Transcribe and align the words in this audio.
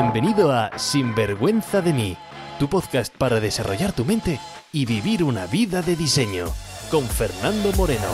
Bienvenido 0.00 0.52
a 0.52 0.78
Sinvergüenza 0.78 1.82
de 1.82 1.92
mí, 1.92 2.16
tu 2.60 2.68
podcast 2.68 3.12
para 3.16 3.40
desarrollar 3.40 3.92
tu 3.92 4.04
mente 4.04 4.38
y 4.72 4.86
vivir 4.86 5.24
una 5.24 5.48
vida 5.48 5.82
de 5.82 5.96
diseño, 5.96 6.46
con 6.88 7.04
Fernando 7.04 7.72
Moreno. 7.72 8.06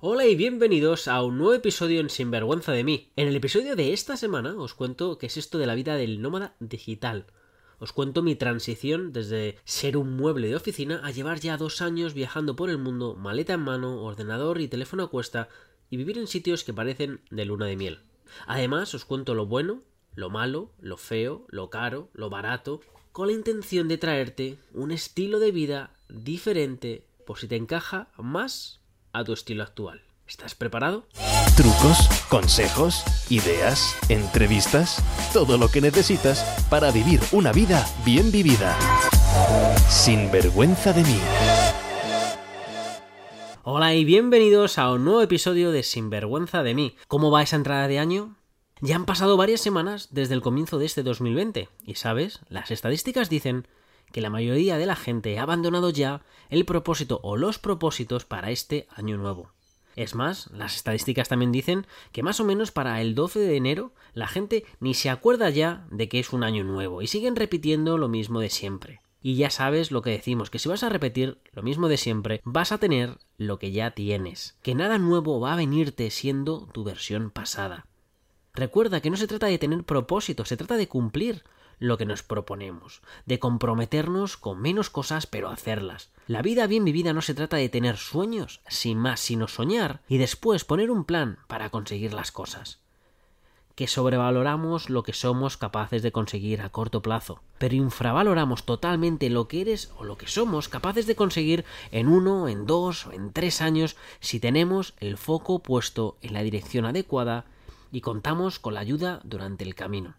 Hola 0.00 0.26
y 0.26 0.36
bienvenidos 0.36 1.08
a 1.08 1.22
un 1.22 1.38
nuevo 1.38 1.54
episodio 1.54 2.00
en 2.02 2.10
Sinvergüenza 2.10 2.72
de 2.72 2.84
mí. 2.84 3.08
En 3.16 3.28
el 3.28 3.36
episodio 3.36 3.74
de 3.74 3.94
esta 3.94 4.18
semana 4.18 4.56
os 4.58 4.74
cuento 4.74 5.16
qué 5.16 5.28
es 5.28 5.38
esto 5.38 5.56
de 5.56 5.64
la 5.64 5.74
vida 5.74 5.94
del 5.94 6.20
nómada 6.20 6.54
digital. 6.60 7.24
Os 7.78 7.94
cuento 7.94 8.22
mi 8.22 8.36
transición 8.36 9.14
desde 9.14 9.58
ser 9.64 9.96
un 9.96 10.14
mueble 10.16 10.48
de 10.48 10.56
oficina 10.56 11.00
a 11.02 11.12
llevar 11.12 11.40
ya 11.40 11.56
dos 11.56 11.80
años 11.80 12.12
viajando 12.12 12.56
por 12.56 12.68
el 12.68 12.76
mundo, 12.76 13.14
maleta 13.14 13.54
en 13.54 13.60
mano, 13.60 14.02
ordenador 14.02 14.60
y 14.60 14.68
teléfono 14.68 15.04
a 15.04 15.10
cuesta, 15.10 15.48
y 15.90 15.96
vivir 15.96 16.18
en 16.18 16.26
sitios 16.26 16.64
que 16.64 16.74
parecen 16.74 17.20
de 17.30 17.44
luna 17.44 17.66
de 17.66 17.76
miel. 17.76 18.00
Además, 18.46 18.94
os 18.94 19.04
cuento 19.04 19.34
lo 19.34 19.46
bueno, 19.46 19.82
lo 20.14 20.30
malo, 20.30 20.72
lo 20.80 20.96
feo, 20.96 21.46
lo 21.48 21.70
caro, 21.70 22.08
lo 22.12 22.30
barato, 22.30 22.80
con 23.12 23.28
la 23.28 23.32
intención 23.32 23.88
de 23.88 23.98
traerte 23.98 24.58
un 24.74 24.90
estilo 24.90 25.38
de 25.38 25.52
vida 25.52 25.90
diferente 26.08 27.06
por 27.26 27.38
si 27.38 27.48
te 27.48 27.56
encaja 27.56 28.08
más 28.18 28.80
a 29.12 29.24
tu 29.24 29.32
estilo 29.32 29.62
actual. 29.62 30.02
¿Estás 30.26 30.54
preparado? 30.54 31.06
Trucos, 31.56 32.08
consejos, 32.28 33.04
ideas, 33.30 33.96
entrevistas, 34.08 35.02
todo 35.32 35.56
lo 35.56 35.68
que 35.68 35.80
necesitas 35.80 36.44
para 36.68 36.90
vivir 36.90 37.20
una 37.30 37.52
vida 37.52 37.86
bien 38.04 38.32
vivida. 38.32 38.76
Sin 39.88 40.30
vergüenza 40.32 40.92
de 40.92 41.02
mí. 41.04 41.18
Hola 43.68 43.96
y 43.96 44.04
bienvenidos 44.04 44.78
a 44.78 44.92
un 44.92 45.04
nuevo 45.04 45.22
episodio 45.22 45.72
de 45.72 45.82
Sinvergüenza 45.82 46.62
de 46.62 46.72
mí. 46.72 46.94
¿Cómo 47.08 47.32
va 47.32 47.42
esa 47.42 47.56
entrada 47.56 47.88
de 47.88 47.98
año? 47.98 48.36
Ya 48.80 48.94
han 48.94 49.06
pasado 49.06 49.36
varias 49.36 49.60
semanas 49.60 50.06
desde 50.12 50.34
el 50.34 50.40
comienzo 50.40 50.78
de 50.78 50.86
este 50.86 51.02
2020 51.02 51.68
y 51.84 51.94
sabes, 51.96 52.38
las 52.48 52.70
estadísticas 52.70 53.28
dicen 53.28 53.66
que 54.12 54.20
la 54.20 54.30
mayoría 54.30 54.78
de 54.78 54.86
la 54.86 54.94
gente 54.94 55.36
ha 55.36 55.42
abandonado 55.42 55.90
ya 55.90 56.22
el 56.48 56.64
propósito 56.64 57.18
o 57.24 57.36
los 57.36 57.58
propósitos 57.58 58.24
para 58.24 58.52
este 58.52 58.86
año 58.94 59.16
nuevo. 59.16 59.50
Es 59.96 60.14
más, 60.14 60.48
las 60.52 60.76
estadísticas 60.76 61.28
también 61.28 61.50
dicen 61.50 61.88
que 62.12 62.22
más 62.22 62.38
o 62.38 62.44
menos 62.44 62.70
para 62.70 63.00
el 63.00 63.16
12 63.16 63.40
de 63.40 63.56
enero 63.56 63.92
la 64.14 64.28
gente 64.28 64.64
ni 64.78 64.94
se 64.94 65.10
acuerda 65.10 65.50
ya 65.50 65.88
de 65.90 66.08
que 66.08 66.20
es 66.20 66.32
un 66.32 66.44
año 66.44 66.62
nuevo 66.62 67.02
y 67.02 67.08
siguen 67.08 67.34
repitiendo 67.34 67.98
lo 67.98 68.06
mismo 68.06 68.38
de 68.38 68.50
siempre. 68.50 69.00
Y 69.26 69.34
ya 69.34 69.50
sabes 69.50 69.90
lo 69.90 70.02
que 70.02 70.10
decimos, 70.10 70.50
que 70.50 70.60
si 70.60 70.68
vas 70.68 70.84
a 70.84 70.88
repetir 70.88 71.40
lo 71.52 71.64
mismo 71.64 71.88
de 71.88 71.96
siempre, 71.96 72.40
vas 72.44 72.70
a 72.70 72.78
tener 72.78 73.18
lo 73.38 73.58
que 73.58 73.72
ya 73.72 73.90
tienes, 73.90 74.56
que 74.62 74.76
nada 74.76 74.98
nuevo 74.98 75.40
va 75.40 75.52
a 75.52 75.56
venirte 75.56 76.12
siendo 76.12 76.68
tu 76.68 76.84
versión 76.84 77.32
pasada. 77.32 77.88
Recuerda 78.54 79.00
que 79.00 79.10
no 79.10 79.16
se 79.16 79.26
trata 79.26 79.48
de 79.48 79.58
tener 79.58 79.82
propósitos, 79.82 80.46
se 80.46 80.56
trata 80.56 80.76
de 80.76 80.86
cumplir 80.86 81.42
lo 81.80 81.98
que 81.98 82.06
nos 82.06 82.22
proponemos, 82.22 83.02
de 83.24 83.40
comprometernos 83.40 84.36
con 84.36 84.62
menos 84.62 84.90
cosas 84.90 85.26
pero 85.26 85.48
hacerlas. 85.48 86.12
La 86.28 86.40
vida 86.40 86.68
bien 86.68 86.84
vivida 86.84 87.12
no 87.12 87.20
se 87.20 87.34
trata 87.34 87.56
de 87.56 87.68
tener 87.68 87.96
sueños, 87.96 88.60
sin 88.68 88.96
más, 88.96 89.18
sino 89.18 89.48
soñar 89.48 90.02
y 90.06 90.18
después 90.18 90.64
poner 90.64 90.88
un 90.88 91.04
plan 91.04 91.40
para 91.48 91.70
conseguir 91.70 92.14
las 92.14 92.30
cosas 92.30 92.78
que 93.76 93.86
sobrevaloramos 93.86 94.88
lo 94.88 95.02
que 95.02 95.12
somos 95.12 95.58
capaces 95.58 96.02
de 96.02 96.10
conseguir 96.10 96.62
a 96.62 96.70
corto 96.70 97.02
plazo, 97.02 97.42
pero 97.58 97.74
infravaloramos 97.74 98.64
totalmente 98.64 99.28
lo 99.28 99.48
que 99.48 99.60
eres 99.60 99.92
o 99.98 100.04
lo 100.04 100.16
que 100.16 100.26
somos 100.26 100.70
capaces 100.70 101.06
de 101.06 101.14
conseguir 101.14 101.66
en 101.92 102.08
uno, 102.08 102.48
en 102.48 102.64
dos 102.66 103.06
o 103.06 103.12
en 103.12 103.32
tres 103.32 103.60
años 103.60 103.96
si 104.18 104.40
tenemos 104.40 104.94
el 104.98 105.18
foco 105.18 105.58
puesto 105.58 106.16
en 106.22 106.32
la 106.32 106.42
dirección 106.42 106.86
adecuada 106.86 107.44
y 107.92 108.00
contamos 108.00 108.58
con 108.58 108.72
la 108.72 108.80
ayuda 108.80 109.20
durante 109.24 109.62
el 109.62 109.74
camino. 109.74 110.16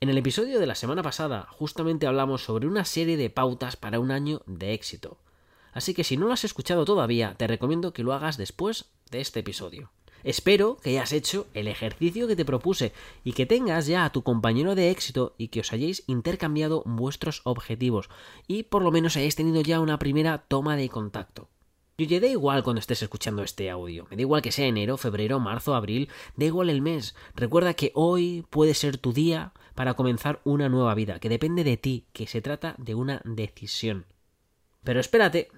En 0.00 0.08
el 0.08 0.16
episodio 0.16 0.58
de 0.58 0.66
la 0.66 0.74
semana 0.74 1.02
pasada 1.02 1.46
justamente 1.50 2.06
hablamos 2.06 2.42
sobre 2.42 2.66
una 2.66 2.86
serie 2.86 3.18
de 3.18 3.28
pautas 3.28 3.76
para 3.76 4.00
un 4.00 4.12
año 4.12 4.40
de 4.46 4.72
éxito. 4.72 5.18
Así 5.72 5.92
que 5.92 6.04
si 6.04 6.16
no 6.16 6.26
lo 6.26 6.32
has 6.32 6.44
escuchado 6.44 6.86
todavía, 6.86 7.34
te 7.36 7.46
recomiendo 7.46 7.92
que 7.92 8.02
lo 8.02 8.14
hagas 8.14 8.38
después 8.38 8.86
de 9.10 9.20
este 9.20 9.40
episodio. 9.40 9.90
Espero 10.24 10.78
que 10.78 10.90
hayas 10.90 11.12
hecho 11.12 11.46
el 11.52 11.68
ejercicio 11.68 12.26
que 12.26 12.34
te 12.34 12.46
propuse 12.46 12.92
y 13.24 13.34
que 13.34 13.44
tengas 13.44 13.86
ya 13.86 14.06
a 14.06 14.10
tu 14.10 14.22
compañero 14.22 14.74
de 14.74 14.90
éxito 14.90 15.34
y 15.36 15.48
que 15.48 15.60
os 15.60 15.72
hayáis 15.72 16.02
intercambiado 16.06 16.82
vuestros 16.86 17.42
objetivos 17.44 18.08
y 18.48 18.64
por 18.64 18.82
lo 18.82 18.90
menos 18.90 19.16
hayáis 19.16 19.36
tenido 19.36 19.60
ya 19.60 19.80
una 19.80 19.98
primera 19.98 20.38
toma 20.38 20.76
de 20.76 20.88
contacto. 20.88 21.50
Yo 21.98 22.06
ya 22.06 22.18
da 22.20 22.26
igual 22.26 22.64
cuando 22.64 22.80
estés 22.80 23.02
escuchando 23.02 23.42
este 23.42 23.70
audio, 23.70 24.06
me 24.10 24.16
da 24.16 24.22
igual 24.22 24.42
que 24.42 24.50
sea 24.50 24.66
enero, 24.66 24.96
febrero, 24.96 25.38
marzo, 25.38 25.74
abril, 25.74 26.08
da 26.36 26.46
igual 26.46 26.70
el 26.70 26.80
mes. 26.80 27.14
Recuerda 27.36 27.74
que 27.74 27.92
hoy 27.94 28.44
puede 28.50 28.74
ser 28.74 28.98
tu 28.98 29.12
día 29.12 29.52
para 29.74 29.94
comenzar 29.94 30.40
una 30.42 30.68
nueva 30.68 30.94
vida, 30.94 31.20
que 31.20 31.28
depende 31.28 31.62
de 31.62 31.76
ti, 31.76 32.06
que 32.12 32.26
se 32.26 32.40
trata 32.40 32.74
de 32.78 32.96
una 32.96 33.20
decisión. 33.24 34.06
Pero 34.82 34.98
espérate, 34.98 35.50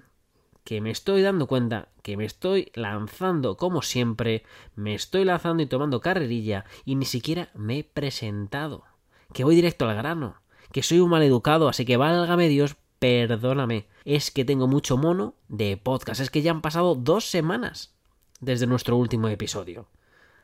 que 0.67 0.81
me 0.81 0.91
estoy 0.91 1.21
dando 1.21 1.47
cuenta 1.47 1.87
que 2.01 2.17
me 2.17 2.25
estoy 2.25 2.73
lanzando 2.75 3.55
como 3.55 3.81
siempre, 3.81 4.43
me 4.75 4.95
estoy 4.95 5.23
lanzando 5.23 5.63
y 5.63 5.65
tomando 5.65 6.01
carrerilla 6.01 6.65
y 6.83 6.95
ni 6.95 7.05
siquiera 7.05 7.47
me 7.53 7.79
he 7.79 7.83
presentado. 7.85 8.83
Que 9.31 9.45
voy 9.45 9.55
directo 9.55 9.87
al 9.87 9.95
grano, 9.95 10.41
que 10.73 10.83
soy 10.83 10.99
un 10.99 11.09
mal 11.09 11.23
educado, 11.23 11.69
así 11.69 11.85
que 11.85 11.95
válgame 11.95 12.49
Dios, 12.49 12.75
perdóname. 12.99 13.87
Es 14.03 14.29
que 14.29 14.43
tengo 14.43 14.67
mucho 14.67 14.97
mono 14.97 15.35
de 15.47 15.77
podcast, 15.77 16.19
es 16.19 16.29
que 16.29 16.41
ya 16.41 16.51
han 16.51 16.61
pasado 16.61 16.95
dos 16.95 17.23
semanas 17.23 17.93
desde 18.41 18.67
nuestro 18.67 18.97
último 18.97 19.29
episodio. 19.29 19.87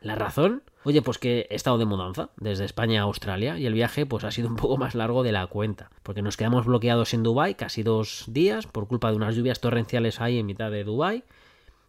¿La 0.04 0.16
razón? 0.16 0.62
Oye, 0.84 1.00
pues 1.00 1.16
que 1.16 1.46
he 1.48 1.54
estado 1.54 1.78
de 1.78 1.86
mudanza 1.86 2.28
desde 2.36 2.66
España 2.66 3.00
a 3.00 3.04
Australia 3.04 3.58
y 3.58 3.64
el 3.64 3.72
viaje 3.72 4.04
pues 4.04 4.22
ha 4.24 4.30
sido 4.30 4.48
un 4.48 4.56
poco 4.56 4.76
más 4.76 4.94
largo 4.94 5.22
de 5.22 5.32
la 5.32 5.46
cuenta, 5.46 5.90
porque 6.02 6.20
nos 6.20 6.36
quedamos 6.36 6.66
bloqueados 6.66 7.14
en 7.14 7.22
Dubai 7.22 7.54
casi 7.54 7.82
dos 7.82 8.24
días 8.28 8.66
por 8.66 8.86
culpa 8.86 9.08
de 9.08 9.16
unas 9.16 9.34
lluvias 9.34 9.62
torrenciales 9.62 10.20
ahí 10.20 10.38
en 10.38 10.44
mitad 10.44 10.70
de 10.70 10.84
Dubai 10.84 11.24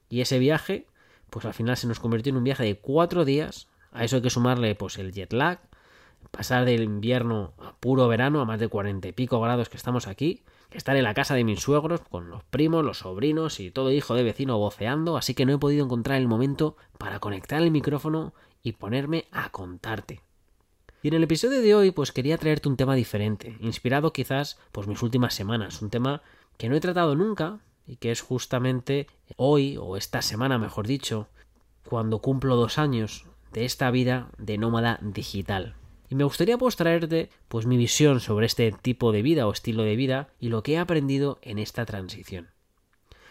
y 0.09 0.21
ese 0.21 0.39
viaje 0.39 0.87
pues 1.29 1.45
al 1.45 1.53
final 1.53 1.75
se 1.75 1.87
nos 1.87 1.99
convirtió 1.99 2.29
en 2.31 2.37
un 2.37 2.45
viaje 2.45 2.63
de 2.63 2.77
cuatro 2.77 3.25
días, 3.25 3.67
a 3.91 4.05
eso 4.05 4.15
hay 4.15 4.21
que 4.21 4.29
sumarle 4.29 4.75
pues 4.75 4.97
el 4.97 5.11
jet 5.11 5.33
lag, 5.33 5.59
pasar 6.31 6.63
del 6.63 6.83
invierno 6.83 7.51
a 7.59 7.75
puro 7.75 8.07
verano 8.07 8.39
a 8.39 8.45
más 8.45 8.61
de 8.61 8.69
cuarenta 8.69 9.09
y 9.09 9.11
pico 9.11 9.41
grados 9.41 9.67
que 9.67 9.75
estamos 9.75 10.07
aquí, 10.07 10.41
estar 10.75 10.95
en 10.95 11.03
la 11.03 11.13
casa 11.13 11.35
de 11.35 11.43
mis 11.43 11.61
suegros 11.61 12.01
con 12.01 12.29
los 12.29 12.43
primos, 12.43 12.83
los 12.83 12.99
sobrinos 12.99 13.59
y 13.59 13.71
todo 13.71 13.91
hijo 13.91 14.15
de 14.15 14.23
vecino 14.23 14.57
voceando, 14.57 15.17
así 15.17 15.33
que 15.33 15.45
no 15.45 15.53
he 15.53 15.57
podido 15.57 15.85
encontrar 15.85 16.19
el 16.19 16.27
momento 16.27 16.75
para 16.97 17.19
conectar 17.19 17.61
el 17.61 17.71
micrófono 17.71 18.33
y 18.61 18.73
ponerme 18.73 19.25
a 19.31 19.49
contarte. 19.49 20.21
Y 21.01 21.09
en 21.09 21.13
el 21.13 21.23
episodio 21.23 21.61
de 21.61 21.75
hoy 21.75 21.91
pues 21.91 22.11
quería 22.11 22.37
traerte 22.37 22.67
un 22.67 22.77
tema 22.77 22.95
diferente, 22.95 23.57
inspirado 23.59 24.11
quizás 24.11 24.57
pues 24.71 24.87
mis 24.87 25.03
últimas 25.03 25.33
semanas, 25.33 25.81
un 25.81 25.89
tema 25.89 26.21
que 26.57 26.67
no 26.67 26.75
he 26.75 26.81
tratado 26.81 27.15
nunca 27.15 27.59
y 27.87 27.97
que 27.97 28.11
es 28.11 28.21
justamente 28.21 29.07
hoy 29.35 29.77
o 29.77 29.97
esta 29.97 30.21
semana 30.21 30.57
mejor 30.57 30.87
dicho, 30.87 31.27
cuando 31.87 32.19
cumplo 32.19 32.55
dos 32.55 32.77
años 32.79 33.25
de 33.53 33.65
esta 33.65 33.91
vida 33.91 34.29
de 34.37 34.57
nómada 34.57 34.99
digital. 35.01 35.75
Y 36.09 36.15
me 36.15 36.23
gustaría 36.23 36.57
pues 36.57 36.75
traerte 36.75 37.29
pues 37.47 37.65
mi 37.65 37.77
visión 37.77 38.19
sobre 38.19 38.45
este 38.45 38.71
tipo 38.71 39.11
de 39.11 39.21
vida 39.21 39.47
o 39.47 39.51
estilo 39.51 39.83
de 39.83 39.95
vida 39.95 40.29
y 40.39 40.49
lo 40.49 40.63
que 40.63 40.73
he 40.73 40.77
aprendido 40.77 41.39
en 41.41 41.59
esta 41.59 41.85
transición. 41.85 42.49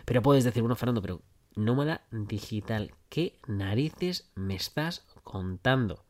Pero 0.04 0.22
puedes 0.22 0.44
decir, 0.44 0.62
bueno, 0.62 0.76
Fernando, 0.76 1.00
pero 1.00 1.22
nómada 1.54 2.02
digital, 2.10 2.92
¿qué 3.08 3.38
narices 3.46 4.30
me 4.34 4.54
estás 4.54 5.06
contando? 5.22 6.04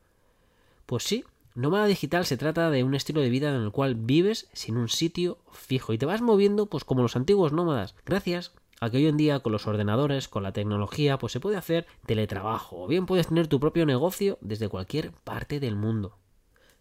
Pues 0.86 1.04
sí, 1.04 1.24
nómada 1.54 1.86
digital 1.86 2.24
se 2.24 2.36
trata 2.36 2.70
de 2.70 2.82
un 2.82 2.94
estilo 2.94 3.20
de 3.20 3.30
vida 3.30 3.50
en 3.50 3.62
el 3.62 3.70
cual 3.70 3.94
vives 3.94 4.48
sin 4.52 4.76
un 4.76 4.88
sitio 4.88 5.38
fijo 5.52 5.92
y 5.92 5.98
te 5.98 6.06
vas 6.06 6.22
moviendo 6.22 6.66
pues 6.66 6.84
como 6.84 7.02
los 7.02 7.16
antiguos 7.16 7.52
nómadas, 7.52 7.94
gracias 8.04 8.52
a 8.80 8.90
que 8.90 8.96
hoy 8.98 9.06
en 9.06 9.16
día 9.16 9.40
con 9.40 9.52
los 9.52 9.66
ordenadores, 9.66 10.28
con 10.28 10.42
la 10.42 10.52
tecnología, 10.52 11.18
pues 11.18 11.32
se 11.32 11.40
puede 11.40 11.56
hacer 11.56 11.86
teletrabajo 12.06 12.82
o 12.82 12.88
bien 12.88 13.06
puedes 13.06 13.28
tener 13.28 13.46
tu 13.46 13.60
propio 13.60 13.86
negocio 13.86 14.38
desde 14.40 14.68
cualquier 14.68 15.12
parte 15.12 15.60
del 15.60 15.76
mundo. 15.76 16.18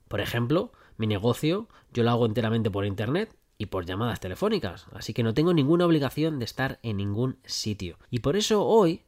Por 0.07 0.21
ejemplo, 0.21 0.71
mi 0.97 1.07
negocio 1.07 1.67
yo 1.91 2.03
lo 2.03 2.11
hago 2.11 2.25
enteramente 2.25 2.71
por 2.71 2.85
Internet 2.85 3.35
y 3.57 3.67
por 3.67 3.85
llamadas 3.85 4.19
telefónicas, 4.19 4.87
así 4.93 5.13
que 5.13 5.23
no 5.23 5.33
tengo 5.33 5.53
ninguna 5.53 5.85
obligación 5.85 6.39
de 6.39 6.45
estar 6.45 6.79
en 6.83 6.97
ningún 6.97 7.37
sitio. 7.45 7.97
Y 8.09 8.19
por 8.19 8.35
eso 8.35 8.65
hoy, 8.65 9.03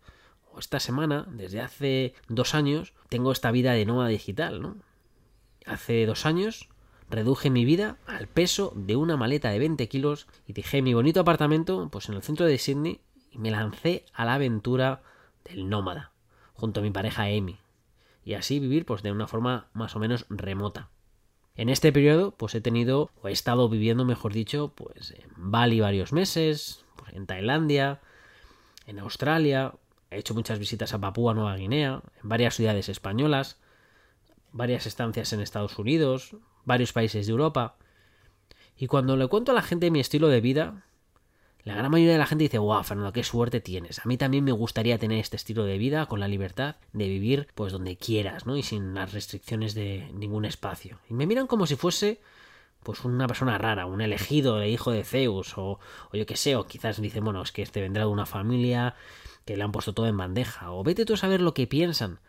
o 0.51 0.59
esta 0.59 0.79
semana, 0.79 1.27
desde 1.31 1.61
hace 1.61 2.13
dos 2.29 2.55
años, 2.55 2.93
tengo 3.09 3.31
esta 3.31 3.51
vida 3.51 3.73
de 3.73 3.85
nómada 3.85 4.09
digital. 4.09 4.75
Hace 5.65 6.05
dos 6.05 6.25
años 6.25 6.69
reduje 7.09 7.49
mi 7.49 7.65
vida 7.65 7.97
al 8.07 8.27
peso 8.27 8.73
de 8.75 8.95
una 8.95 9.17
maleta 9.17 9.49
de 9.49 9.59
20 9.59 9.87
kilos 9.87 10.27
y 10.47 10.53
dejé 10.53 10.81
mi 10.81 10.93
bonito 10.93 11.19
apartamento 11.19 11.89
pues 11.91 12.09
en 12.09 12.15
el 12.15 12.23
centro 12.23 12.45
de 12.45 12.57
Sydney 12.57 13.01
y 13.31 13.37
me 13.37 13.51
lancé 13.51 14.05
a 14.13 14.25
la 14.25 14.35
aventura 14.35 15.03
del 15.43 15.69
nómada 15.69 16.13
junto 16.53 16.79
a 16.79 16.83
mi 16.83 16.89
pareja 16.89 17.23
Amy 17.23 17.59
y 18.25 18.33
así 18.33 18.59
vivir 18.59 18.85
pues 18.85 19.03
de 19.03 19.11
una 19.11 19.27
forma 19.27 19.69
más 19.73 19.95
o 19.95 19.99
menos 19.99 20.25
remota. 20.29 20.89
En 21.55 21.69
este 21.69 21.93
periodo, 21.93 22.31
pues 22.31 22.53
he 22.55 22.59
tenido, 22.59 23.11
o 23.21 23.29
he 23.29 23.31
estado 23.31 23.69
viviendo, 23.69 24.03
mejor 24.03 24.33
dicho, 24.33 24.73
pues 24.75 25.11
en 25.11 25.29
Bali 25.37 25.79
varios 25.79 26.11
meses, 26.11 26.83
pues 26.97 27.13
en 27.13 27.27
Tailandia, 27.27 28.01
en 28.87 28.99
Australia, 28.99 29.75
he 30.11 30.17
hecho 30.17 30.33
muchas 30.33 30.59
visitas 30.59 30.93
a 30.93 30.99
Papúa 30.99 31.33
Nueva 31.33 31.55
Guinea, 31.55 32.01
en 32.21 32.27
varias 32.27 32.55
ciudades 32.55 32.89
españolas, 32.89 33.57
varias 34.51 34.85
estancias 34.85 35.31
en 35.31 35.39
Estados 35.39 35.79
Unidos, 35.79 36.35
varios 36.65 36.91
países 36.91 37.25
de 37.25 37.31
Europa. 37.31 37.77
Y 38.75 38.87
cuando 38.87 39.15
le 39.15 39.27
cuento 39.27 39.53
a 39.53 39.55
la 39.55 39.61
gente 39.61 39.91
mi 39.91 40.01
estilo 40.01 40.27
de 40.27 40.41
vida, 40.41 40.83
la 41.65 41.73
gran 41.73 41.89
mayoría 41.89 42.13
de 42.13 42.19
la 42.19 42.27
gente 42.27 42.43
dice, 42.43 42.59
wow, 42.59 42.83
Fernando, 42.83 43.11
qué 43.11 43.23
suerte 43.23 43.59
tienes. 43.59 43.97
A 43.97 44.03
mí 44.05 44.17
también 44.17 44.43
me 44.43 44.51
gustaría 44.51 44.99
tener 44.99 45.17
este 45.17 45.35
estilo 45.35 45.65
de 45.65 45.79
vida 45.79 46.05
con 46.05 46.19
la 46.19 46.27
libertad 46.27 46.75
de 46.93 47.07
vivir 47.07 47.47
pues 47.55 47.73
donde 47.73 47.97
quieras, 47.97 48.45
¿no? 48.45 48.55
Y 48.55 48.61
sin 48.61 48.93
las 48.93 49.13
restricciones 49.13 49.73
de 49.73 50.11
ningún 50.13 50.45
espacio. 50.45 50.99
Y 51.09 51.15
me 51.15 51.25
miran 51.25 51.47
como 51.47 51.65
si 51.65 51.75
fuese 51.75 52.21
pues 52.83 53.03
una 53.03 53.25
persona 53.25 53.57
rara, 53.57 53.87
un 53.87 53.99
elegido 54.01 54.63
hijo 54.63 54.91
de 54.91 55.03
Zeus, 55.03 55.57
o, 55.57 55.79
o 56.11 56.15
yo 56.15 56.27
qué 56.27 56.35
sé, 56.35 56.55
o 56.55 56.67
quizás 56.67 57.01
dicen, 57.01 57.23
bueno, 57.23 57.41
es 57.41 57.51
que 57.51 57.63
este 57.63 57.81
vendrá 57.81 58.03
de 58.03 58.11
una 58.11 58.27
familia 58.27 58.93
que 59.43 59.57
le 59.57 59.63
han 59.63 59.71
puesto 59.71 59.93
todo 59.93 60.05
en 60.05 60.17
bandeja, 60.17 60.71
o 60.71 60.83
vete 60.83 61.03
tú 61.03 61.15
a 61.15 61.17
saber 61.17 61.41
lo 61.41 61.55
que 61.55 61.65
piensan. 61.65 62.19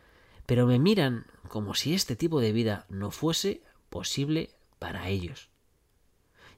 Pero 0.47 0.67
me 0.67 0.79
miran 0.79 1.27
como 1.49 1.75
si 1.75 1.93
este 1.93 2.17
tipo 2.17 2.41
de 2.41 2.53
vida 2.53 2.87
no 2.89 3.11
fuese 3.11 3.61
posible 3.91 4.49
para 4.79 5.11
ellos. 5.11 5.51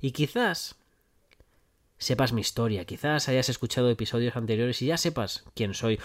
Y 0.00 0.12
quizás 0.12 0.76
sepas 1.99 2.33
mi 2.33 2.41
historia, 2.41 2.85
quizás 2.85 3.29
hayas 3.29 3.49
escuchado 3.49 3.91
episodios 3.91 4.37
anteriores 4.37 4.81
y 4.83 4.87
ya 4.87 4.97
sepas 4.97 5.45
quién 5.55 5.75
soy, 5.75 5.99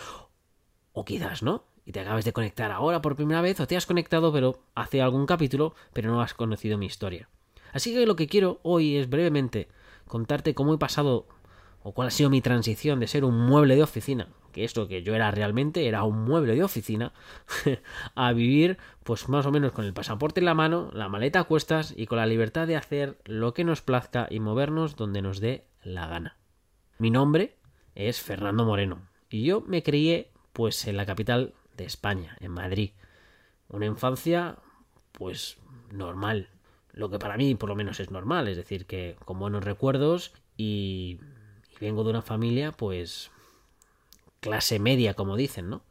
o 0.92 1.06
quizás 1.06 1.44
no, 1.44 1.66
y 1.86 1.92
te 1.92 2.00
acabes 2.00 2.26
de 2.26 2.34
conectar 2.34 2.72
ahora 2.72 3.02
por 3.02 3.16
primera 3.16 3.42
vez, 3.42 3.60
o 3.60 3.68
te 3.68 3.78
has 3.78 3.86
conectado 3.86 4.32
pero 4.34 4.64
hace 4.76 5.02
algún 5.02 5.26
capítulo, 5.26 5.76
pero 5.94 6.12
no 6.12 6.22
has 6.22 6.34
conocido 6.34 6.78
mi 6.78 6.86
historia. 6.86 7.30
Así 7.72 7.94
que 7.94 8.06
lo 8.06 8.16
que 8.16 8.28
quiero 8.28 8.60
hoy 8.64 8.98
es 8.98 9.10
brevemente 9.10 9.68
contarte 10.08 10.54
cómo 10.54 10.74
he 10.74 10.78
pasado 10.78 11.28
o 11.82 11.94
cuál 11.94 12.08
ha 12.08 12.12
sido 12.12 12.30
mi 12.30 12.42
transición 12.42 13.00
de 13.00 13.08
ser 13.08 13.26
un 13.26 13.38
mueble 13.38 13.76
de 13.76 13.84
oficina, 13.84 14.30
que 14.54 14.64
es 14.64 14.78
lo 14.78 14.88
que 14.88 15.04
yo 15.04 15.16
era 15.16 15.32
realmente, 15.32 15.88
era 15.88 16.04
un 16.04 16.24
mueble 16.24 16.56
de 16.56 16.64
oficina, 16.64 17.12
a 18.16 18.32
vivir 18.32 18.78
pues 19.04 19.28
más 19.28 19.46
o 19.46 19.52
menos 19.52 19.74
con 19.74 19.84
el 19.84 19.94
pasaporte 19.94 20.40
en 20.40 20.46
la 20.46 20.54
mano, 20.54 20.90
la 20.94 21.10
maleta 21.10 21.42
a 21.42 21.44
cuestas 21.44 21.94
y 21.98 22.06
con 22.06 22.20
la 22.20 22.26
libertad 22.26 22.68
de 22.68 22.78
hacer 22.78 23.18
lo 23.26 23.54
que 23.54 23.66
nos 23.66 23.82
plazca 23.82 24.28
y 24.30 24.40
movernos 24.40 24.96
donde 24.96 25.22
nos 25.22 25.42
dé 25.42 25.66
la 25.84 26.08
gana. 26.08 26.38
Mi 26.98 27.12
nombre 27.12 27.56
es 27.96 28.22
Fernando 28.22 28.66
Moreno 28.66 29.08
y 29.30 29.44
yo 29.44 29.62
me 29.62 29.84
crié 29.84 30.32
pues 30.54 30.88
en 30.88 30.98
la 30.98 31.06
capital 31.06 31.54
de 31.76 31.86
España, 31.86 32.38
en 32.40 32.52
Madrid. 32.52 32.92
Una 33.70 33.86
infancia 33.86 34.58
pues 35.12 35.58
normal, 35.92 36.50
lo 36.92 37.10
que 37.10 37.20
para 37.20 37.38
mí 37.38 37.56
por 37.56 37.70
lo 37.70 37.76
menos 37.76 38.00
es 38.00 38.12
normal, 38.12 38.48
es 38.48 38.58
decir, 38.58 38.86
que 38.86 39.16
con 39.26 39.40
buenos 39.40 39.64
recuerdos 39.64 40.34
y, 40.58 41.20
vengo 41.82 42.04
de 42.04 42.12
una 42.12 42.22
familia 42.22 42.72
pues 42.72 43.32
clase 44.40 44.80
media, 44.80 45.16
como 45.16 45.36
dicen, 45.36 45.70
¿no? 45.70 45.84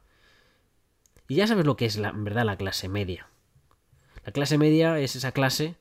Y 1.27 1.35
ya 1.35 1.45
sabes 1.45 1.65
lo 1.65 1.75
que 1.75 1.85
es 1.85 1.97
la, 1.97 2.11
verdad 2.13 2.45
la 2.45 2.57
clase 2.57 2.87
media. 2.89 3.27
La 4.25 4.31
clase 4.31 4.57
media 4.57 4.97
es 4.99 5.15
esa 5.15 5.31
clase 5.31 5.75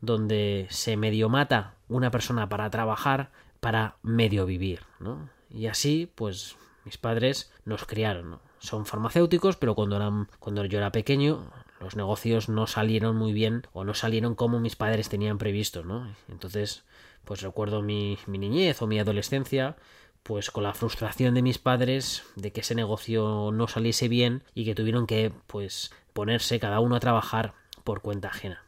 donde 0.00 0.66
se 0.70 0.96
medio 0.96 1.28
mata 1.28 1.76
una 1.88 2.10
persona 2.10 2.48
para 2.48 2.70
trabajar, 2.70 3.30
para 3.62 3.94
medio 4.02 4.44
vivir, 4.44 4.80
¿no? 4.98 5.30
Y 5.48 5.68
así, 5.68 6.10
pues, 6.16 6.56
mis 6.84 6.98
padres 6.98 7.52
nos 7.64 7.84
criaron. 7.84 8.40
Son 8.58 8.86
farmacéuticos, 8.86 9.56
pero 9.56 9.76
cuando 9.76 10.64
yo 10.64 10.78
era 10.78 10.90
pequeño, 10.90 11.48
los 11.78 11.94
negocios 11.94 12.48
no 12.48 12.66
salieron 12.66 13.14
muy 13.14 13.32
bien 13.32 13.62
o 13.72 13.84
no 13.84 13.94
salieron 13.94 14.34
como 14.34 14.58
mis 14.58 14.74
padres 14.74 15.08
tenían 15.08 15.38
previsto, 15.38 15.84
¿no? 15.84 16.12
Entonces, 16.28 16.82
pues 17.24 17.40
recuerdo 17.42 17.82
mi, 17.82 18.18
mi 18.26 18.38
niñez 18.38 18.82
o 18.82 18.88
mi 18.88 18.98
adolescencia, 18.98 19.76
pues 20.24 20.50
con 20.50 20.64
la 20.64 20.74
frustración 20.74 21.34
de 21.34 21.42
mis 21.42 21.58
padres 21.58 22.24
de 22.34 22.50
que 22.50 22.62
ese 22.62 22.74
negocio 22.74 23.50
no 23.52 23.68
saliese 23.68 24.08
bien 24.08 24.42
y 24.54 24.64
que 24.64 24.74
tuvieron 24.74 25.06
que, 25.06 25.30
pues, 25.46 25.92
ponerse 26.14 26.58
cada 26.58 26.80
uno 26.80 26.96
a 26.96 27.00
trabajar 27.00 27.54
por 27.84 28.00
cuenta 28.00 28.26
ajena. 28.26 28.64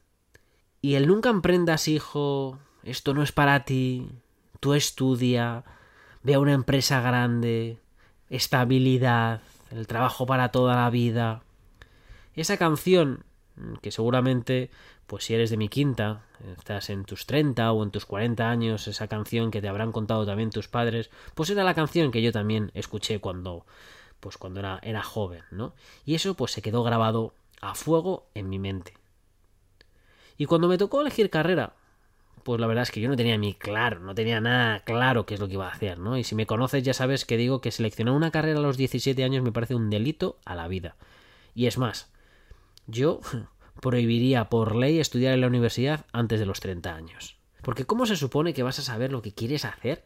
Y 0.80 0.94
el 0.94 1.08
nunca 1.08 1.30
emprendas, 1.30 1.88
hijo, 1.88 2.60
esto 2.84 3.12
no 3.12 3.24
es 3.24 3.32
para 3.32 3.64
ti, 3.64 4.08
tú 4.64 4.72
estudia, 4.72 5.62
ve 6.22 6.32
a 6.32 6.38
una 6.38 6.54
empresa 6.54 7.02
grande, 7.02 7.76
estabilidad, 8.30 9.42
el 9.70 9.86
trabajo 9.86 10.24
para 10.24 10.52
toda 10.52 10.74
la 10.74 10.88
vida. 10.88 11.42
Esa 12.34 12.56
canción, 12.56 13.24
que 13.82 13.90
seguramente, 13.90 14.70
pues 15.06 15.24
si 15.24 15.34
eres 15.34 15.50
de 15.50 15.58
mi 15.58 15.68
quinta, 15.68 16.22
estás 16.56 16.88
en 16.88 17.04
tus 17.04 17.26
30 17.26 17.70
o 17.72 17.82
en 17.82 17.90
tus 17.90 18.06
40 18.06 18.48
años, 18.48 18.88
esa 18.88 19.06
canción 19.06 19.50
que 19.50 19.60
te 19.60 19.68
habrán 19.68 19.92
contado 19.92 20.24
también 20.24 20.48
tus 20.48 20.66
padres, 20.66 21.10
pues 21.34 21.50
era 21.50 21.62
la 21.62 21.74
canción 21.74 22.10
que 22.10 22.22
yo 22.22 22.32
también 22.32 22.70
escuché 22.72 23.20
cuando, 23.20 23.66
pues 24.20 24.38
cuando 24.38 24.60
era, 24.60 24.80
era 24.82 25.02
joven, 25.02 25.42
¿no? 25.50 25.74
Y 26.06 26.14
eso 26.14 26.32
pues 26.32 26.52
se 26.52 26.62
quedó 26.62 26.84
grabado 26.84 27.34
a 27.60 27.74
fuego 27.74 28.28
en 28.32 28.48
mi 28.48 28.58
mente. 28.58 28.94
Y 30.38 30.46
cuando 30.46 30.68
me 30.68 30.78
tocó 30.78 31.02
elegir 31.02 31.28
carrera, 31.28 31.74
pues 32.44 32.60
la 32.60 32.66
verdad 32.66 32.82
es 32.82 32.90
que 32.90 33.00
yo 33.00 33.08
no 33.08 33.16
tenía 33.16 33.36
ni 33.36 33.54
claro, 33.54 34.00
no 34.00 34.14
tenía 34.14 34.40
nada 34.40 34.80
claro 34.84 35.26
qué 35.26 35.34
es 35.34 35.40
lo 35.40 35.48
que 35.48 35.54
iba 35.54 35.66
a 35.66 35.72
hacer, 35.72 35.98
¿no? 35.98 36.16
Y 36.16 36.24
si 36.24 36.34
me 36.34 36.46
conoces 36.46 36.82
ya 36.82 36.94
sabes 36.94 37.24
que 37.24 37.36
digo 37.36 37.60
que 37.60 37.70
seleccionar 37.70 38.14
una 38.14 38.30
carrera 38.30 38.58
a 38.58 38.62
los 38.62 38.76
17 38.76 39.24
años 39.24 39.42
me 39.42 39.52
parece 39.52 39.74
un 39.74 39.90
delito 39.90 40.38
a 40.44 40.54
la 40.54 40.68
vida. 40.68 40.96
Y 41.54 41.66
es 41.66 41.78
más, 41.78 42.12
yo 42.86 43.20
prohibiría 43.80 44.48
por 44.48 44.76
ley 44.76 45.00
estudiar 45.00 45.34
en 45.34 45.40
la 45.40 45.46
universidad 45.46 46.06
antes 46.12 46.38
de 46.38 46.46
los 46.46 46.60
30 46.60 46.94
años. 46.94 47.36
Porque 47.62 47.86
¿cómo 47.86 48.06
se 48.06 48.16
supone 48.16 48.54
que 48.54 48.62
vas 48.62 48.78
a 48.78 48.82
saber 48.82 49.10
lo 49.10 49.22
que 49.22 49.32
quieres 49.32 49.64
hacer 49.64 50.04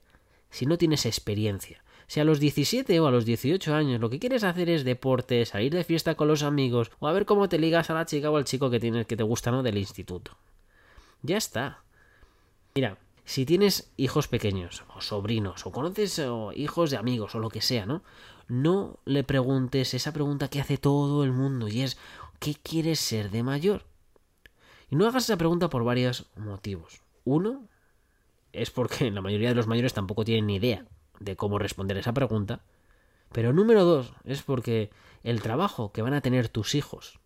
si 0.51 0.65
no 0.65 0.79
tienes 0.79 1.05
experiencia? 1.05 1.83
Si 2.07 2.21
a 2.21 2.25
los 2.25 2.41
17 2.41 3.01
o 3.01 3.07
a 3.07 3.11
los 3.11 3.27
18 3.27 3.75
años 3.75 4.01
lo 4.01 4.09
que 4.09 4.19
quieres 4.19 4.45
hacer 4.45 4.71
es 4.71 4.85
deporte, 4.85 5.45
salir 5.45 5.75
de 5.75 5.85
fiesta 5.85 6.15
con 6.15 6.29
los 6.29 6.43
amigos 6.43 6.91
o 7.01 7.09
a 7.09 7.13
ver 7.13 7.27
cómo 7.27 7.49
te 7.49 7.59
ligas 7.59 7.91
a 7.91 7.95
la 7.95 8.07
chica 8.07 8.31
o 8.31 8.37
al 8.37 8.45
chico 8.45 8.71
que 8.71 8.81
tienes 8.81 9.07
que 9.07 9.17
te 9.17 9.25
gusta, 9.25 9.51
¿no? 9.51 9.63
del 9.63 9.77
instituto. 9.77 10.39
Ya 11.23 11.37
está. 11.37 11.83
Mira, 12.79 12.97
si 13.25 13.45
tienes 13.45 13.91
hijos 13.97 14.29
pequeños, 14.29 14.85
o 14.95 15.01
sobrinos, 15.01 15.67
o 15.67 15.73
conoces 15.73 16.23
hijos 16.55 16.93
de 16.93 16.97
amigos, 16.97 17.35
o 17.35 17.41
lo 17.41 17.49
que 17.49 17.61
sea, 17.61 17.87
¿no? 17.87 18.05
No 18.47 19.01
le 19.05 19.25
preguntes 19.25 19.95
esa 19.95 20.13
pregunta 20.13 20.47
que 20.47 20.61
hace 20.61 20.79
todo 20.79 21.25
el 21.25 21.33
mundo, 21.33 21.67
y 21.67 21.83
es 21.83 21.99
¿qué 22.39 22.55
quieres 22.55 23.01
ser 23.01 23.33
de 23.33 23.43
mayor? 23.43 23.83
Y 24.91 24.95
no 24.95 25.09
hagas 25.09 25.25
esa 25.25 25.37
pregunta 25.37 25.69
por 25.69 25.83
varios 25.83 26.27
motivos. 26.37 27.03
Uno, 27.25 27.67
es 28.53 28.71
porque 28.71 29.11
la 29.11 29.23
mayoría 29.23 29.49
de 29.49 29.57
los 29.57 29.67
mayores 29.67 29.93
tampoco 29.93 30.25
tienen 30.25 30.47
ni 30.47 30.55
idea 30.55 30.87
de 31.19 31.35
cómo 31.35 31.59
responder 31.59 31.97
esa 31.97 32.13
pregunta. 32.13 32.61
Pero 33.33 33.53
número 33.53 33.85
dos, 33.85 34.13
es 34.23 34.43
porque 34.43 34.91
el 35.25 35.43
trabajo 35.43 35.91
que 35.91 36.03
van 36.03 36.15
a 36.15 36.21
tener 36.21 36.49
tus 36.49 36.77
hijos 36.77 37.19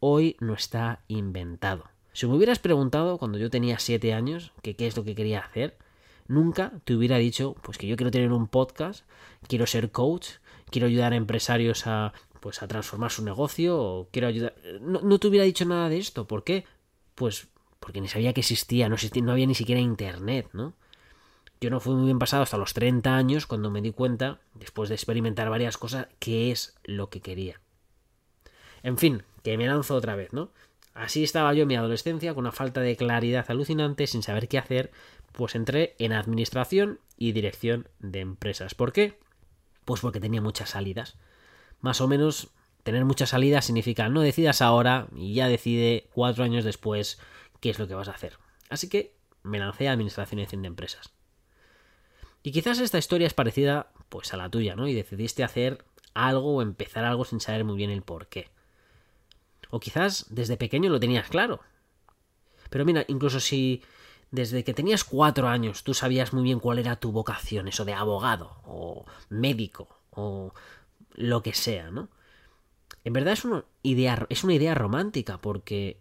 hoy 0.00 0.36
no 0.40 0.54
está 0.54 1.04
inventado. 1.06 1.84
Si 2.18 2.26
me 2.26 2.34
hubieras 2.34 2.58
preguntado 2.58 3.16
cuando 3.16 3.38
yo 3.38 3.48
tenía 3.48 3.78
siete 3.78 4.12
años 4.12 4.50
que 4.60 4.74
qué 4.74 4.88
es 4.88 4.96
lo 4.96 5.04
que 5.04 5.14
quería 5.14 5.38
hacer, 5.38 5.78
nunca 6.26 6.72
te 6.82 6.96
hubiera 6.96 7.16
dicho 7.16 7.54
pues 7.62 7.78
que 7.78 7.86
yo 7.86 7.94
quiero 7.94 8.10
tener 8.10 8.32
un 8.32 8.48
podcast, 8.48 9.04
quiero 9.46 9.68
ser 9.68 9.92
coach, 9.92 10.30
quiero 10.68 10.88
ayudar 10.88 11.12
a 11.12 11.16
empresarios 11.16 11.86
a 11.86 12.12
pues 12.40 12.60
a 12.60 12.66
transformar 12.66 13.12
su 13.12 13.24
negocio 13.24 13.80
o 13.80 14.08
quiero 14.10 14.26
ayudar 14.26 14.56
no, 14.80 15.00
no 15.00 15.20
te 15.20 15.28
hubiera 15.28 15.44
dicho 15.44 15.64
nada 15.64 15.88
de 15.88 15.98
esto, 15.98 16.26
¿por 16.26 16.42
qué? 16.42 16.64
Pues 17.14 17.46
porque 17.78 18.00
ni 18.00 18.08
sabía 18.08 18.32
que 18.32 18.40
existía, 18.40 18.88
no 18.88 18.96
existía, 18.96 19.22
no 19.22 19.30
había 19.30 19.46
ni 19.46 19.54
siquiera 19.54 19.80
internet, 19.80 20.48
¿no? 20.52 20.74
Yo 21.60 21.70
no 21.70 21.78
fui 21.78 21.94
muy 21.94 22.06
bien 22.06 22.18
pasado 22.18 22.42
hasta 22.42 22.58
los 22.58 22.74
30 22.74 23.14
años 23.14 23.46
cuando 23.46 23.70
me 23.70 23.80
di 23.80 23.92
cuenta, 23.92 24.40
después 24.54 24.88
de 24.88 24.96
experimentar 24.96 25.50
varias 25.50 25.78
cosas, 25.78 26.08
qué 26.18 26.50
es 26.50 26.74
lo 26.82 27.10
que 27.10 27.20
quería. 27.20 27.60
En 28.82 28.98
fin, 28.98 29.22
que 29.44 29.56
me 29.56 29.68
lanzo 29.68 29.94
otra 29.94 30.16
vez, 30.16 30.32
¿no? 30.32 30.50
Así 30.98 31.22
estaba 31.22 31.54
yo 31.54 31.62
en 31.62 31.68
mi 31.68 31.76
adolescencia, 31.76 32.34
con 32.34 32.42
una 32.42 32.50
falta 32.50 32.80
de 32.80 32.96
claridad 32.96 33.48
alucinante, 33.48 34.08
sin 34.08 34.24
saber 34.24 34.48
qué 34.48 34.58
hacer, 34.58 34.90
pues 35.30 35.54
entré 35.54 35.94
en 36.00 36.12
administración 36.12 36.98
y 37.16 37.30
dirección 37.30 37.88
de 38.00 38.18
empresas. 38.18 38.74
¿Por 38.74 38.92
qué? 38.92 39.16
Pues 39.84 40.00
porque 40.00 40.18
tenía 40.18 40.42
muchas 40.42 40.70
salidas. 40.70 41.16
Más 41.80 42.00
o 42.00 42.08
menos, 42.08 42.48
tener 42.82 43.04
muchas 43.04 43.28
salidas 43.28 43.64
significa 43.64 44.08
no 44.08 44.22
decidas 44.22 44.60
ahora 44.60 45.06
y 45.14 45.34
ya 45.34 45.46
decide 45.46 46.08
cuatro 46.12 46.42
años 46.42 46.64
después 46.64 47.20
qué 47.60 47.70
es 47.70 47.78
lo 47.78 47.86
que 47.86 47.94
vas 47.94 48.08
a 48.08 48.12
hacer. 48.12 48.36
Así 48.68 48.88
que 48.88 49.14
me 49.44 49.60
lancé 49.60 49.86
a 49.86 49.92
administración 49.92 50.40
y 50.40 50.42
dirección 50.42 50.62
de 50.62 50.68
empresas. 50.68 51.12
Y 52.42 52.50
quizás 52.50 52.80
esta 52.80 52.98
historia 52.98 53.28
es 53.28 53.34
parecida 53.34 53.92
pues 54.08 54.34
a 54.34 54.36
la 54.36 54.50
tuya, 54.50 54.74
¿no? 54.74 54.88
Y 54.88 54.94
decidiste 54.94 55.44
hacer 55.44 55.84
algo 56.14 56.56
o 56.56 56.62
empezar 56.62 57.04
algo 57.04 57.24
sin 57.24 57.38
saber 57.38 57.62
muy 57.62 57.76
bien 57.76 57.90
el 57.90 58.02
por 58.02 58.26
qué. 58.26 58.50
O 59.70 59.80
quizás 59.80 60.26
desde 60.30 60.56
pequeño 60.56 60.90
lo 60.90 61.00
tenías 61.00 61.28
claro. 61.28 61.60
Pero 62.70 62.84
mira, 62.84 63.04
incluso 63.08 63.40
si 63.40 63.82
desde 64.30 64.64
que 64.64 64.74
tenías 64.74 65.04
cuatro 65.04 65.48
años 65.48 65.84
tú 65.84 65.94
sabías 65.94 66.32
muy 66.32 66.42
bien 66.42 66.60
cuál 66.60 66.78
era 66.78 66.96
tu 66.96 67.12
vocación, 67.12 67.68
eso 67.68 67.84
de 67.84 67.94
abogado 67.94 68.60
o 68.64 69.06
médico 69.30 69.88
o 70.10 70.52
lo 71.14 71.42
que 71.42 71.54
sea, 71.54 71.90
¿no? 71.90 72.08
En 73.04 73.12
verdad 73.12 73.32
es 73.32 73.44
una 73.44 73.64
idea, 73.82 74.26
es 74.28 74.44
una 74.44 74.54
idea 74.54 74.74
romántica 74.74 75.38
porque 75.38 76.00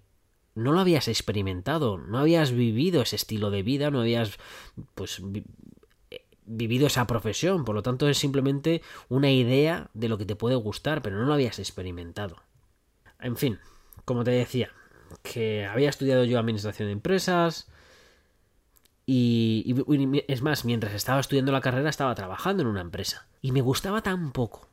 no 0.56 0.72
lo 0.72 0.80
habías 0.80 1.08
experimentado, 1.08 1.98
no 1.98 2.18
habías 2.18 2.52
vivido 2.52 3.02
ese 3.02 3.16
estilo 3.16 3.52
de 3.52 3.64
vida, 3.64 3.92
no 3.92 4.02
habías 4.02 4.38
pues 4.96 5.22
vivido 6.46 6.88
esa 6.88 7.06
profesión, 7.08 7.64
por 7.64 7.76
lo 7.76 7.84
tanto 7.84 8.10
es 8.10 8.18
simplemente 8.18 8.82
una 9.10 9.32
idea 9.32 9.90
de 9.94 10.10
lo 10.10 10.18
que 10.18 10.26
te 10.26 10.36
puede 10.36 10.56
gustar, 10.56 11.02
pero 11.02 11.18
no 11.18 11.26
lo 11.26 11.34
habías 11.34 11.60
experimentado. 11.60 12.38
En 13.20 13.36
fin, 13.38 13.60
como 14.06 14.24
te 14.24 14.32
decía, 14.32 14.72
que 15.24 15.66
había 15.66 15.90
estudiado 15.90 16.24
yo 16.24 16.40
administración 16.40 16.88
de 16.88 16.94
empresas 16.94 17.68
y, 19.06 19.76
es 20.28 20.42
más, 20.42 20.66
mientras 20.66 20.94
estaba 20.94 21.20
estudiando 21.20 21.52
la 21.52 21.62
carrera 21.62 21.90
estaba 21.90 22.16
trabajando 22.16 22.64
en 22.64 22.70
una 22.70 22.82
empresa 22.82 23.28
y 23.42 23.52
me 23.52 23.62
gustaba 23.62 24.02
tan 24.02 24.32
poco 24.32 24.68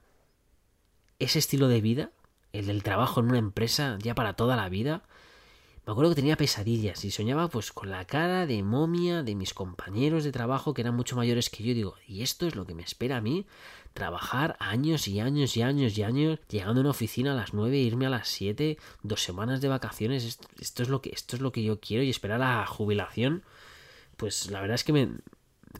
ese 1.18 1.38
estilo 1.38 1.68
de 1.68 1.80
vida, 1.80 2.10
el 2.52 2.66
del 2.66 2.82
trabajo 2.82 3.20
en 3.20 3.26
una 3.26 3.38
empresa 3.38 3.96
ya 4.00 4.14
para 4.14 4.34
toda 4.34 4.56
la 4.56 4.68
vida, 4.68 5.04
me 5.86 5.92
acuerdo 5.92 6.10
que 6.10 6.16
tenía 6.16 6.36
pesadillas 6.36 7.04
y 7.04 7.10
soñaba 7.10 7.48
pues 7.48 7.70
con 7.70 7.90
la 7.90 8.06
cara 8.06 8.46
de 8.46 8.62
momia 8.62 9.22
de 9.22 9.34
mis 9.34 9.52
compañeros 9.52 10.24
de 10.24 10.32
trabajo 10.32 10.72
que 10.72 10.80
eran 10.80 10.94
mucho 10.94 11.14
mayores 11.14 11.50
que 11.50 11.62
yo. 11.62 11.74
Digo, 11.74 11.94
¿y 12.06 12.22
esto 12.22 12.46
es 12.46 12.56
lo 12.56 12.64
que 12.64 12.74
me 12.74 12.82
espera 12.82 13.18
a 13.18 13.20
mí? 13.20 13.46
Trabajar 13.94 14.56
años 14.58 15.08
y 15.08 15.20
años 15.20 15.56
y 15.56 15.62
años 15.62 15.96
y 15.96 16.02
años, 16.02 16.38
llegando 16.48 16.80
a 16.80 16.82
una 16.82 16.90
oficina 16.90 17.32
a 17.32 17.34
las 17.34 17.54
nueve, 17.54 17.78
irme 17.78 18.06
a 18.06 18.10
las 18.10 18.28
siete, 18.28 18.76
dos 19.02 19.22
semanas 19.22 19.60
de 19.60 19.68
vacaciones. 19.68 20.38
Esto, 20.60 20.82
es 20.82 20.88
lo 20.88 21.00
que, 21.00 21.10
esto 21.10 21.36
es 21.36 21.42
lo 21.42 21.52
que 21.52 21.62
yo 21.62 21.80
quiero 21.80 22.02
y 22.02 22.10
esperar 22.10 22.40
la 22.40 22.66
jubilación. 22.66 23.44
Pues 24.16 24.50
la 24.50 24.60
verdad 24.60 24.74
es 24.74 24.84
que 24.84 24.92
me, 24.92 25.08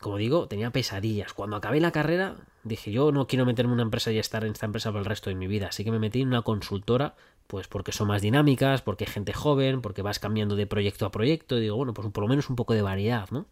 como 0.00 0.16
digo, 0.16 0.48
tenía 0.48 0.70
pesadillas. 0.70 1.34
Cuando 1.34 1.56
acabé 1.56 1.80
la 1.80 1.90
carrera, 1.90 2.36
dije, 2.62 2.92
yo 2.92 3.12
no 3.12 3.26
quiero 3.26 3.44
meterme 3.46 3.70
en 3.70 3.74
una 3.74 3.82
empresa 3.82 4.12
y 4.12 4.18
estar 4.18 4.44
en 4.44 4.52
esta 4.52 4.66
empresa 4.66 4.90
por 4.90 5.00
el 5.00 5.06
resto 5.06 5.28
de 5.28 5.36
mi 5.36 5.46
vida. 5.46 5.68
Así 5.68 5.84
que 5.84 5.90
me 5.90 5.98
metí 5.98 6.22
en 6.22 6.28
una 6.28 6.42
consultora 6.42 7.14
pues 7.46 7.68
porque 7.68 7.92
son 7.92 8.08
más 8.08 8.22
dinámicas, 8.22 8.82
porque 8.82 9.04
hay 9.04 9.12
gente 9.12 9.32
joven, 9.32 9.82
porque 9.82 10.02
vas 10.02 10.18
cambiando 10.18 10.56
de 10.56 10.66
proyecto 10.66 11.06
a 11.06 11.10
proyecto, 11.10 11.58
y 11.58 11.62
digo, 11.62 11.76
bueno, 11.76 11.94
pues 11.94 12.08
por 12.10 12.22
lo 12.22 12.28
menos 12.28 12.48
un 12.48 12.56
poco 12.56 12.74
de 12.74 12.82
variedad, 12.82 13.28
¿no? 13.30 13.46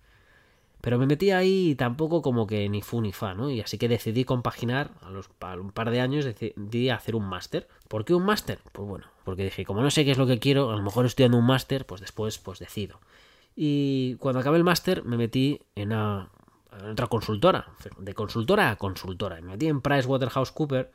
Pero 0.82 0.98
me 0.98 1.06
metí 1.06 1.30
ahí 1.30 1.76
tampoco 1.76 2.22
como 2.22 2.48
que 2.48 2.68
ni 2.68 2.82
fu 2.82 3.00
ni 3.00 3.12
fa, 3.12 3.34
¿no? 3.34 3.48
Y 3.50 3.60
así 3.60 3.78
que 3.78 3.88
decidí 3.88 4.24
compaginar, 4.24 4.90
a, 5.00 5.10
los, 5.10 5.30
un 5.60 5.70
par 5.70 5.92
de 5.92 6.00
años 6.00 6.24
decidí 6.24 6.90
hacer 6.90 7.14
un 7.14 7.24
máster. 7.24 7.68
¿Por 7.86 8.04
qué 8.04 8.14
un 8.14 8.24
máster? 8.24 8.58
Pues 8.72 8.88
bueno, 8.88 9.06
porque 9.24 9.44
dije, 9.44 9.64
como 9.64 9.80
no 9.80 9.92
sé 9.92 10.04
qué 10.04 10.10
es 10.10 10.18
lo 10.18 10.26
que 10.26 10.40
quiero, 10.40 10.70
a 10.70 10.76
lo 10.76 10.82
mejor 10.82 11.06
estudiando 11.06 11.38
un 11.38 11.46
máster, 11.46 11.86
pues 11.86 12.00
después 12.00 12.38
pues 12.38 12.58
decido. 12.58 12.98
Y 13.54 14.16
cuando 14.16 14.40
acabé 14.40 14.56
el 14.56 14.64
máster 14.64 15.04
me 15.04 15.16
metí 15.16 15.60
en, 15.76 15.92
una, 15.92 16.30
en 16.76 16.90
otra 16.90 17.06
consultora, 17.06 17.68
de 17.98 18.14
consultora 18.14 18.70
a 18.70 18.76
consultora. 18.76 19.36
Me 19.36 19.52
metí 19.52 19.68
en 19.68 19.82
PricewaterhouseCoopers 19.82 20.88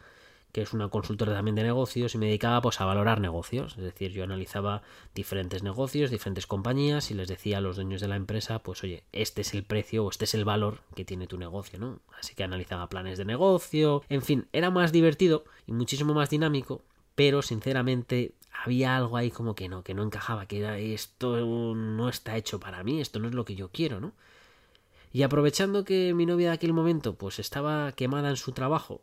que 0.57 0.63
es 0.63 0.73
una 0.73 0.89
consultora 0.89 1.35
también 1.35 1.53
de 1.53 1.61
negocios 1.61 2.15
y 2.15 2.17
me 2.17 2.25
dedicaba 2.25 2.61
pues 2.61 2.81
a 2.81 2.85
valorar 2.85 3.21
negocios, 3.21 3.75
es 3.77 3.83
decir, 3.83 4.11
yo 4.11 4.23
analizaba 4.23 4.81
diferentes 5.13 5.61
negocios, 5.61 6.09
diferentes 6.09 6.47
compañías 6.47 7.11
y 7.11 7.13
les 7.13 7.27
decía 7.27 7.59
a 7.59 7.61
los 7.61 7.75
dueños 7.75 8.01
de 8.01 8.07
la 8.07 8.15
empresa, 8.15 8.57
pues 8.57 8.83
oye, 8.83 9.03
este 9.11 9.41
es 9.41 9.53
el 9.53 9.63
precio 9.63 10.03
o 10.03 10.09
este 10.09 10.25
es 10.25 10.33
el 10.33 10.45
valor 10.45 10.79
que 10.95 11.05
tiene 11.05 11.27
tu 11.27 11.37
negocio, 11.37 11.77
¿no? 11.77 11.99
Así 12.19 12.33
que 12.33 12.43
analizaba 12.43 12.89
planes 12.89 13.19
de 13.19 13.25
negocio, 13.25 14.01
en 14.09 14.23
fin, 14.23 14.47
era 14.51 14.71
más 14.71 14.91
divertido 14.91 15.43
y 15.67 15.73
muchísimo 15.73 16.15
más 16.15 16.31
dinámico, 16.31 16.81
pero 17.13 17.43
sinceramente 17.43 18.31
había 18.51 18.97
algo 18.97 19.15
ahí 19.15 19.29
como 19.29 19.53
que 19.53 19.69
no, 19.69 19.83
que 19.83 19.93
no 19.93 20.01
encajaba, 20.01 20.47
que 20.47 20.57
era 20.57 20.79
esto 20.79 21.75
no 21.75 22.09
está 22.09 22.35
hecho 22.35 22.59
para 22.59 22.83
mí, 22.83 22.99
esto 22.99 23.19
no 23.19 23.27
es 23.27 23.35
lo 23.35 23.45
que 23.45 23.53
yo 23.53 23.69
quiero, 23.69 23.99
¿no? 23.99 24.11
Y 25.13 25.21
aprovechando 25.21 25.83
que 25.83 26.15
mi 26.15 26.25
novia 26.25 26.47
de 26.47 26.55
aquel 26.55 26.73
momento 26.73 27.13
pues 27.13 27.37
estaba 27.37 27.91
quemada 27.91 28.31
en 28.31 28.37
su 28.37 28.53
trabajo 28.53 29.01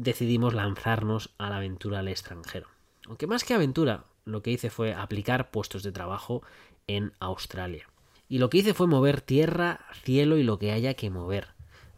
decidimos 0.00 0.54
lanzarnos 0.54 1.30
a 1.36 1.50
la 1.50 1.58
aventura 1.58 1.98
al 1.98 2.08
extranjero. 2.08 2.68
Aunque 3.06 3.26
más 3.26 3.44
que 3.44 3.54
aventura, 3.54 4.04
lo 4.24 4.42
que 4.42 4.50
hice 4.50 4.70
fue 4.70 4.94
aplicar 4.94 5.50
puestos 5.50 5.82
de 5.82 5.92
trabajo 5.92 6.42
en 6.86 7.12
Australia. 7.20 7.86
Y 8.28 8.38
lo 8.38 8.48
que 8.48 8.58
hice 8.58 8.72
fue 8.72 8.86
mover 8.86 9.20
tierra, 9.20 9.80
cielo 10.02 10.38
y 10.38 10.42
lo 10.42 10.58
que 10.58 10.72
haya 10.72 10.94
que 10.94 11.10
mover. 11.10 11.48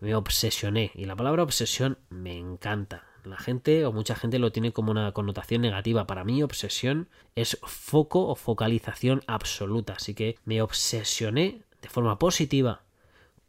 Me 0.01 0.17
obsesioné. 0.17 0.91
Y 0.95 1.05
la 1.05 1.15
palabra 1.15 1.45
obsesión 1.45 1.99
me 2.11 2.37
encanta. 2.37 3.05
La 3.25 3.37
gente 3.37 3.87
o 3.87 3.93
mucha 3.93 4.17
gente 4.17 4.41
lo 4.41 4.51
tiene 4.51 4.73
como 4.73 4.91
una 4.91 5.13
connotación 5.13 5.63
negativa. 5.63 6.07
Para 6.07 6.25
mí 6.25 6.43
obsesión 6.43 7.09
es 7.37 7.59
foco 7.63 8.27
o 8.27 8.35
focalización 8.35 9.23
absoluta. 9.29 9.93
Así 9.93 10.15
que 10.15 10.39
me 10.45 10.61
obsesioné 10.61 11.63
de 11.81 11.89
forma 11.89 12.19
positiva 12.19 12.83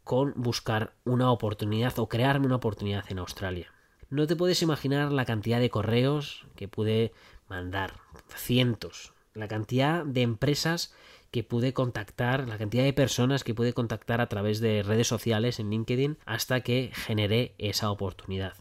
con 0.04 0.32
buscar 0.36 0.92
una 1.04 1.32
oportunidad 1.32 1.98
o 1.98 2.08
crearme 2.08 2.46
una 2.46 2.56
oportunidad 2.56 3.10
en 3.10 3.18
Australia. 3.18 3.73
No 4.10 4.26
te 4.26 4.36
puedes 4.36 4.62
imaginar 4.62 5.12
la 5.12 5.24
cantidad 5.24 5.60
de 5.60 5.70
correos 5.70 6.46
que 6.56 6.68
pude 6.68 7.12
mandar, 7.48 7.94
cientos, 8.36 9.12
la 9.34 9.48
cantidad 9.48 10.04
de 10.04 10.22
empresas 10.22 10.94
que 11.30 11.42
pude 11.42 11.72
contactar, 11.72 12.48
la 12.48 12.58
cantidad 12.58 12.84
de 12.84 12.92
personas 12.92 13.42
que 13.42 13.54
pude 13.54 13.72
contactar 13.72 14.20
a 14.20 14.28
través 14.28 14.60
de 14.60 14.82
redes 14.82 15.08
sociales 15.08 15.58
en 15.58 15.70
LinkedIn 15.70 16.18
hasta 16.26 16.60
que 16.60 16.92
generé 16.94 17.54
esa 17.58 17.90
oportunidad. 17.90 18.54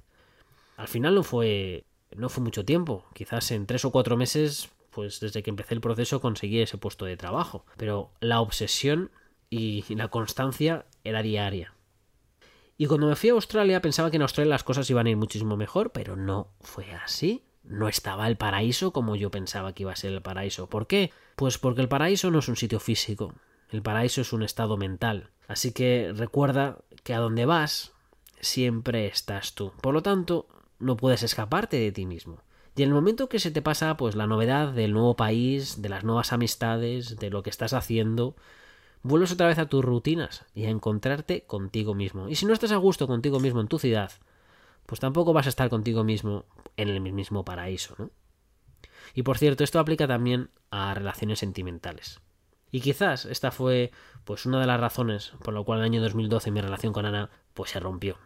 Al 0.75 0.88
final 0.88 1.13
no 1.13 1.23
fue 1.23 1.85
no 2.15 2.29
fue 2.29 2.43
mucho 2.43 2.65
tiempo, 2.65 3.05
quizás 3.13 3.51
en 3.51 3.65
tres 3.65 3.85
o 3.85 3.91
cuatro 3.91 4.17
meses, 4.17 4.69
pues 4.91 5.19
desde 5.19 5.43
que 5.43 5.50
empecé 5.50 5.73
el 5.73 5.81
proceso 5.81 6.21
conseguí 6.21 6.59
ese 6.59 6.77
puesto 6.77 7.05
de 7.05 7.17
trabajo, 7.17 7.65
pero 7.77 8.12
la 8.19 8.41
obsesión 8.41 9.12
y 9.50 9.83
la 9.93 10.07
constancia 10.07 10.85
era 11.03 11.21
diaria. 11.21 11.73
Y 12.77 12.88
cuando 12.88 13.08
me 13.08 13.15
fui 13.15 13.30
a 13.30 13.34
Australia 13.34 13.82
pensaba 13.82 14.10
que 14.10 14.18
en 14.18 14.24
Australia 14.24 14.50
las 14.50 14.63
cosas 14.63 14.89
iban 14.89 15.08
a 15.08 15.10
ir 15.10 15.18
muchísimo 15.18 15.58
mejor, 15.58 15.92
pero 15.92 16.15
no 16.15 16.50
fue 16.62 16.92
así. 16.94 17.44
No 17.63 17.88
estaba 17.88 18.27
el 18.27 18.36
paraíso 18.36 18.92
como 18.92 19.15
yo 19.15 19.32
pensaba 19.32 19.74
que 19.74 19.84
iba 19.84 19.94
a 19.94 19.96
ser 19.96 20.12
el 20.12 20.22
paraíso. 20.22 20.68
¿Por 20.68 20.88
qué? 20.88 21.12
Pues 21.36 21.58
porque 21.58 21.82
el 21.82 21.88
paraíso 21.88 22.30
no 22.30 22.39
es 22.39 22.48
un 22.48 22.56
sitio 22.56 22.80
físico. 22.80 23.34
El 23.70 23.82
paraíso 23.82 24.22
es 24.22 24.34
un 24.34 24.44
estado 24.44 24.75
mental. 24.75 25.30
Así 25.48 25.72
que 25.72 26.13
recuerda 26.15 26.80
que 27.03 27.13
a 27.13 27.20
donde 27.20 27.46
vas 27.46 27.94
siempre 28.42 29.08
estás 29.08 29.53
tú. 29.56 29.72
Por 29.82 29.94
lo 29.94 30.01
tanto, 30.01 30.48
no 30.80 30.98
puedes 30.98 31.24
escaparte 31.24 31.77
de 31.77 31.92
ti 31.92 32.06
mismo. 32.06 32.44
Y 32.75 32.84
en 32.84 32.89
el 32.89 32.96
momento 32.96 33.30
que 33.30 33.39
se 33.39 33.51
te 33.51 33.62
pasa 33.62 33.96
pues 33.98 34.15
la 34.15 34.27
novedad 34.27 34.74
del 34.74 34.94
nuevo 34.94 35.15
país, 35.15 35.82
de 35.82 35.89
las 35.89 36.03
nuevas 36.03 36.34
amistades, 36.34 37.18
de 37.18 37.30
lo 37.30 37.44
que 37.44 37.50
estás 37.50 37.74
haciendo, 37.74 38.36
vuelves 39.03 39.31
otra 39.31 39.48
vez 39.48 39.60
a 39.60 39.67
tus 39.67 39.83
rutinas 39.83 40.45
y 40.55 40.65
a 40.65 40.69
encontrarte 40.69 41.43
contigo 41.43 41.93
mismo. 41.93 42.29
Y 42.29 42.36
si 42.36 42.45
no 42.45 42.53
estás 42.53 42.72
a 42.72 42.77
gusto 42.77 43.05
contigo 43.05 43.39
mismo 43.39 43.62
en 43.62 43.67
tu 43.67 43.77
ciudad, 43.77 44.12
pues 44.86 45.00
tampoco 45.00 45.33
vas 45.33 45.45
a 45.45 45.50
estar 45.50 45.69
contigo 45.69 46.03
mismo 46.03 46.45
en 46.77 46.89
el 46.89 47.00
mismo 47.01 47.45
paraíso, 47.45 47.95
¿no? 47.98 48.10
Y 49.13 49.24
por 49.24 49.38
cierto, 49.38 49.63
esto 49.63 49.79
aplica 49.79 50.07
también 50.07 50.50
a 50.72 50.93
relaciones 50.93 51.39
sentimentales. 51.39 52.19
Y 52.72 52.81
quizás 52.81 53.25
esta 53.25 53.51
fue 53.51 53.91
pues 54.24 54.48
una 54.48 54.60
de 54.60 54.65
las 54.65 54.79
razones 54.79 55.33
por 55.43 55.53
la 55.53 55.62
cual 55.62 55.79
en 55.79 55.86
el 55.86 55.91
año 55.91 56.01
2012 56.01 56.50
mi 56.50 56.62
relación 56.62 56.93
con 56.93 57.05
Ana 57.05 57.29
pues 57.53 57.69
se 57.69 57.79
rompió 57.79 58.17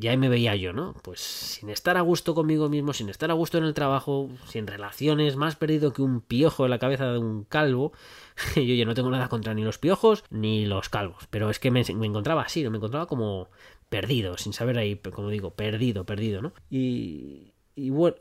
y 0.00 0.06
ahí 0.06 0.16
me 0.16 0.28
veía 0.28 0.54
yo, 0.54 0.72
¿no? 0.72 0.94
Pues 1.02 1.20
sin 1.20 1.70
estar 1.70 1.96
a 1.96 2.02
gusto 2.02 2.34
conmigo 2.34 2.68
mismo, 2.68 2.92
sin 2.92 3.08
estar 3.08 3.30
a 3.32 3.34
gusto 3.34 3.58
en 3.58 3.64
el 3.64 3.74
trabajo, 3.74 4.30
sin 4.46 4.66
relaciones, 4.68 5.34
más 5.34 5.56
perdido 5.56 5.92
que 5.92 6.02
un 6.02 6.20
piojo 6.20 6.64
en 6.64 6.70
la 6.70 6.78
cabeza 6.78 7.10
de 7.10 7.18
un 7.18 7.42
calvo. 7.42 7.92
yo 8.54 8.62
ya 8.62 8.84
no 8.84 8.94
tengo 8.94 9.10
nada 9.10 9.28
contra 9.28 9.54
ni 9.54 9.64
los 9.64 9.78
piojos 9.78 10.22
ni 10.30 10.66
los 10.66 10.88
calvos, 10.88 11.26
pero 11.30 11.50
es 11.50 11.58
que 11.58 11.72
me, 11.72 11.80
encontraba 11.80 12.42
así, 12.42 12.68
me 12.68 12.76
encontraba 12.76 13.06
como 13.06 13.48
perdido, 13.88 14.38
sin 14.38 14.52
saber 14.52 14.78
ahí, 14.78 14.96
como 14.96 15.30
digo, 15.30 15.54
perdido, 15.54 16.04
perdido, 16.04 16.42
¿no? 16.42 16.52
Y, 16.70 17.54
y 17.74 17.90
bueno, 17.90 18.16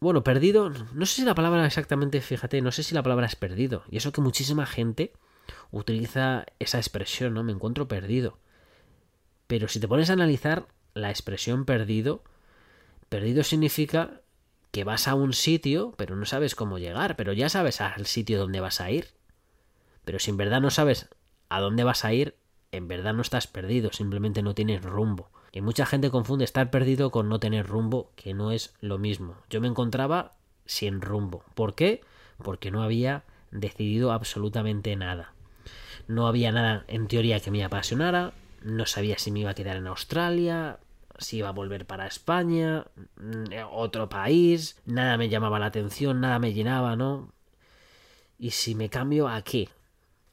bueno, 0.00 0.22
perdido, 0.22 0.68
no 0.68 1.06
sé 1.06 1.14
si 1.14 1.24
la 1.24 1.34
palabra 1.34 1.64
exactamente, 1.64 2.20
fíjate, 2.20 2.60
no 2.60 2.70
sé 2.70 2.82
si 2.82 2.94
la 2.94 3.02
palabra 3.02 3.26
es 3.26 3.36
perdido. 3.36 3.82
Y 3.90 3.96
eso 3.96 4.12
que 4.12 4.20
muchísima 4.20 4.66
gente 4.66 5.12
utiliza 5.70 6.44
esa 6.58 6.76
expresión, 6.76 7.32
¿no? 7.32 7.42
Me 7.44 7.52
encuentro 7.52 7.88
perdido. 7.88 8.38
Pero 9.46 9.68
si 9.68 9.80
te 9.80 9.88
pones 9.88 10.10
a 10.10 10.14
analizar 10.14 10.66
la 10.94 11.10
expresión 11.10 11.64
perdido, 11.64 12.22
perdido 13.08 13.44
significa 13.44 14.22
que 14.70 14.84
vas 14.84 15.08
a 15.08 15.14
un 15.14 15.32
sitio, 15.32 15.94
pero 15.96 16.16
no 16.16 16.26
sabes 16.26 16.54
cómo 16.54 16.78
llegar, 16.78 17.16
pero 17.16 17.32
ya 17.32 17.48
sabes 17.48 17.80
al 17.80 18.06
sitio 18.06 18.38
donde 18.38 18.60
vas 18.60 18.80
a 18.80 18.90
ir. 18.90 19.08
Pero 20.04 20.18
si 20.18 20.30
en 20.30 20.36
verdad 20.36 20.60
no 20.60 20.70
sabes 20.70 21.08
a 21.48 21.60
dónde 21.60 21.84
vas 21.84 22.04
a 22.04 22.12
ir, 22.12 22.36
en 22.72 22.88
verdad 22.88 23.14
no 23.14 23.22
estás 23.22 23.46
perdido, 23.46 23.92
simplemente 23.92 24.42
no 24.42 24.54
tienes 24.54 24.82
rumbo. 24.82 25.30
Y 25.52 25.62
mucha 25.62 25.86
gente 25.86 26.10
confunde 26.10 26.44
estar 26.44 26.70
perdido 26.70 27.10
con 27.10 27.28
no 27.28 27.40
tener 27.40 27.66
rumbo, 27.66 28.12
que 28.16 28.34
no 28.34 28.52
es 28.52 28.74
lo 28.80 28.98
mismo. 28.98 29.36
Yo 29.48 29.60
me 29.60 29.68
encontraba 29.68 30.36
sin 30.66 31.00
rumbo. 31.00 31.44
¿Por 31.54 31.74
qué? 31.74 32.02
Porque 32.42 32.70
no 32.70 32.82
había 32.82 33.24
decidido 33.50 34.12
absolutamente 34.12 34.94
nada. 34.96 35.32
No 36.08 36.26
había 36.26 36.52
nada 36.52 36.84
en 36.88 37.08
teoría 37.08 37.40
que 37.40 37.50
me 37.50 37.64
apasionara, 37.64 38.34
no 38.62 38.86
sabía 38.86 39.18
si 39.18 39.30
me 39.30 39.40
iba 39.40 39.50
a 39.50 39.54
quedar 39.54 39.76
en 39.76 39.86
Australia, 39.86 40.78
si 41.18 41.38
iba 41.38 41.48
a 41.48 41.52
volver 41.52 41.86
para 41.86 42.06
España, 42.06 42.86
mm, 43.16 43.44
otro 43.70 44.08
país, 44.08 44.80
nada 44.84 45.16
me 45.16 45.28
llamaba 45.28 45.58
la 45.58 45.66
atención, 45.66 46.20
nada 46.20 46.38
me 46.38 46.52
llenaba, 46.52 46.96
¿no? 46.96 47.32
Y 48.38 48.50
si 48.50 48.74
me 48.74 48.90
cambio 48.90 49.28
a 49.28 49.42
qué, 49.42 49.68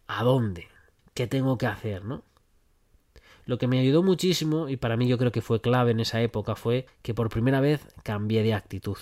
a 0.07 0.23
dónde, 0.23 0.67
qué 1.13 1.27
tengo 1.27 1.57
que 1.57 1.67
hacer, 1.67 2.03
¿no? 2.03 2.23
Lo 3.45 3.57
que 3.57 3.67
me 3.67 3.79
ayudó 3.79 4.03
muchísimo, 4.03 4.69
y 4.69 4.77
para 4.77 4.97
mí 4.97 5.07
yo 5.07 5.17
creo 5.17 5.31
que 5.31 5.41
fue 5.41 5.61
clave 5.61 5.91
en 5.91 5.99
esa 5.99 6.21
época, 6.21 6.55
fue 6.55 6.85
que 7.01 7.13
por 7.13 7.29
primera 7.29 7.59
vez 7.59 7.85
cambié 8.03 8.43
de 8.43 8.53
actitud. 8.53 8.97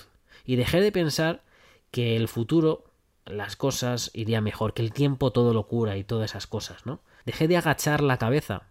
Y 0.46 0.56
dejé 0.56 0.82
de 0.82 0.92
pensar 0.92 1.44
que 1.92 2.16
el 2.16 2.28
futuro, 2.28 2.86
las 3.26 3.56
cosas 3.56 4.10
iría 4.14 4.42
mejor, 4.42 4.74
que 4.74 4.82
el 4.82 4.94
tiempo 4.94 5.32
todo 5.32 5.54
lo 5.54 5.68
cura 5.68 5.98
y 5.98 6.04
todas 6.04 6.32
esas 6.32 6.48
cosas, 6.48 6.86
¿no? 6.86 7.02
Dejé 7.26 7.48
de 7.48 7.58
agachar 7.58 8.02
la 8.02 8.18
cabeza 8.18 8.71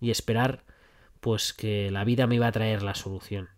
y 0.00 0.10
esperar 0.10 0.64
pues 1.20 1.52
que 1.52 1.90
la 1.90 2.04
vida 2.04 2.26
me 2.26 2.36
iba 2.36 2.46
a 2.46 2.52
traer 2.52 2.82
la 2.82 2.94
solución. 2.94 3.50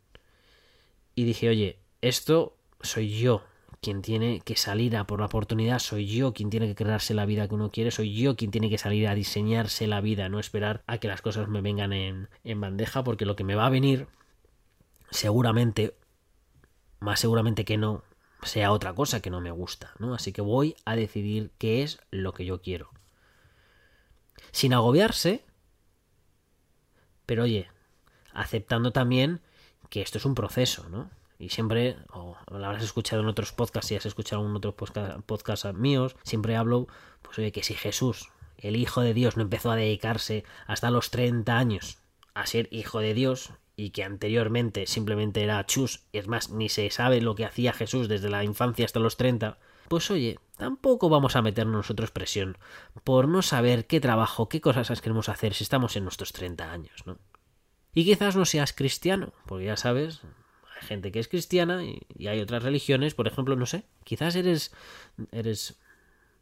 Y 1.14 1.24
dije, 1.24 1.48
oye, 1.48 1.78
esto 2.00 2.56
soy 2.80 3.18
yo 3.18 3.44
quien 3.80 4.02
tiene 4.02 4.40
que 4.40 4.56
salir 4.56 4.96
a 4.96 5.06
por 5.06 5.20
la 5.20 5.26
oportunidad, 5.26 5.80
soy 5.80 6.06
yo 6.06 6.32
quien 6.32 6.50
tiene 6.50 6.68
que 6.68 6.74
crearse 6.74 7.14
la 7.14 7.26
vida 7.26 7.48
que 7.48 7.54
uno 7.54 7.70
quiere, 7.70 7.90
soy 7.90 8.14
yo 8.14 8.36
quien 8.36 8.50
tiene 8.50 8.70
que 8.70 8.78
salir 8.78 9.08
a 9.08 9.14
diseñarse 9.14 9.88
la 9.88 10.00
vida, 10.00 10.28
no 10.28 10.38
esperar 10.38 10.84
a 10.86 10.98
que 10.98 11.08
las 11.08 11.20
cosas 11.20 11.48
me 11.48 11.60
vengan 11.60 11.92
en, 11.92 12.28
en 12.44 12.60
bandeja, 12.60 13.02
porque 13.02 13.26
lo 13.26 13.34
que 13.34 13.42
me 13.42 13.56
va 13.56 13.66
a 13.66 13.70
venir, 13.70 14.06
seguramente, 15.10 15.96
más 17.00 17.18
seguramente 17.18 17.64
que 17.64 17.76
no, 17.76 18.04
sea 18.42 18.72
otra 18.72 18.94
cosa 18.94 19.20
que 19.20 19.30
no 19.30 19.40
me 19.40 19.50
gusta, 19.50 19.92
¿no? 19.98 20.14
Así 20.14 20.32
que 20.32 20.42
voy 20.42 20.76
a 20.84 20.94
decidir 20.96 21.50
qué 21.58 21.82
es 21.82 21.98
lo 22.10 22.34
que 22.34 22.44
yo 22.44 22.60
quiero. 22.60 22.90
Sin 24.52 24.74
agobiarse, 24.74 25.44
pero 27.32 27.44
oye, 27.44 27.66
aceptando 28.34 28.92
también 28.92 29.40
que 29.88 30.02
esto 30.02 30.18
es 30.18 30.26
un 30.26 30.34
proceso, 30.34 30.86
¿no? 30.90 31.08
y 31.38 31.48
siempre, 31.48 31.96
o 32.12 32.36
lo 32.50 32.66
habrás 32.66 32.82
escuchado 32.84 33.22
en 33.22 33.28
otros 33.28 33.54
podcasts, 33.54 33.88
si 33.88 33.96
has 33.96 34.04
escuchado 34.04 34.44
en 34.46 34.54
otros 34.54 34.74
podcasts 34.74 35.72
míos, 35.72 36.14
siempre 36.24 36.56
hablo, 36.56 36.88
pues 37.22 37.38
oye, 37.38 37.50
que 37.50 37.62
si 37.62 37.72
Jesús, 37.72 38.28
el 38.58 38.76
Hijo 38.76 39.00
de 39.00 39.14
Dios, 39.14 39.38
no 39.38 39.44
empezó 39.44 39.70
a 39.70 39.76
dedicarse 39.76 40.44
hasta 40.66 40.90
los 40.90 41.10
30 41.10 41.56
años 41.56 42.00
a 42.34 42.44
ser 42.44 42.68
Hijo 42.70 43.00
de 43.00 43.14
Dios, 43.14 43.54
y 43.76 43.92
que 43.92 44.04
anteriormente 44.04 44.86
simplemente 44.86 45.42
era 45.42 45.64
chus, 45.64 46.02
y 46.12 46.18
es 46.18 46.28
más, 46.28 46.50
ni 46.50 46.68
se 46.68 46.90
sabe 46.90 47.22
lo 47.22 47.34
que 47.34 47.46
hacía 47.46 47.72
Jesús 47.72 48.08
desde 48.08 48.28
la 48.28 48.44
infancia 48.44 48.84
hasta 48.84 49.00
los 49.00 49.16
30, 49.16 49.56
pues 49.92 50.10
oye, 50.10 50.38
tampoco 50.56 51.10
vamos 51.10 51.36
a 51.36 51.42
meternos 51.42 51.74
nosotros 51.74 52.10
presión 52.10 52.56
por 53.04 53.28
no 53.28 53.42
saber 53.42 53.86
qué 53.86 54.00
trabajo, 54.00 54.48
qué 54.48 54.62
cosas 54.62 55.02
queremos 55.02 55.28
hacer 55.28 55.52
si 55.52 55.64
estamos 55.64 55.96
en 55.96 56.04
nuestros 56.04 56.32
30 56.32 56.72
años, 56.72 57.02
¿no? 57.04 57.18
Y 57.92 58.06
quizás 58.06 58.34
no 58.34 58.46
seas 58.46 58.72
cristiano, 58.72 59.34
porque 59.44 59.66
ya 59.66 59.76
sabes, 59.76 60.22
gente 60.80 61.12
que 61.12 61.18
es 61.18 61.28
cristiana 61.28 61.84
y, 61.84 62.26
hay 62.26 62.40
otras 62.40 62.62
religiones, 62.62 63.12
por 63.12 63.28
ejemplo, 63.28 63.54
no 63.54 63.66
sé, 63.66 63.84
quizás 64.02 64.34
eres, 64.34 64.74
eres 65.30 65.78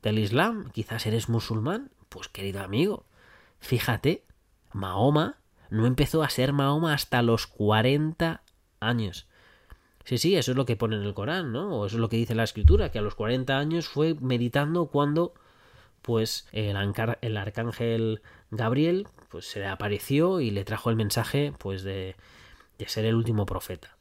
del 0.01 0.21
Islam, 0.21 0.71
quizás 0.71 1.07
eres 1.07 1.29
musulmán, 1.29 1.91
pues 2.09 2.29
querido 2.29 2.63
amigo, 2.63 3.05
fíjate, 3.59 4.23
Mahoma 4.73 5.41
no 5.71 5.87
empezó 5.87 6.23
a 6.23 6.31
ser 6.31 6.53
Mahoma 6.53 6.95
hasta 6.95 7.21
los 7.21 7.49
40 7.49 8.45
años. 8.79 9.27
Sí, 10.05 10.19
sí, 10.19 10.37
eso 10.37 10.53
es 10.53 10.57
lo 10.57 10.65
que 10.65 10.77
pone 10.77 10.97
en 10.97 11.03
el 11.03 11.15
Corán, 11.15 11.53
¿no? 11.53 11.77
O 11.77 11.87
eso 11.87 11.97
es 11.97 12.01
lo 12.01 12.09
que 12.09 12.17
dice 12.17 12.35
la 12.35 12.45
escritura, 12.45 12.91
que 12.91 12.99
a 12.99 13.03
los 13.03 13.15
40 13.15 13.59
años 13.59 13.89
fue 13.89 14.15
meditando 14.21 14.87
cuando 14.87 15.35
pues 16.03 16.49
el, 16.53 16.77
el 17.21 17.37
arcángel 17.37 18.23
Gabriel 18.51 19.07
pues 19.29 19.47
se 19.47 19.61
le 19.61 19.67
apareció 19.67 20.41
y 20.41 20.51
le 20.51 20.65
trajo 20.65 20.91
el 20.91 20.97
mensaje 20.97 21.53
pues 21.59 21.83
de, 21.83 22.17
de 22.79 22.89
ser 22.89 23.05
el 23.05 23.15
último 23.15 23.47
profeta. 23.47 23.97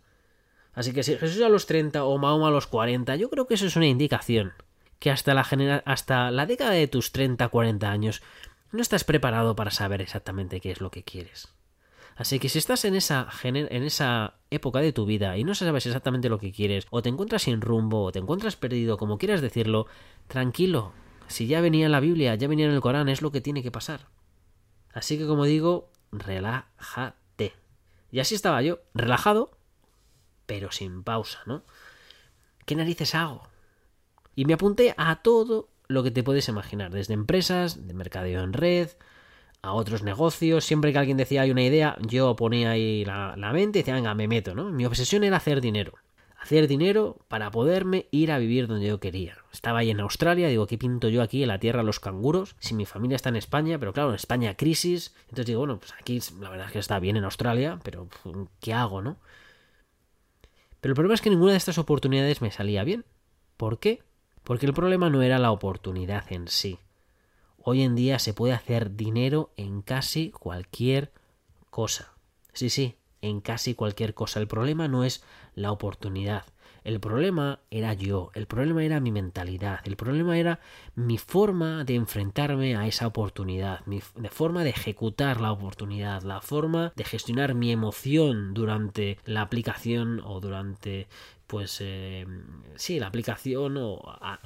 Así 0.74 0.94
que 0.94 1.04
si 1.04 1.18
Jesús 1.18 1.42
a 1.42 1.50
los 1.50 1.66
30 1.66 2.04
o 2.04 2.18
Mahoma 2.18 2.48
a 2.48 2.52
los 2.52 2.68
40, 2.68 3.16
yo 3.18 3.30
creo 3.30 3.48
que 3.48 3.56
eso 3.56 3.66
es 3.66 3.76
una 3.76 3.88
indicación. 3.88 4.54
Que 5.00 5.12
hasta 5.12 5.34
la, 5.34 5.42
hasta 5.86 6.32
la 6.32 6.46
década 6.46 6.72
de 6.72 6.88
tus 6.88 7.12
30, 7.12 7.48
40 7.48 7.90
años 7.92 8.22
no 8.72 8.82
estás 8.82 9.04
preparado 9.04 9.56
para 9.56 9.72
saber 9.72 10.02
exactamente 10.02 10.62
qué 10.62 10.72
es 10.72 10.82
lo 10.82 10.92
que 10.92 11.04
quieres. 11.04 11.54
Así 12.20 12.38
que 12.38 12.50
si 12.50 12.60
estás 12.60 12.84
en 12.84 12.96
esa, 12.96 13.30
en 13.44 13.84
esa 13.84 14.34
época 14.52 14.80
de 14.80 14.92
tu 14.92 15.06
vida 15.06 15.38
y 15.38 15.46
no 15.46 15.56
sabes 15.56 15.86
exactamente 15.86 16.28
lo 16.28 16.38
que 16.38 16.52
quieres, 16.52 16.86
o 16.90 17.02
te 17.02 17.08
encuentras 17.08 17.44
sin 17.44 17.62
rumbo, 17.62 18.04
o 18.04 18.12
te 18.12 18.20
encuentras 18.20 18.58
perdido, 18.58 18.98
como 18.98 19.18
quieras 19.18 19.40
decirlo, 19.40 19.88
tranquilo. 20.28 20.92
Si 21.28 21.48
ya 21.48 21.62
venía 21.62 21.86
en 21.86 21.94
la 21.94 22.02
Biblia, 22.02 22.36
ya 22.36 22.50
venía 22.50 22.66
en 22.66 22.74
el 22.74 22.82
Corán, 22.82 23.08
es 23.08 23.22
lo 23.22 23.32
que 23.32 23.40
tiene 23.40 23.64
que 23.64 23.72
pasar. 23.72 24.10
Así 24.92 25.18
que 25.18 25.28
como 25.28 25.46
digo, 25.46 25.94
relájate. 26.12 27.54
Y 28.12 28.20
así 28.20 28.36
estaba 28.36 28.62
yo, 28.62 28.80
relajado, 28.94 29.58
pero 30.46 30.74
sin 30.74 31.04
pausa, 31.04 31.40
¿no? 31.46 31.64
¿Qué 32.66 32.76
narices 32.76 33.16
hago? 33.16 33.48
Y 34.36 34.44
me 34.44 34.56
apunté 34.56 34.94
a 34.98 35.22
todo 35.22 35.70
lo 35.88 36.04
que 36.04 36.12
te 36.12 36.24
puedes 36.24 36.50
imaginar, 36.50 36.92
desde 36.92 37.14
empresas, 37.14 37.88
de 37.88 37.94
mercadeo 37.94 38.44
en 38.44 38.52
red, 38.52 38.90
a 39.62 39.74
otros 39.74 40.04
negocios. 40.04 40.64
Siempre 40.66 40.92
que 40.92 41.00
alguien 41.00 41.18
decía 41.18 41.42
hay 41.42 41.52
una 41.52 41.64
idea, 41.64 41.98
yo 42.02 42.36
ponía 42.36 42.72
ahí 42.72 43.06
la, 43.06 43.52
mente 43.54 43.80
y 43.80 43.82
decía, 43.82 43.96
venga, 43.96 44.14
me 44.14 44.28
meto, 44.28 44.56
¿no? 44.56 44.72
Mi 44.72 44.86
obsesión 44.86 45.24
era 45.24 45.38
hacer 45.38 45.62
dinero. 45.62 45.94
Hacer 46.40 46.70
dinero 46.70 47.18
para 47.28 47.52
poderme 47.52 48.08
ir 48.12 48.32
a 48.32 48.38
vivir 48.38 48.68
donde 48.68 48.88
yo 48.88 49.00
quería. 49.02 49.38
Estaba 49.52 49.80
ahí 49.80 49.90
en 49.90 50.00
Australia, 50.00 50.48
digo, 50.48 50.68
¿qué 50.68 50.78
pinto 50.78 51.10
yo 51.10 51.22
aquí 51.22 51.42
en 51.42 51.50
la 51.50 51.60
tierra 51.60 51.84
los 51.84 52.00
canguros? 52.00 52.56
Si 52.60 52.74
mi 52.74 52.86
familia 52.86 53.18
está 53.18 53.28
en 53.28 53.36
España, 53.36 53.78
pero 53.78 53.92
claro, 53.92 54.10
en 54.10 54.16
España 54.16 54.56
crisis. 54.56 55.14
Entonces 55.24 55.48
digo, 55.48 55.60
bueno, 55.60 55.80
pues 55.80 55.94
aquí 56.00 56.22
la 56.40 56.50
verdad 56.50 56.68
es 56.68 56.72
que 56.72 56.80
está 56.80 57.00
bien 57.00 57.18
en 57.18 57.26
Australia, 57.26 57.80
pero 57.84 58.08
¿qué 58.62 58.74
hago, 58.74 59.02
no? 59.02 59.18
Pero 60.80 60.94
el 60.94 60.96
problema 60.96 61.16
es 61.16 61.22
que 61.22 61.30
ninguna 61.30 61.52
de 61.52 61.58
estas 61.58 61.78
oportunidades 61.78 62.42
me 62.42 62.52
salía 62.52 62.86
bien. 62.86 63.04
¿Por 63.58 63.80
qué? 63.80 64.02
Porque 64.46 64.66
el 64.66 64.74
problema 64.74 65.10
no 65.10 65.22
era 65.22 65.40
la 65.40 65.52
oportunidad 65.52 66.32
en 66.32 66.48
sí. 66.48 66.80
Hoy 67.62 67.84
en 67.84 67.96
día 67.96 68.20
se 68.20 68.34
puede 68.34 68.54
hacer 68.54 68.96
dinero 68.96 69.52
en 69.58 69.82
casi 69.82 70.32
cualquier 70.32 71.12
cosa. 71.70 72.14
Sí, 72.54 72.70
sí, 72.70 72.96
en 73.22 73.42
casi 73.42 73.76
cualquier 73.76 74.14
cosa. 74.14 74.40
El 74.40 74.48
problema 74.48 74.88
no 74.88 75.04
es 75.04 75.24
la 75.56 75.72
oportunidad, 75.72 76.46
el 76.84 77.00
problema 77.00 77.60
era 77.70 77.94
yo, 77.94 78.32
el 78.34 78.48
problema 78.48 78.84
era 78.84 79.00
mi 79.00 79.12
mentalidad, 79.12 79.80
el 79.84 79.96
problema 79.96 80.38
era 80.38 80.60
mi 80.96 81.18
forma 81.18 81.84
de 81.84 81.96
enfrentarme 81.96 82.76
a 82.76 82.88
esa 82.88 83.08
oportunidad, 83.08 83.86
mi 83.86 84.00
forma 84.30 84.64
de 84.64 84.72
ejecutar 84.72 85.42
la 85.42 85.52
oportunidad, 85.52 86.24
la 86.24 86.42
forma 86.42 86.94
de 86.96 87.04
gestionar 87.04 87.54
mi 87.54 87.72
emoción 87.72 88.54
durante 88.54 89.20
la 89.26 89.42
aplicación 89.42 90.22
o 90.24 90.40
durante 90.40 91.08
pues 91.50 91.80
eh, 91.82 92.28
sí, 92.76 93.00
la 93.00 93.08
aplicación 93.08 93.76
o 93.78 94.00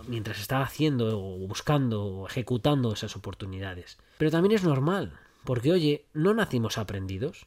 mientras 0.08 0.39
estaba 0.39 0.63
haciendo 0.63 1.20
o 1.20 1.38
buscando 1.50 2.06
o 2.06 2.28
ejecutando 2.28 2.94
esas 2.94 3.18
oportunidades. 3.18 3.98
Pero 4.18 4.32
también 4.32 4.56
es 4.56 4.63
normal, 4.63 5.12
porque 5.44 5.74
oye, 5.74 6.06
no 6.13 6.34
nacimos 6.34 6.78
aprendidos. 6.78 7.46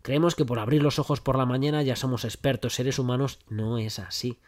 Creemos 0.00 0.34
que 0.34 0.46
por 0.46 0.58
abrir 0.58 0.82
los 0.82 0.98
ojos 0.98 1.20
por 1.20 1.36
la 1.36 1.44
mañana 1.44 1.82
ya 1.82 1.96
somos 1.96 2.24
expertos 2.24 2.76
seres 2.76 2.98
humanos. 2.98 3.40
No 3.50 3.76
es 3.76 3.98
así. 3.98 4.38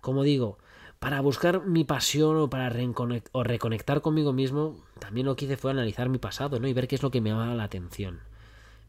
Como 0.00 0.22
digo, 0.22 0.58
para 1.00 1.20
buscar 1.20 1.66
mi 1.66 1.82
pasión 1.82 2.36
o 2.36 2.48
para 2.48 2.70
reconectar 2.70 4.02
conmigo 4.02 4.32
mismo, 4.32 4.84
también 5.00 5.26
lo 5.26 5.34
que 5.34 5.46
hice 5.46 5.56
fue 5.56 5.72
analizar 5.72 6.08
mi 6.08 6.18
pasado, 6.18 6.60
¿no? 6.60 6.68
Y 6.68 6.74
ver 6.74 6.86
qué 6.86 6.94
es 6.94 7.02
lo 7.02 7.10
que 7.10 7.20
me 7.20 7.30
llamaba 7.30 7.56
la 7.56 7.64
atención. 7.64 8.20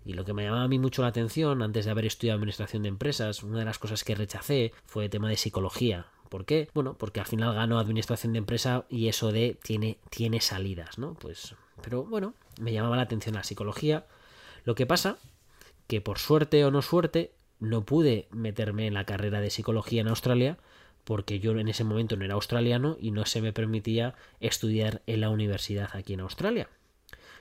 Y 0.05 0.13
lo 0.13 0.25
que 0.25 0.33
me 0.33 0.43
llamaba 0.43 0.63
a 0.63 0.67
mí 0.67 0.79
mucho 0.79 1.01
la 1.01 1.09
atención, 1.09 1.61
antes 1.61 1.85
de 1.85 1.91
haber 1.91 2.05
estudiado 2.05 2.37
administración 2.37 2.83
de 2.83 2.89
empresas, 2.89 3.43
una 3.43 3.59
de 3.59 3.65
las 3.65 3.79
cosas 3.79 4.03
que 4.03 4.15
rechacé 4.15 4.73
fue 4.85 5.05
el 5.05 5.09
tema 5.09 5.29
de 5.29 5.37
psicología. 5.37 6.07
¿Por 6.29 6.45
qué? 6.45 6.69
Bueno, 6.73 6.95
porque 6.97 7.19
al 7.19 7.25
final 7.25 7.53
gano 7.53 7.79
administración 7.79 8.33
de 8.33 8.39
empresa 8.39 8.85
y 8.89 9.07
eso 9.07 9.31
de 9.31 9.57
tiene, 9.61 9.99
tiene 10.09 10.41
salidas, 10.41 10.97
¿no? 10.97 11.13
Pues, 11.13 11.55
pero 11.81 12.03
bueno, 12.03 12.33
me 12.59 12.73
llamaba 12.73 12.97
la 12.97 13.03
atención 13.03 13.35
la 13.35 13.43
psicología. 13.43 14.05
Lo 14.65 14.75
que 14.75 14.85
pasa 14.85 15.17
que 15.87 16.01
por 16.01 16.17
suerte 16.17 16.65
o 16.65 16.71
no 16.71 16.81
suerte 16.81 17.31
no 17.59 17.85
pude 17.85 18.27
meterme 18.31 18.87
en 18.87 18.93
la 18.93 19.05
carrera 19.05 19.41
de 19.41 19.49
psicología 19.49 20.01
en 20.01 20.07
Australia 20.07 20.57
porque 21.03 21.39
yo 21.39 21.51
en 21.51 21.67
ese 21.67 21.83
momento 21.83 22.15
no 22.15 22.25
era 22.25 22.35
australiano 22.35 22.97
y 22.99 23.11
no 23.11 23.25
se 23.25 23.41
me 23.41 23.53
permitía 23.53 24.15
estudiar 24.39 25.01
en 25.05 25.21
la 25.21 25.29
universidad 25.29 25.89
aquí 25.93 26.13
en 26.13 26.21
Australia. 26.21 26.69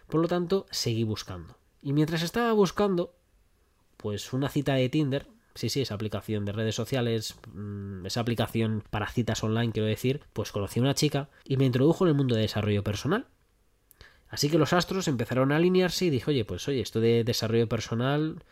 Por 0.09 0.21
lo 0.21 0.29
tanto, 0.29 0.67
seguí 0.71 1.05
buscando. 1.05 1.57
Y 1.83 1.93
mientras 1.93 2.23
estaba 2.23 2.53
buscando, 2.53 3.15
pues 3.97 4.33
una 4.33 4.49
cita 4.49 4.75
de 4.75 4.89
Tinder, 4.89 5.27
sí, 5.55 5.69
sí, 5.69 5.83
esa 5.83 5.95
aplicación 5.95 6.45
de 6.45 6.53
redes 6.53 6.75
sociales, 6.75 7.35
mm, 7.53 8.07
esa 8.07 8.21
aplicación 8.21 8.85
para 8.91 9.09
citas 9.09 9.43
online, 9.43 9.73
quiero 9.73 9.89
decir, 9.89 10.21
pues 10.33 10.53
conocí 10.53 10.79
a 10.79 10.83
una 10.83 10.95
chica 10.95 11.29
y 11.45 11.57
me 11.57 11.65
introdujo 11.65 12.05
en 12.05 12.11
el 12.11 12.15
mundo 12.15 12.37
de 12.37 12.43
desarrollo 12.43 12.85
personal. 12.85 13.27
Así 14.29 14.49
que 14.49 14.59
los 14.59 14.73
astros 14.73 15.09
empezaron 15.09 15.53
a 15.53 15.57
alinearse 15.57 16.07
y 16.07 16.11
dije, 16.11 16.31
oye, 16.31 16.45
pues 16.47 16.67
oye, 16.67 16.81
esto 16.81 17.01
de 17.01 17.23
desarrollo 17.23 17.69
personal 17.69 18.43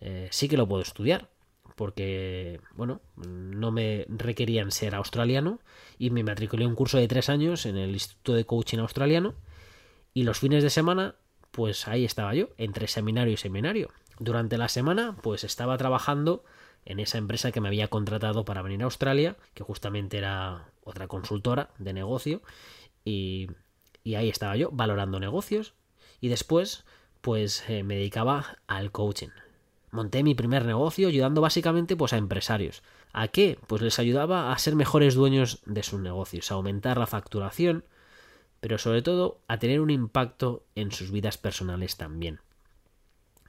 eh, 0.00 0.28
sí 0.30 0.48
que 0.48 0.58
lo 0.58 0.68
puedo 0.68 0.82
estudiar. 0.82 1.30
Porque, 1.76 2.60
bueno, 2.74 3.00
no 3.16 3.70
me 3.70 4.04
requerían 4.10 4.70
ser 4.70 4.94
australiano 4.94 5.60
y 5.98 6.10
me 6.10 6.22
matriculé 6.24 6.66
un 6.66 6.74
curso 6.74 6.98
de 6.98 7.08
tres 7.08 7.30
años 7.30 7.64
en 7.64 7.78
el 7.78 7.92
Instituto 7.92 8.34
de 8.34 8.44
Coaching 8.44 8.80
Australiano. 8.80 9.34
Y 10.12 10.24
los 10.24 10.38
fines 10.38 10.62
de 10.62 10.68
semana, 10.68 11.14
pues 11.50 11.88
ahí 11.88 12.04
estaba 12.04 12.34
yo, 12.34 12.48
entre 12.58 12.88
seminario 12.88 13.34
y 13.34 13.36
seminario. 13.36 13.90
Durante 14.18 14.58
la 14.58 14.68
semana, 14.68 15.16
pues 15.22 15.44
estaba 15.44 15.76
trabajando 15.78 16.44
en 16.84 17.00
esa 17.00 17.18
empresa 17.18 17.52
que 17.52 17.60
me 17.60 17.68
había 17.68 17.88
contratado 17.88 18.44
para 18.44 18.62
venir 18.62 18.82
a 18.82 18.84
Australia, 18.84 19.36
que 19.54 19.64
justamente 19.64 20.18
era 20.18 20.70
otra 20.84 21.08
consultora 21.08 21.70
de 21.78 21.92
negocio. 21.92 22.42
Y 23.04 23.48
y 24.02 24.14
ahí 24.14 24.28
estaba 24.28 24.56
yo 24.56 24.70
valorando 24.72 25.20
negocios 25.20 25.74
y 26.20 26.28
después 26.28 26.84
pues 27.20 27.68
eh, 27.68 27.82
me 27.82 27.96
dedicaba 27.96 28.58
al 28.66 28.92
coaching. 28.92 29.28
Monté 29.90 30.22
mi 30.22 30.34
primer 30.34 30.64
negocio 30.64 31.08
ayudando 31.08 31.40
básicamente 31.40 31.96
pues 31.96 32.12
a 32.12 32.16
empresarios. 32.16 32.82
¿A 33.12 33.28
qué? 33.28 33.58
Pues 33.66 33.82
les 33.82 33.98
ayudaba 33.98 34.52
a 34.52 34.58
ser 34.58 34.76
mejores 34.76 35.14
dueños 35.14 35.60
de 35.66 35.82
sus 35.82 36.00
negocios, 36.00 36.50
a 36.50 36.54
aumentar 36.54 36.96
la 36.96 37.06
facturación, 37.06 37.84
pero 38.60 38.78
sobre 38.78 39.02
todo 39.02 39.40
a 39.48 39.58
tener 39.58 39.80
un 39.80 39.90
impacto 39.90 40.64
en 40.74 40.92
sus 40.92 41.10
vidas 41.10 41.38
personales 41.38 41.96
también. 41.96 42.40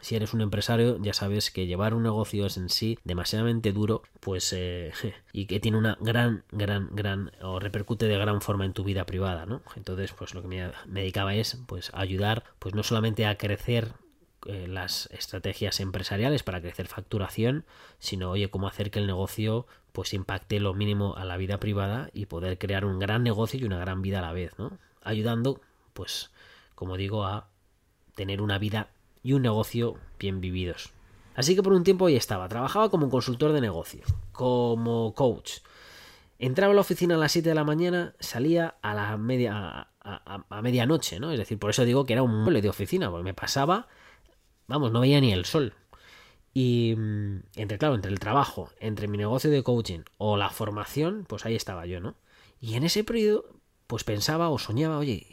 si 0.02 0.16
eres 0.16 0.34
un 0.34 0.42
empresario, 0.42 0.98
ya 1.00 1.14
sabes 1.14 1.52
que 1.52 1.68
llevar 1.68 1.94
un 1.94 2.02
negocio 2.02 2.48
es 2.48 2.58
en 2.58 2.70
sí 2.70 2.98
demasiadamente 3.04 3.72
duro, 3.72 4.02
pues 4.20 4.52
eh, 4.54 4.92
y 5.34 5.46
que 5.46 5.60
tiene 5.60 5.78
una 5.78 5.98
gran, 6.02 6.44
gran, 6.52 6.90
gran 6.96 7.32
o 7.42 7.60
repercute 7.60 8.08
de 8.08 8.18
gran 8.18 8.42
forma 8.42 8.66
en 8.66 8.74
tu 8.74 8.84
vida 8.84 9.06
privada, 9.06 9.46
¿no? 9.46 9.62
Entonces, 9.76 10.12
pues 10.14 10.34
lo 10.34 10.42
que 10.42 10.48
me, 10.48 10.72
dedicaba 10.88 11.36
es, 11.36 11.60
pues, 11.68 11.92
ayudar, 11.94 12.46
pues 12.58 12.74
no 12.74 12.82
solamente 12.82 13.28
a 13.28 13.38
crecer 13.38 13.94
eh, 14.48 14.66
las 14.68 15.08
estrategias 15.12 15.80
empresariales 15.80 16.42
para 16.42 16.62
crecer 16.62 16.88
facturación, 16.88 17.66
sino 18.00 18.32
oye, 18.32 18.50
cómo 18.50 18.68
hacer 18.68 18.90
que 18.90 18.98
el 18.98 19.06
negocio 19.06 19.68
pues 19.92 20.14
impacte 20.14 20.60
lo 20.60 20.74
mínimo 20.74 21.16
a 21.16 21.26
la 21.26 21.38
vida 21.38 21.60
privada 21.60 22.10
y 22.14 22.26
poder 22.26 22.58
crear 22.58 22.86
un 22.86 22.98
gran 22.98 23.24
negocio 23.24 23.60
y 23.60 23.66
una 23.66 23.78
gran 23.78 24.02
vida 24.02 24.20
a 24.20 24.22
la 24.22 24.34
vez, 24.34 24.58
¿no? 24.58 24.80
Ayudando, 25.02 25.62
pues, 25.94 26.32
como 26.76 26.98
digo, 26.98 27.26
a 27.26 27.48
tener 28.16 28.42
una 28.42 28.58
vida 28.58 28.90
y 29.24 29.34
un 29.34 29.42
negocio 29.42 29.98
bien 30.20 30.42
vividos. 30.42 30.92
Así 31.36 31.56
que 31.56 31.64
por 31.64 31.74
un 31.74 31.84
tiempo 31.84 32.08
ahí 32.08 32.16
estaba, 32.16 32.48
trabajaba 32.50 32.90
como 32.90 33.10
consultor 33.10 33.54
de 33.54 33.62
negocio, 33.62 34.04
como 34.32 35.14
coach. 35.16 35.60
Entraba 36.40 36.74
a 36.74 36.76
la 36.76 36.82
oficina 36.82 37.16
a 37.16 37.18
las 37.18 37.32
7 37.32 37.50
de 37.50 37.56
la 37.56 37.64
mañana, 37.64 38.16
salía 38.20 38.76
a 38.82 38.94
la 38.94 39.16
media 39.18 39.88
a, 40.04 40.62
medianoche, 40.62 41.20
¿no? 41.20 41.32
Es 41.32 41.38
decir, 41.38 41.60
por 41.60 41.70
eso 41.70 41.86
digo 41.86 42.06
que 42.06 42.14
era 42.14 42.24
un 42.24 42.36
mueble 42.44 42.62
de 42.62 42.70
oficina, 42.70 43.10
porque 43.10 43.24
me 43.24 43.34
pasaba, 43.34 43.88
vamos, 44.68 44.92
no 44.92 45.02
veía 45.02 45.22
ni 45.22 45.32
el 45.32 45.46
sol. 45.46 45.74
Y 46.54 46.96
mm, 46.98 47.44
entre, 47.56 47.78
claro, 47.78 47.96
entre 47.96 48.12
el 48.12 48.20
trabajo, 48.20 48.70
entre 48.80 49.08
mi 49.08 49.18
negocio 49.18 49.50
de 49.52 49.64
coaching 49.64 50.02
o 50.18 50.36
la 50.38 50.50
formación, 50.50 51.26
pues 51.28 51.46
ahí 51.46 51.56
estaba 51.56 51.86
yo, 51.86 52.00
¿no? 52.00 52.16
Y 52.60 52.76
en 52.76 52.84
ese 52.84 53.04
periodo, 53.04 53.46
pues 53.92 54.06
pensaba 54.06 54.50
o 54.50 54.58
soñaba, 54.58 55.00
oye, 55.00 55.28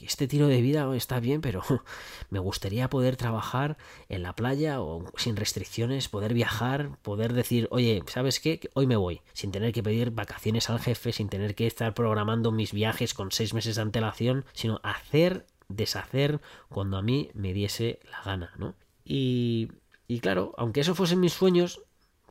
este 0.00 0.26
tiro 0.26 0.48
de 0.48 0.60
vida 0.60 0.92
está 0.96 1.20
bien, 1.20 1.40
pero 1.40 1.62
me 2.30 2.40
gustaría 2.40 2.90
poder 2.90 3.14
trabajar 3.14 3.76
en 4.08 4.24
la 4.24 4.34
playa 4.34 4.80
o 4.80 5.04
sin 5.16 5.36
restricciones, 5.36 6.08
poder 6.08 6.34
viajar, 6.34 6.98
poder 7.02 7.32
decir, 7.32 7.68
oye, 7.70 8.02
¿sabes 8.08 8.40
qué? 8.40 8.58
Hoy 8.74 8.88
me 8.88 8.96
voy, 8.96 9.20
sin 9.34 9.52
tener 9.52 9.72
que 9.72 9.84
pedir 9.84 10.10
vacaciones 10.10 10.68
al 10.68 10.80
jefe, 10.80 11.12
sin 11.12 11.28
tener 11.28 11.54
que 11.54 11.68
estar 11.68 11.94
programando 11.94 12.50
mis 12.50 12.72
viajes 12.72 13.14
con 13.14 13.30
seis 13.30 13.54
meses 13.54 13.76
de 13.76 13.82
antelación, 13.82 14.46
sino 14.52 14.80
hacer, 14.82 15.46
deshacer 15.68 16.40
cuando 16.68 16.96
a 16.96 17.02
mí 17.02 17.30
me 17.34 17.52
diese 17.52 18.00
la 18.10 18.20
gana, 18.24 18.50
¿no? 18.56 18.74
Y, 19.04 19.70
y 20.08 20.18
claro, 20.18 20.54
aunque 20.58 20.80
eso 20.80 20.96
fuesen 20.96 21.20
mis 21.20 21.34
sueños, 21.34 21.82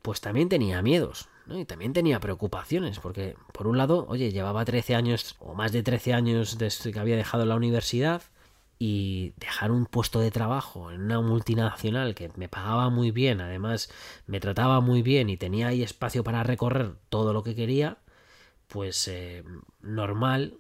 pues 0.02 0.20
también 0.20 0.50
tenía 0.50 0.82
miedos, 0.82 1.30
y 1.48 1.66
también 1.66 1.94
tenía 1.94 2.20
preocupaciones, 2.20 3.00
porque 3.00 3.36
por 3.54 3.68
un 3.68 3.78
lado, 3.78 4.06
oye, 4.10 4.32
llevaba 4.32 4.66
13 4.66 4.96
años 4.96 5.36
o 5.40 5.54
más 5.54 5.72
de 5.72 5.84
13 5.84 6.14
años 6.14 6.58
desde 6.58 6.92
que 6.92 7.00
había 7.00 7.16
dejado 7.16 7.46
la 7.46 7.56
universidad 7.56 8.24
y 8.80 9.34
dejar 9.38 9.72
un 9.72 9.86
puesto 9.86 10.20
de 10.20 10.32
trabajo 10.32 10.92
en 10.92 11.02
una 11.02 11.22
multinacional 11.22 12.16
que 12.16 12.32
me 12.36 12.50
pagaba 12.50 12.90
muy 12.90 13.12
bien, 13.12 13.42
además 13.42 13.90
me 14.28 14.40
trataba 14.40 14.82
muy 14.82 15.02
bien 15.02 15.30
y 15.30 15.38
tenía 15.38 15.68
ahí 15.68 15.84
espacio 15.84 16.24
para 16.24 16.44
recorrer 16.44 16.96
todo 17.10 17.32
lo 17.32 17.44
que 17.44 17.56
quería, 17.56 18.00
pues 18.68 19.08
eh, 19.08 19.44
normal 19.82 20.58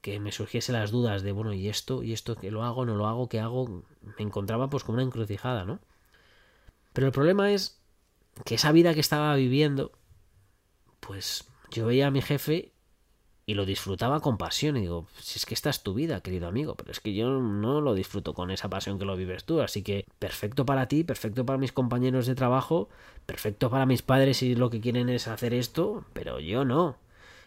que 0.00 0.18
me 0.18 0.32
surgiese 0.32 0.72
las 0.72 0.90
dudas 0.90 1.22
de, 1.22 1.32
bueno, 1.32 1.52
¿y 1.52 1.68
esto? 1.68 2.02
¿Y 2.02 2.12
esto 2.12 2.36
que 2.36 2.50
lo 2.50 2.64
hago? 2.64 2.84
¿No 2.84 2.96
lo 2.96 3.06
hago? 3.06 3.28
¿Qué 3.28 3.38
hago? 3.38 3.84
Me 4.18 4.24
encontraba 4.24 4.68
pues 4.68 4.82
como 4.82 4.94
una 4.96 5.04
encrucijada, 5.04 5.64
¿no? 5.64 5.78
Pero 6.92 7.06
el 7.06 7.12
problema 7.12 7.52
es 7.52 7.80
que 8.44 8.56
esa 8.56 8.72
vida 8.72 8.94
que 8.94 9.00
estaba 9.00 9.34
viviendo 9.36 9.92
pues 11.02 11.44
yo 11.70 11.86
veía 11.86 12.06
a 12.06 12.10
mi 12.10 12.22
jefe 12.22 12.72
y 13.44 13.54
lo 13.54 13.66
disfrutaba 13.66 14.20
con 14.20 14.38
pasión. 14.38 14.76
Y 14.76 14.82
digo, 14.82 15.06
si 15.18 15.38
es 15.38 15.46
que 15.46 15.54
esta 15.54 15.70
es 15.70 15.82
tu 15.82 15.94
vida, 15.94 16.20
querido 16.20 16.46
amigo, 16.48 16.76
pero 16.76 16.92
es 16.92 17.00
que 17.00 17.12
yo 17.12 17.40
no 17.40 17.80
lo 17.80 17.94
disfruto 17.94 18.34
con 18.34 18.50
esa 18.50 18.68
pasión 18.70 18.98
que 18.98 19.04
lo 19.04 19.16
vives 19.16 19.44
tú. 19.44 19.60
Así 19.60 19.82
que 19.82 20.06
perfecto 20.18 20.64
para 20.64 20.86
ti, 20.86 21.04
perfecto 21.04 21.44
para 21.44 21.58
mis 21.58 21.72
compañeros 21.72 22.26
de 22.26 22.34
trabajo, 22.34 22.88
perfecto 23.26 23.68
para 23.68 23.84
mis 23.86 24.02
padres 24.02 24.38
si 24.38 24.54
lo 24.54 24.70
que 24.70 24.80
quieren 24.80 25.08
es 25.08 25.28
hacer 25.28 25.54
esto, 25.54 26.04
pero 26.12 26.40
yo 26.40 26.64
no. 26.64 26.96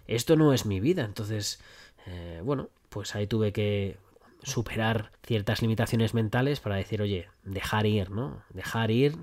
Esto 0.08 0.36
no 0.36 0.54
es 0.54 0.66
mi 0.66 0.80
vida. 0.80 1.06
Entonces, 1.06 1.62
eh, 2.08 2.42
bueno, 2.44 2.70
pues 2.90 3.16
ahí 3.16 3.26
tuve 3.26 3.54
que 3.54 3.98
superar 4.44 5.12
ciertas 5.26 5.62
limitaciones 5.62 6.14
mentales 6.14 6.60
para 6.60 6.76
decir, 6.76 7.02
oye, 7.02 7.30
dejar 7.44 7.86
ir, 7.86 8.12
¿no? 8.12 8.44
Dejar 8.50 8.92
ir 8.92 9.18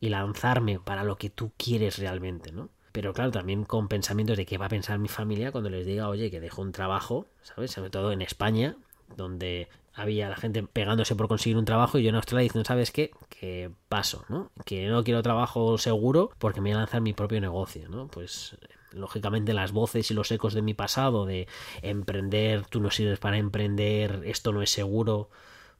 y 0.00 0.08
lanzarme 0.08 0.80
para 0.80 1.04
lo 1.04 1.16
que 1.16 1.30
tú 1.30 1.52
quieres 1.56 1.98
realmente, 1.98 2.50
¿no? 2.50 2.70
Pero 2.98 3.12
claro, 3.12 3.30
también 3.30 3.62
con 3.62 3.86
pensamientos 3.86 4.36
de 4.36 4.44
qué 4.44 4.58
va 4.58 4.66
a 4.66 4.68
pensar 4.68 4.98
mi 4.98 5.06
familia 5.06 5.52
cuando 5.52 5.70
les 5.70 5.86
diga, 5.86 6.08
oye, 6.08 6.32
que 6.32 6.40
dejo 6.40 6.62
un 6.62 6.72
trabajo, 6.72 7.28
¿sabes? 7.42 7.70
Sobre 7.70 7.90
todo 7.90 8.10
en 8.10 8.22
España, 8.22 8.74
donde 9.16 9.68
había 9.94 10.28
la 10.28 10.34
gente 10.34 10.64
pegándose 10.64 11.14
por 11.14 11.28
conseguir 11.28 11.58
un 11.58 11.64
trabajo 11.64 11.98
y 11.98 12.02
yo 12.02 12.08
en 12.08 12.16
Australia 12.16 12.42
diciendo, 12.42 12.66
¿sabes 12.66 12.90
qué? 12.90 13.12
Que 13.28 13.70
paso, 13.88 14.24
¿no? 14.28 14.50
Que 14.64 14.88
no 14.88 15.04
quiero 15.04 15.22
trabajo 15.22 15.78
seguro 15.78 16.32
porque 16.38 16.60
me 16.60 16.70
voy 16.70 16.74
a 16.74 16.78
lanzar 16.78 17.00
mi 17.00 17.12
propio 17.12 17.40
negocio, 17.40 17.88
¿no? 17.88 18.08
Pues 18.08 18.58
lógicamente 18.90 19.54
las 19.54 19.70
voces 19.70 20.10
y 20.10 20.14
los 20.14 20.32
ecos 20.32 20.52
de 20.52 20.62
mi 20.62 20.74
pasado 20.74 21.24
de 21.24 21.46
emprender, 21.82 22.66
tú 22.66 22.80
no 22.80 22.90
sirves 22.90 23.20
para 23.20 23.38
emprender, 23.38 24.22
esto 24.24 24.52
no 24.52 24.60
es 24.60 24.70
seguro, 24.70 25.30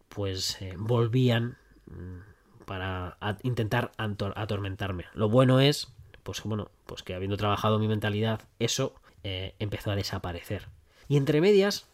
pues 0.08 0.62
eh, 0.62 0.76
volvían 0.78 1.58
mm, 1.86 2.64
para 2.64 3.18
intentar 3.42 3.90
atormentarme. 3.96 5.06
Lo 5.14 5.28
bueno 5.28 5.58
es 5.58 5.97
pues 6.28 6.42
bueno, 6.42 6.70
pues 6.84 7.02
que 7.02 7.14
habiendo 7.14 7.38
trabajado 7.38 7.78
mi 7.78 7.88
mentalidad, 7.88 8.42
eso 8.58 8.92
eh, 9.24 9.54
empezó 9.60 9.92
a 9.92 9.96
desaparecer. 9.96 10.68
Y 11.08 11.16
entre 11.16 11.40
medias, 11.40 11.86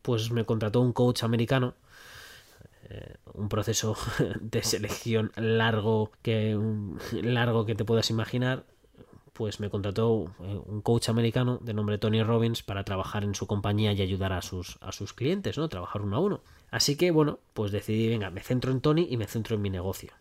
pues 0.00 0.30
me 0.30 0.46
contrató 0.46 0.80
un 0.80 0.94
coach 0.94 1.24
americano, 1.24 1.74
eh, 2.88 3.16
un 3.34 3.50
proceso 3.50 3.94
de 4.40 4.62
selección 4.62 5.30
largo 5.36 6.10
que, 6.22 6.58
largo 7.12 7.66
que 7.66 7.74
te 7.74 7.84
puedas 7.84 8.08
imaginar, 8.08 8.64
pues 9.34 9.60
me 9.60 9.68
contrató 9.68 10.34
eh, 10.40 10.58
un 10.64 10.80
coach 10.80 11.10
americano 11.10 11.58
de 11.60 11.74
nombre 11.74 11.98
Tony 11.98 12.22
Robbins 12.22 12.62
para 12.62 12.82
trabajar 12.82 13.24
en 13.24 13.34
su 13.34 13.46
compañía 13.46 13.92
y 13.92 14.00
ayudar 14.00 14.32
a 14.32 14.40
sus, 14.40 14.78
a 14.80 14.90
sus 14.90 15.12
clientes, 15.12 15.58
¿no? 15.58 15.68
Trabajar 15.68 16.00
uno 16.00 16.16
a 16.16 16.20
uno. 16.20 16.40
Así 16.70 16.96
que, 16.96 17.10
bueno, 17.10 17.40
pues 17.52 17.72
decidí, 17.72 18.08
venga, 18.08 18.30
me 18.30 18.40
centro 18.40 18.72
en 18.72 18.80
Tony 18.80 19.06
y 19.10 19.18
me 19.18 19.26
centro 19.26 19.54
en 19.54 19.60
mi 19.60 19.68
negocio. 19.68 20.14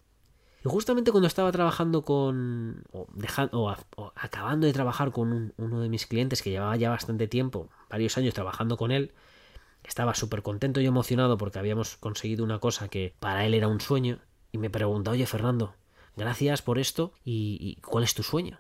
Y 0.65 0.69
justamente 0.69 1.12
cuando 1.12 1.28
estaba 1.28 1.51
trabajando 1.51 2.01
con. 2.01 2.84
o, 2.91 3.06
dejando, 3.13 3.62
o, 3.62 4.12
acabando 4.15 4.65
de 4.65 4.73
trabajar 4.73 5.12
con 5.12 5.54
uno 5.58 5.80
de 5.80 5.89
mis 5.89 6.08
clientes 6.08 6.41
que 6.41 6.49
llevaba 6.49 6.75
ya 6.75 6.89
bastante 6.89 7.28
tiempo, 7.28 7.69
varios 7.88 8.17
años 8.17 8.34
trabajando 8.34 8.75
con 8.75 8.91
él, 8.91 9.12
estaba 9.84 10.15
súper 10.15 10.41
contento 10.41 10.82
y 10.82 10.88
emocionado 10.88 11.38
porque 11.38 11.60
habíamos 11.60 11.97
conseguido 11.97 12.43
una 12.43 12.58
cosa 12.58 12.88
que 12.88 13.13
para 13.19 13.45
él 13.45 13.54
era 13.54 13.67
un 13.67 13.80
sueño. 13.80 14.19
Y 14.51 14.58
me 14.58 14.71
pregunta, 14.71 15.12
oye 15.12 15.28
Fernando, 15.28 15.75
gracias 16.15 16.63
por 16.63 16.80
esto. 16.80 17.13
¿Y, 17.23 17.78
cuál 17.86 18.04
es 18.04 18.15
tu 18.15 18.23
sueño? 18.23 18.58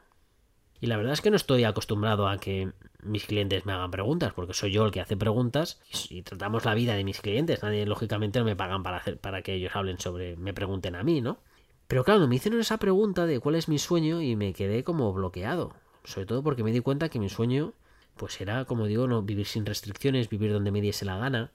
Y 0.79 0.85
la 0.85 0.97
verdad 0.97 1.13
es 1.13 1.21
que 1.21 1.31
no 1.31 1.37
estoy 1.37 1.63
acostumbrado 1.63 2.27
a 2.27 2.37
que 2.37 2.71
mis 3.01 3.25
clientes 3.25 3.65
me 3.65 3.73
hagan 3.73 3.89
preguntas, 3.89 4.31
porque 4.33 4.53
soy 4.53 4.71
yo 4.71 4.85
el 4.85 4.91
que 4.91 5.01
hace 5.01 5.17
preguntas 5.17 5.81
y, 6.11 6.21
tratamos 6.21 6.65
la 6.65 6.75
vida 6.75 6.93
de 6.93 7.03
mis 7.03 7.21
clientes. 7.21 7.63
Nadie, 7.63 7.87
lógicamente, 7.87 8.37
no 8.37 8.45
me 8.45 8.55
pagan 8.55 8.83
para, 8.83 8.97
hacer, 8.97 9.17
para 9.17 9.41
que 9.41 9.55
ellos 9.55 9.75
hablen 9.75 9.99
sobre, 9.99 10.35
me 10.35 10.53
pregunten 10.53 10.95
a 10.95 11.01
mí, 11.01 11.21
¿no? 11.21 11.39
Pero 11.87 12.03
claro, 12.03 12.27
me 12.27 12.35
hicieron 12.35 12.59
esa 12.59 12.77
pregunta 12.77 13.25
de 13.25 13.39
cuál 13.39 13.55
es 13.55 13.67
mi 13.69 13.77
sueño 13.77 14.21
y 14.21 14.35
me 14.35 14.53
quedé 14.53 14.83
como 14.83 15.13
bloqueado. 15.13 15.75
Sobre 16.03 16.25
todo 16.25 16.43
porque 16.43 16.63
me 16.63 16.71
di 16.71 16.79
cuenta 16.79 17.09
que 17.09 17.19
mi 17.19 17.29
sueño, 17.29 17.73
pues 18.15 18.39
era, 18.41 18.65
como 18.65 18.87
digo, 18.87 19.07
no 19.07 19.21
vivir 19.21 19.45
sin 19.45 19.65
restricciones, 19.65 20.29
vivir 20.29 20.51
donde 20.51 20.71
me 20.71 20.81
diese 20.81 21.05
la 21.05 21.17
gana. 21.17 21.51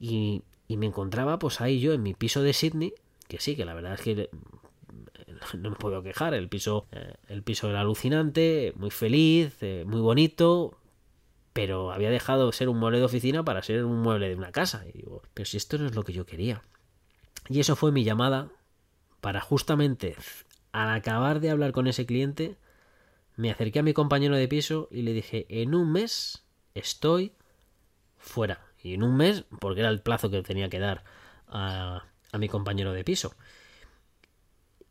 Y, 0.00 0.42
me 0.68 0.86
encontraba 0.86 1.38
pues 1.38 1.60
ahí 1.60 1.80
yo 1.80 1.94
en 1.94 2.02
mi 2.02 2.14
piso 2.14 2.42
de 2.42 2.52
Sydney, 2.52 2.92
que 3.26 3.40
sí, 3.40 3.56
que 3.56 3.64
la 3.64 3.74
verdad 3.74 3.94
es 3.94 4.00
que 4.02 4.10
eh, 4.12 4.30
no 5.58 5.70
me 5.70 5.76
puedo 5.76 6.02
quejar, 6.02 6.34
el 6.34 6.48
piso, 6.48 6.86
eh, 6.92 7.14
el 7.28 7.42
piso 7.42 7.70
era 7.70 7.80
alucinante, 7.80 8.74
muy 8.76 8.90
feliz, 8.90 9.56
eh, 9.62 9.84
muy 9.86 10.00
bonito, 10.00 10.78
pero 11.52 11.90
había 11.90 12.10
dejado 12.10 12.46
de 12.46 12.52
ser 12.52 12.68
un 12.68 12.78
mueble 12.78 12.98
de 12.98 13.04
oficina 13.04 13.44
para 13.44 13.62
ser 13.62 13.84
un 13.84 14.02
mueble 14.02 14.28
de 14.28 14.34
una 14.34 14.52
casa. 14.52 14.84
Y 14.86 14.92
digo, 14.98 15.22
pero 15.32 15.46
si 15.46 15.56
esto 15.56 15.78
no 15.78 15.86
es 15.86 15.94
lo 15.94 16.04
que 16.04 16.12
yo 16.12 16.26
quería. 16.26 16.62
Y 17.48 17.60
eso 17.60 17.74
fue 17.74 17.90
mi 17.92 18.04
llamada 18.04 18.50
para 19.20 19.40
justamente 19.40 20.16
al 20.72 20.90
acabar 20.90 21.40
de 21.40 21.50
hablar 21.50 21.72
con 21.72 21.86
ese 21.86 22.06
cliente, 22.06 22.56
me 23.36 23.50
acerqué 23.50 23.80
a 23.80 23.82
mi 23.82 23.92
compañero 23.92 24.36
de 24.36 24.48
piso 24.48 24.88
y 24.90 25.02
le 25.02 25.12
dije, 25.12 25.46
en 25.48 25.74
un 25.74 25.92
mes 25.92 26.44
estoy 26.74 27.32
fuera. 28.16 28.66
Y 28.82 28.94
en 28.94 29.02
un 29.02 29.16
mes, 29.16 29.44
porque 29.60 29.80
era 29.80 29.90
el 29.90 30.02
plazo 30.02 30.30
que 30.30 30.42
tenía 30.42 30.68
que 30.68 30.78
dar 30.78 31.04
a, 31.48 32.04
a 32.32 32.38
mi 32.38 32.48
compañero 32.48 32.92
de 32.92 33.04
piso. 33.04 33.34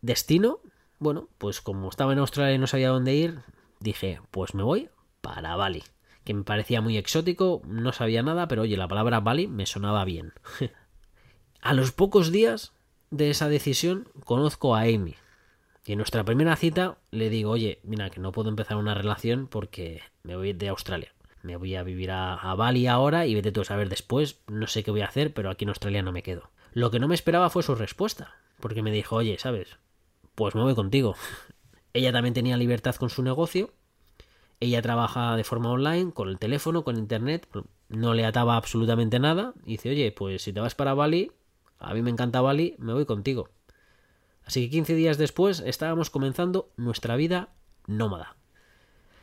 Destino, 0.01 0.59
bueno, 0.99 1.29
pues 1.37 1.61
como 1.61 1.89
estaba 1.89 2.13
en 2.13 2.19
Australia 2.19 2.55
y 2.55 2.57
no 2.57 2.67
sabía 2.67 2.89
dónde 2.89 3.15
ir, 3.15 3.39
dije, 3.79 4.21
pues 4.31 4.53
me 4.53 4.63
voy 4.63 4.89
para 5.21 5.55
Bali. 5.55 5.83
Que 6.23 6.33
me 6.33 6.43
parecía 6.43 6.81
muy 6.81 6.97
exótico, 6.97 7.61
no 7.65 7.93
sabía 7.93 8.23
nada, 8.23 8.47
pero 8.47 8.63
oye, 8.63 8.77
la 8.77 8.87
palabra 8.87 9.19
Bali 9.19 9.47
me 9.47 9.65
sonaba 9.65 10.03
bien. 10.05 10.33
a 11.61 11.73
los 11.73 11.91
pocos 11.91 12.31
días 12.31 12.73
de 13.09 13.29
esa 13.29 13.49
decisión 13.49 14.07
conozco 14.23 14.75
a 14.75 14.81
Amy. 14.81 15.15
Y 15.85 15.93
en 15.93 15.99
nuestra 15.99 16.25
primera 16.25 16.55
cita 16.55 16.97
le 17.11 17.29
digo, 17.29 17.51
oye, 17.51 17.79
mira, 17.83 18.09
que 18.09 18.19
no 18.19 18.33
puedo 18.33 18.49
empezar 18.49 18.77
una 18.77 18.93
relación 18.93 19.47
porque 19.47 20.01
me 20.23 20.35
voy 20.35 20.53
de 20.53 20.67
Australia. 20.67 21.13
Me 21.43 21.55
voy 21.55 21.75
a 21.75 21.83
vivir 21.83 22.11
a, 22.11 22.53
Bali 22.55 22.87
ahora 22.87 23.25
y 23.25 23.33
vete 23.33 23.53
tú 23.53 23.61
a 23.61 23.65
saber 23.65 23.87
después, 23.87 24.41
no 24.47 24.67
sé 24.67 24.83
qué 24.83 24.91
voy 24.91 25.01
a 25.01 25.05
hacer, 25.07 25.33
pero 25.33 25.49
aquí 25.49 25.63
en 25.63 25.69
Australia 25.69 26.01
no 26.03 26.11
me 26.11 26.23
quedo. 26.23 26.51
Lo 26.73 26.91
que 26.91 26.99
no 26.99 27.07
me 27.07 27.15
esperaba 27.15 27.49
fue 27.49 27.63
su 27.63 27.73
respuesta. 27.75 28.35
porque 28.59 28.81
me 28.81 28.91
dijo, 28.91 29.15
oye, 29.15 29.37
¿sabes? 29.39 29.77
Pues 30.35 30.55
me 30.55 30.61
voy 30.61 30.75
contigo. 30.75 31.15
Ella 31.93 32.11
también 32.11 32.33
tenía 32.33 32.57
libertad 32.57 32.95
con 32.95 33.09
su 33.09 33.23
negocio. 33.23 33.71
Ella 34.59 34.81
trabaja 34.81 35.35
de 35.35 35.43
forma 35.43 35.71
online, 35.71 36.11
con 36.11 36.27
el 36.27 36.39
teléfono, 36.39 36.83
con 36.83 36.97
internet. 36.97 37.47
No 37.87 38.13
le 38.13 38.25
ataba 38.25 38.57
absolutamente 38.57 39.19
nada. 39.19 39.53
Y 39.63 39.73
dice, 39.73 39.91
oye, 39.91 40.11
pues 40.11 40.41
si 40.41 40.51
te 40.51 40.59
vas 40.59 40.75
para 40.75 40.95
Bali, 40.95 41.31
a 41.79 41.93
mí 41.93 42.01
me 42.01 42.09
encanta 42.09 42.41
Bali, 42.41 42.75
me 42.79 42.93
voy 42.93 43.05
contigo. 43.05 43.49
Así 44.45 44.63
que 44.65 44.71
15 44.71 44.95
días 44.95 45.17
después 45.17 45.59
estábamos 45.65 46.09
comenzando 46.09 46.71
nuestra 46.77 47.15
vida 47.15 47.49
nómada. 47.85 48.37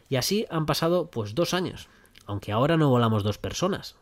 Y 0.09 0.17
así 0.17 0.47
han 0.51 0.67
pasado 0.67 1.11
pues 1.11 1.35
dos 1.35 1.55
años. 1.55 1.89
Aunque 2.27 2.53
ahora 2.53 2.77
no 2.77 2.91
volamos 2.91 3.23
dos 3.23 3.39
personas. 3.39 3.97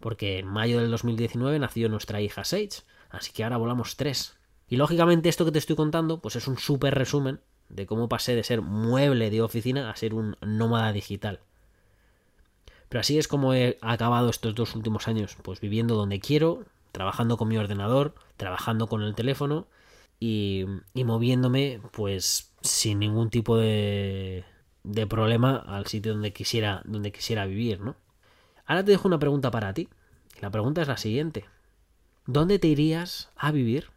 Porque 0.00 0.38
en 0.38 0.46
mayo 0.46 0.80
del 0.80 0.90
2019 0.90 1.58
nació 1.58 1.88
nuestra 1.88 2.20
hija 2.20 2.44
Sage. 2.44 2.82
Así 3.10 3.32
que 3.32 3.44
ahora 3.44 3.56
volamos 3.56 3.96
tres. 3.96 4.36
Y 4.68 4.76
lógicamente 4.76 5.28
esto 5.28 5.44
que 5.44 5.52
te 5.52 5.58
estoy 5.58 5.76
contando 5.76 6.20
pues 6.20 6.36
es 6.36 6.48
un 6.48 6.58
súper 6.58 6.94
resumen 6.94 7.40
de 7.68 7.86
cómo 7.86 8.08
pasé 8.08 8.34
de 8.34 8.44
ser 8.44 8.62
mueble 8.62 9.30
de 9.30 9.42
oficina 9.42 9.90
a 9.90 9.96
ser 9.96 10.14
un 10.14 10.36
nómada 10.40 10.92
digital. 10.92 11.40
Pero 12.88 13.00
así 13.00 13.18
es 13.18 13.28
como 13.28 13.54
he 13.54 13.78
acabado 13.80 14.30
estos 14.30 14.54
dos 14.54 14.74
últimos 14.74 15.08
años, 15.08 15.36
pues 15.42 15.60
viviendo 15.60 15.96
donde 15.96 16.20
quiero, 16.20 16.64
trabajando 16.96 17.36
con 17.36 17.48
mi 17.48 17.58
ordenador, 17.58 18.14
trabajando 18.38 18.86
con 18.86 19.02
el 19.02 19.14
teléfono 19.14 19.66
y, 20.18 20.64
y 20.94 21.04
moviéndome 21.04 21.82
pues 21.92 22.54
sin 22.62 23.00
ningún 23.00 23.28
tipo 23.28 23.58
de, 23.58 24.46
de 24.82 25.06
problema 25.06 25.56
al 25.56 25.86
sitio 25.86 26.14
donde 26.14 26.32
quisiera, 26.32 26.80
donde 26.86 27.12
quisiera 27.12 27.44
vivir, 27.44 27.80
¿no? 27.80 27.96
Ahora 28.64 28.82
te 28.82 28.92
dejo 28.92 29.08
una 29.08 29.18
pregunta 29.18 29.50
para 29.50 29.74
ti. 29.74 29.90
La 30.40 30.50
pregunta 30.50 30.80
es 30.80 30.88
la 30.88 30.96
siguiente. 30.96 31.44
¿Dónde 32.24 32.58
te 32.58 32.68
irías 32.68 33.28
a 33.36 33.52
vivir 33.52 33.90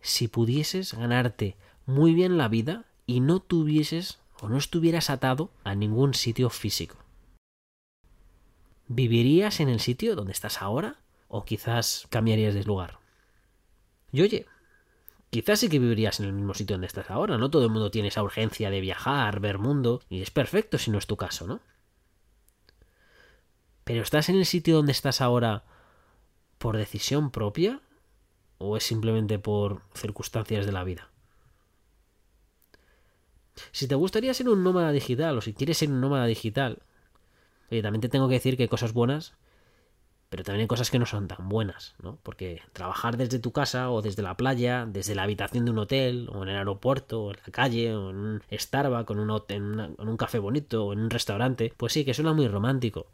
si 0.00 0.26
pudieses 0.26 0.94
ganarte 0.94 1.58
muy 1.84 2.14
bien 2.14 2.38
la 2.38 2.48
vida 2.48 2.86
y 3.04 3.20
no 3.20 3.40
tuvieses 3.40 4.18
o 4.40 4.48
no 4.48 4.56
estuvieras 4.56 5.10
atado 5.10 5.50
a 5.62 5.74
ningún 5.74 6.14
sitio 6.14 6.48
físico. 6.48 6.96
¿Vivirías 8.88 9.60
en 9.60 9.68
el 9.68 9.80
sitio 9.80 10.16
donde 10.16 10.32
estás 10.32 10.62
ahora? 10.62 10.96
¿O 11.32 11.44
quizás 11.44 12.08
cambiarías 12.10 12.54
de 12.54 12.64
lugar? 12.64 12.98
Y 14.10 14.20
oye, 14.22 14.46
quizás 15.30 15.60
sí 15.60 15.68
que 15.68 15.78
vivirías 15.78 16.18
en 16.18 16.26
el 16.26 16.32
mismo 16.32 16.54
sitio 16.54 16.74
donde 16.74 16.88
estás 16.88 17.08
ahora. 17.08 17.38
No 17.38 17.50
todo 17.50 17.64
el 17.64 17.70
mundo 17.70 17.92
tiene 17.92 18.08
esa 18.08 18.24
urgencia 18.24 18.68
de 18.68 18.80
viajar, 18.80 19.38
ver 19.38 19.58
mundo, 19.58 20.02
y 20.10 20.22
es 20.22 20.32
perfecto 20.32 20.76
si 20.76 20.90
no 20.90 20.98
es 20.98 21.06
tu 21.06 21.16
caso, 21.16 21.46
¿no? 21.46 21.60
Pero 23.84 24.02
¿estás 24.02 24.28
en 24.28 24.36
el 24.36 24.44
sitio 24.44 24.74
donde 24.74 24.90
estás 24.90 25.20
ahora 25.20 25.62
por 26.58 26.76
decisión 26.76 27.30
propia? 27.30 27.80
¿O 28.58 28.76
es 28.76 28.82
simplemente 28.82 29.38
por 29.38 29.82
circunstancias 29.94 30.66
de 30.66 30.72
la 30.72 30.82
vida? 30.82 31.10
Si 33.70 33.86
te 33.86 33.94
gustaría 33.94 34.34
ser 34.34 34.48
un 34.48 34.64
nómada 34.64 34.90
digital 34.90 35.38
o 35.38 35.40
si 35.40 35.54
quieres 35.54 35.78
ser 35.78 35.90
un 35.90 36.00
nómada 36.00 36.26
digital, 36.26 36.82
oye, 37.70 37.82
también 37.82 38.00
te 38.00 38.08
tengo 38.08 38.26
que 38.26 38.34
decir 38.34 38.56
que 38.56 38.64
hay 38.64 38.68
cosas 38.68 38.92
buenas, 38.92 39.34
pero 40.30 40.44
también 40.44 40.62
hay 40.62 40.68
cosas 40.68 40.90
que 40.90 40.98
no 41.00 41.06
son 41.06 41.26
tan 41.26 41.48
buenas, 41.48 41.94
¿no? 42.00 42.16
Porque 42.22 42.62
trabajar 42.72 43.16
desde 43.16 43.40
tu 43.40 43.50
casa 43.50 43.90
o 43.90 44.00
desde 44.00 44.22
la 44.22 44.36
playa, 44.36 44.86
desde 44.86 45.16
la 45.16 45.24
habitación 45.24 45.64
de 45.64 45.72
un 45.72 45.78
hotel 45.78 46.30
o 46.32 46.44
en 46.44 46.50
el 46.50 46.56
aeropuerto 46.56 47.24
o 47.24 47.30
en 47.32 47.38
la 47.44 47.52
calle 47.52 47.92
o 47.94 48.10
en 48.10 48.16
un 48.16 48.42
Starbucks 48.52 49.10
o 49.10 49.12
en 49.14 49.18
un, 49.62 49.96
en 49.98 50.08
un 50.08 50.16
café 50.16 50.38
bonito 50.38 50.86
o 50.86 50.92
en 50.92 51.00
un 51.00 51.10
restaurante, 51.10 51.74
pues 51.76 51.92
sí, 51.92 52.04
que 52.04 52.14
suena 52.14 52.32
muy 52.32 52.46
romántico, 52.46 53.08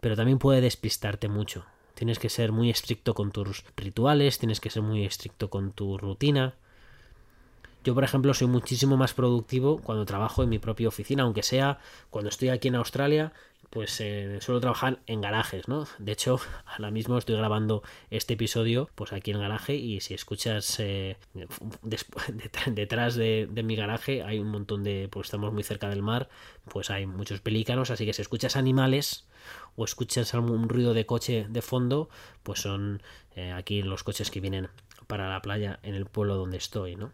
pero 0.00 0.14
también 0.14 0.38
puede 0.38 0.60
despistarte 0.60 1.28
mucho. 1.28 1.64
Tienes 1.94 2.20
que 2.20 2.28
ser 2.28 2.52
muy 2.52 2.70
estricto 2.70 3.12
con 3.12 3.32
tus 3.32 3.64
rituales, 3.76 4.38
tienes 4.38 4.60
que 4.60 4.70
ser 4.70 4.82
muy 4.82 5.04
estricto 5.04 5.50
con 5.50 5.72
tu 5.72 5.98
rutina, 5.98 6.54
yo, 7.84 7.94
por 7.94 8.04
ejemplo, 8.04 8.32
soy 8.32 8.46
muchísimo 8.46 8.96
más 8.96 9.12
productivo 9.12 9.80
cuando 9.82 10.04
trabajo 10.04 10.42
en 10.42 10.48
mi 10.48 10.60
propia 10.60 10.88
oficina, 10.88 11.24
aunque 11.24 11.42
sea 11.42 11.78
cuando 12.10 12.28
estoy 12.28 12.50
aquí 12.50 12.68
en 12.68 12.76
Australia, 12.76 13.32
pues 13.72 13.98
eh, 14.02 14.38
suelo 14.42 14.60
trabajar 14.60 14.98
en 15.06 15.22
garajes, 15.22 15.66
¿no? 15.66 15.86
De 15.98 16.12
hecho, 16.12 16.38
ahora 16.66 16.90
mismo 16.90 17.16
estoy 17.16 17.36
grabando 17.36 17.82
este 18.10 18.34
episodio, 18.34 18.90
pues 18.94 19.14
aquí 19.14 19.30
en 19.30 19.40
garaje, 19.40 19.74
y 19.76 20.02
si 20.02 20.12
escuchas 20.12 20.78
eh, 20.78 21.16
detrás 22.66 23.14
de, 23.14 23.48
mi 23.64 23.74
garaje 23.74 24.22
hay 24.24 24.40
un 24.40 24.48
montón 24.48 24.84
de, 24.84 25.08
pues 25.10 25.28
estamos 25.28 25.54
muy 25.54 25.62
cerca 25.62 25.88
del 25.88 26.02
mar, 26.02 26.28
pues 26.70 26.90
hay 26.90 27.06
muchos 27.06 27.40
pelícanos, 27.40 27.90
así 27.90 28.04
que 28.04 28.12
si 28.12 28.20
escuchas 28.20 28.56
animales 28.56 29.26
o 29.74 29.86
escuchas 29.86 30.34
algún 30.34 30.68
ruido 30.68 30.92
de 30.92 31.06
coche 31.06 31.46
de 31.48 31.62
fondo, 31.62 32.10
pues 32.42 32.60
son 32.60 33.00
eh, 33.36 33.52
aquí 33.52 33.80
los 33.80 34.04
coches 34.04 34.30
que 34.30 34.40
vienen 34.40 34.68
para 35.06 35.30
la 35.30 35.40
playa 35.40 35.80
en 35.82 35.94
el 35.94 36.04
pueblo 36.04 36.36
donde 36.36 36.58
estoy, 36.58 36.96
¿no? 36.96 37.10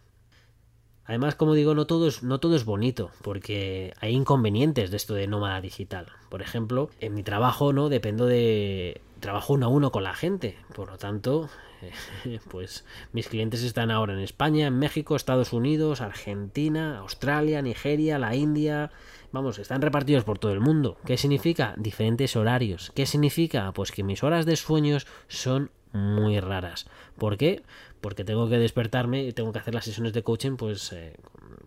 Además, 1.09 1.37
como 1.37 1.55
digo, 1.55 1.75
no 1.75 1.87
todo, 1.87 2.07
es, 2.07 2.23
no 2.23 2.39
todo 2.39 2.55
es 2.55 2.67
bonito, 2.67 3.11
porque 3.23 3.95
hay 3.99 4.13
inconvenientes 4.13 4.91
de 4.91 4.99
esto 4.99 5.15
de 5.15 5.27
nómada 5.27 5.63
digital. 5.63 6.07
Por 6.29 6.43
ejemplo, 6.43 6.91
en 7.01 7.15
mi 7.15 7.23
trabajo, 7.23 7.73
¿no? 7.73 7.89
Dependo 7.89 8.27
de. 8.27 9.01
Trabajo 9.19 9.55
uno 9.55 9.67
a 9.67 9.69
uno 9.71 9.91
con 9.91 10.05
la 10.05 10.13
gente. 10.13 10.59
Por 10.75 10.91
lo 10.91 10.99
tanto, 10.99 11.49
pues 12.51 12.85
mis 13.13 13.27
clientes 13.27 13.63
están 13.63 13.91
ahora 13.91 14.13
en 14.13 14.21
España, 14.21 14.67
en 14.67 14.79
México, 14.79 15.17
Estados 15.17 15.55
Unidos, 15.55 16.03
Argentina, 16.03 16.99
Australia, 16.99 17.63
Nigeria, 17.63 18.19
la 18.19 18.37
India. 18.37 18.91
Vamos, 19.33 19.59
están 19.59 19.81
repartidos 19.81 20.25
por 20.25 20.39
todo 20.39 20.53
el 20.53 20.61
mundo. 20.61 20.99
¿Qué 21.07 21.17
significa? 21.17 21.75
Diferentes 21.79 22.37
horarios. 22.37 22.93
¿Qué 22.95 23.07
significa? 23.07 23.73
Pues 23.73 23.93
que 23.93 24.05
mis 24.05 24.23
horas 24.23 24.45
de 24.45 24.57
sueños 24.57 25.07
son 25.27 25.71
muy 25.93 26.39
raras. 26.41 26.87
¿Por 27.17 27.37
qué? 27.37 27.63
Porque 28.01 28.25
tengo 28.25 28.49
que 28.49 28.59
despertarme 28.59 29.25
y 29.25 29.33
tengo 29.33 29.53
que 29.53 29.59
hacer 29.59 29.75
las 29.75 29.85
sesiones 29.85 30.13
de 30.13 30.23
coaching 30.23 30.57
pues, 30.57 30.93
eh, 30.93 31.17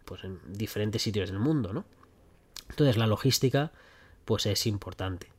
pues 0.06 0.24
en 0.24 0.40
diferentes 0.48 1.02
sitios 1.02 1.30
del 1.30 1.40
mundo, 1.40 1.74
¿no? 1.74 1.86
Entonces 2.70 2.98
la 2.98 3.08
logística 3.08 3.72
pues 4.26 4.46
es 4.46 4.66
importante. 4.66 5.32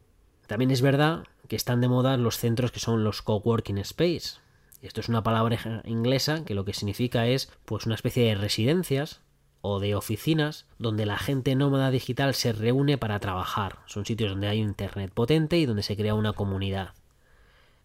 También 0.46 0.70
es 0.70 0.82
verdad 0.82 1.24
que 1.48 1.56
están 1.56 1.80
de 1.80 1.88
moda 1.88 2.16
los 2.16 2.38
centros 2.38 2.72
que 2.72 2.80
son 2.80 3.04
los 3.04 3.22
coworking 3.22 3.78
space. 3.78 4.40
Esto 4.82 5.00
es 5.00 5.08
una 5.08 5.22
palabra 5.22 5.82
inglesa 5.84 6.44
que 6.44 6.54
lo 6.54 6.64
que 6.64 6.74
significa 6.74 7.26
es 7.26 7.50
pues 7.64 7.86
una 7.86 7.94
especie 7.94 8.24
de 8.26 8.34
residencias 8.34 9.20
o 9.60 9.78
de 9.78 9.94
oficinas 9.94 10.66
donde 10.78 11.06
la 11.06 11.18
gente 11.18 11.54
nómada 11.54 11.90
digital 11.90 12.34
se 12.34 12.52
reúne 12.52 12.98
para 12.98 13.20
trabajar. 13.20 13.78
Son 13.86 14.04
sitios 14.04 14.30
donde 14.32 14.48
hay 14.48 14.58
internet 14.58 15.12
potente 15.14 15.56
y 15.56 15.66
donde 15.66 15.84
se 15.84 15.96
crea 15.96 16.14
una 16.14 16.32
comunidad. 16.32 16.94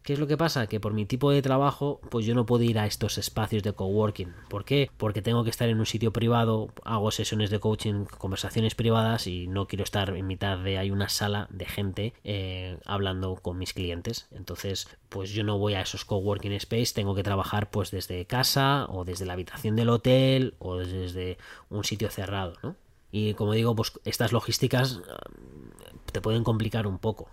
¿Qué 0.04 0.14
es 0.14 0.20
lo 0.20 0.28
que 0.28 0.38
pasa? 0.38 0.68
Que 0.68 0.80
por 0.80 0.94
mi 0.94 1.06
tipo 1.06 1.32
de 1.32 1.42
trabajo, 1.42 2.00
pues 2.10 2.26
yo 2.26 2.34
no 2.34 2.46
puedo 2.46 2.64
ir 2.64 2.80
a 2.80 2.86
estos 2.86 3.18
espacios 3.18 3.62
de 3.62 3.74
coworking. 3.74 4.34
¿Por 4.48 4.64
qué? 4.64 4.90
Porque 4.96 5.22
tengo 5.22 5.44
que 5.44 5.50
estar 5.50 5.68
en 5.68 5.80
un 5.80 5.86
sitio 5.86 6.14
privado, 6.14 6.70
hago 6.86 7.12
sesiones 7.12 7.50
de 7.50 7.60
coaching, 7.60 8.06
conversaciones 8.18 8.74
privadas 8.74 9.28
y 9.28 9.48
no 9.48 9.68
quiero 9.68 9.84
estar 9.84 10.16
en 10.16 10.26
mitad 10.26 10.60
de 10.60 10.78
hay 10.78 10.92
una 10.92 11.10
sala 11.10 11.48
de 11.52 11.66
gente 11.66 12.14
eh, 12.24 12.80
hablando 12.86 13.36
con 13.36 13.58
mis 13.58 13.74
clientes. 13.74 14.28
Entonces, 14.32 14.88
pues 15.10 15.32
yo 15.32 15.44
no 15.44 15.58
voy 15.58 15.74
a 15.74 15.82
esos 15.82 16.06
coworking 16.06 16.54
space, 16.54 16.94
tengo 16.94 17.14
que 17.14 17.24
trabajar 17.24 17.70
pues 17.70 17.92
desde 17.92 18.26
casa 18.26 18.86
o 18.90 19.04
desde 19.04 19.26
la 19.26 19.34
habitación 19.34 19.76
del 19.76 19.90
hotel 19.90 20.56
o 20.60 20.78
desde 20.78 21.38
un 21.70 21.84
sitio 21.84 22.10
cerrado, 22.10 22.54
¿no? 22.64 22.76
Y 23.12 23.34
como 23.34 23.54
digo, 23.54 23.76
pues 23.76 23.94
estas 24.06 24.32
logísticas 24.32 25.02
eh, 25.06 25.92
te 26.12 26.22
pueden 26.22 26.44
complicar 26.44 26.88
un 26.88 27.00
poco. 27.00 27.30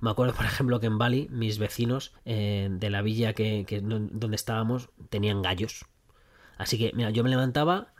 Me 0.00 0.10
acuerdo, 0.10 0.34
por 0.34 0.44
ejemplo, 0.44 0.80
que 0.80 0.86
en 0.86 0.98
Bali 0.98 1.28
mis 1.30 1.58
vecinos 1.58 2.12
eh, 2.24 2.68
de 2.70 2.90
la 2.90 3.02
villa 3.02 3.32
que, 3.32 3.64
donde 3.82 4.36
estábamos 4.36 4.90
tenían 5.08 5.42
gallos. 5.42 5.86
Así 6.58 6.78
que, 6.78 6.92
mira, 6.94 7.10
yo 7.10 7.22
me 7.22 7.30
levantaba 7.30 7.92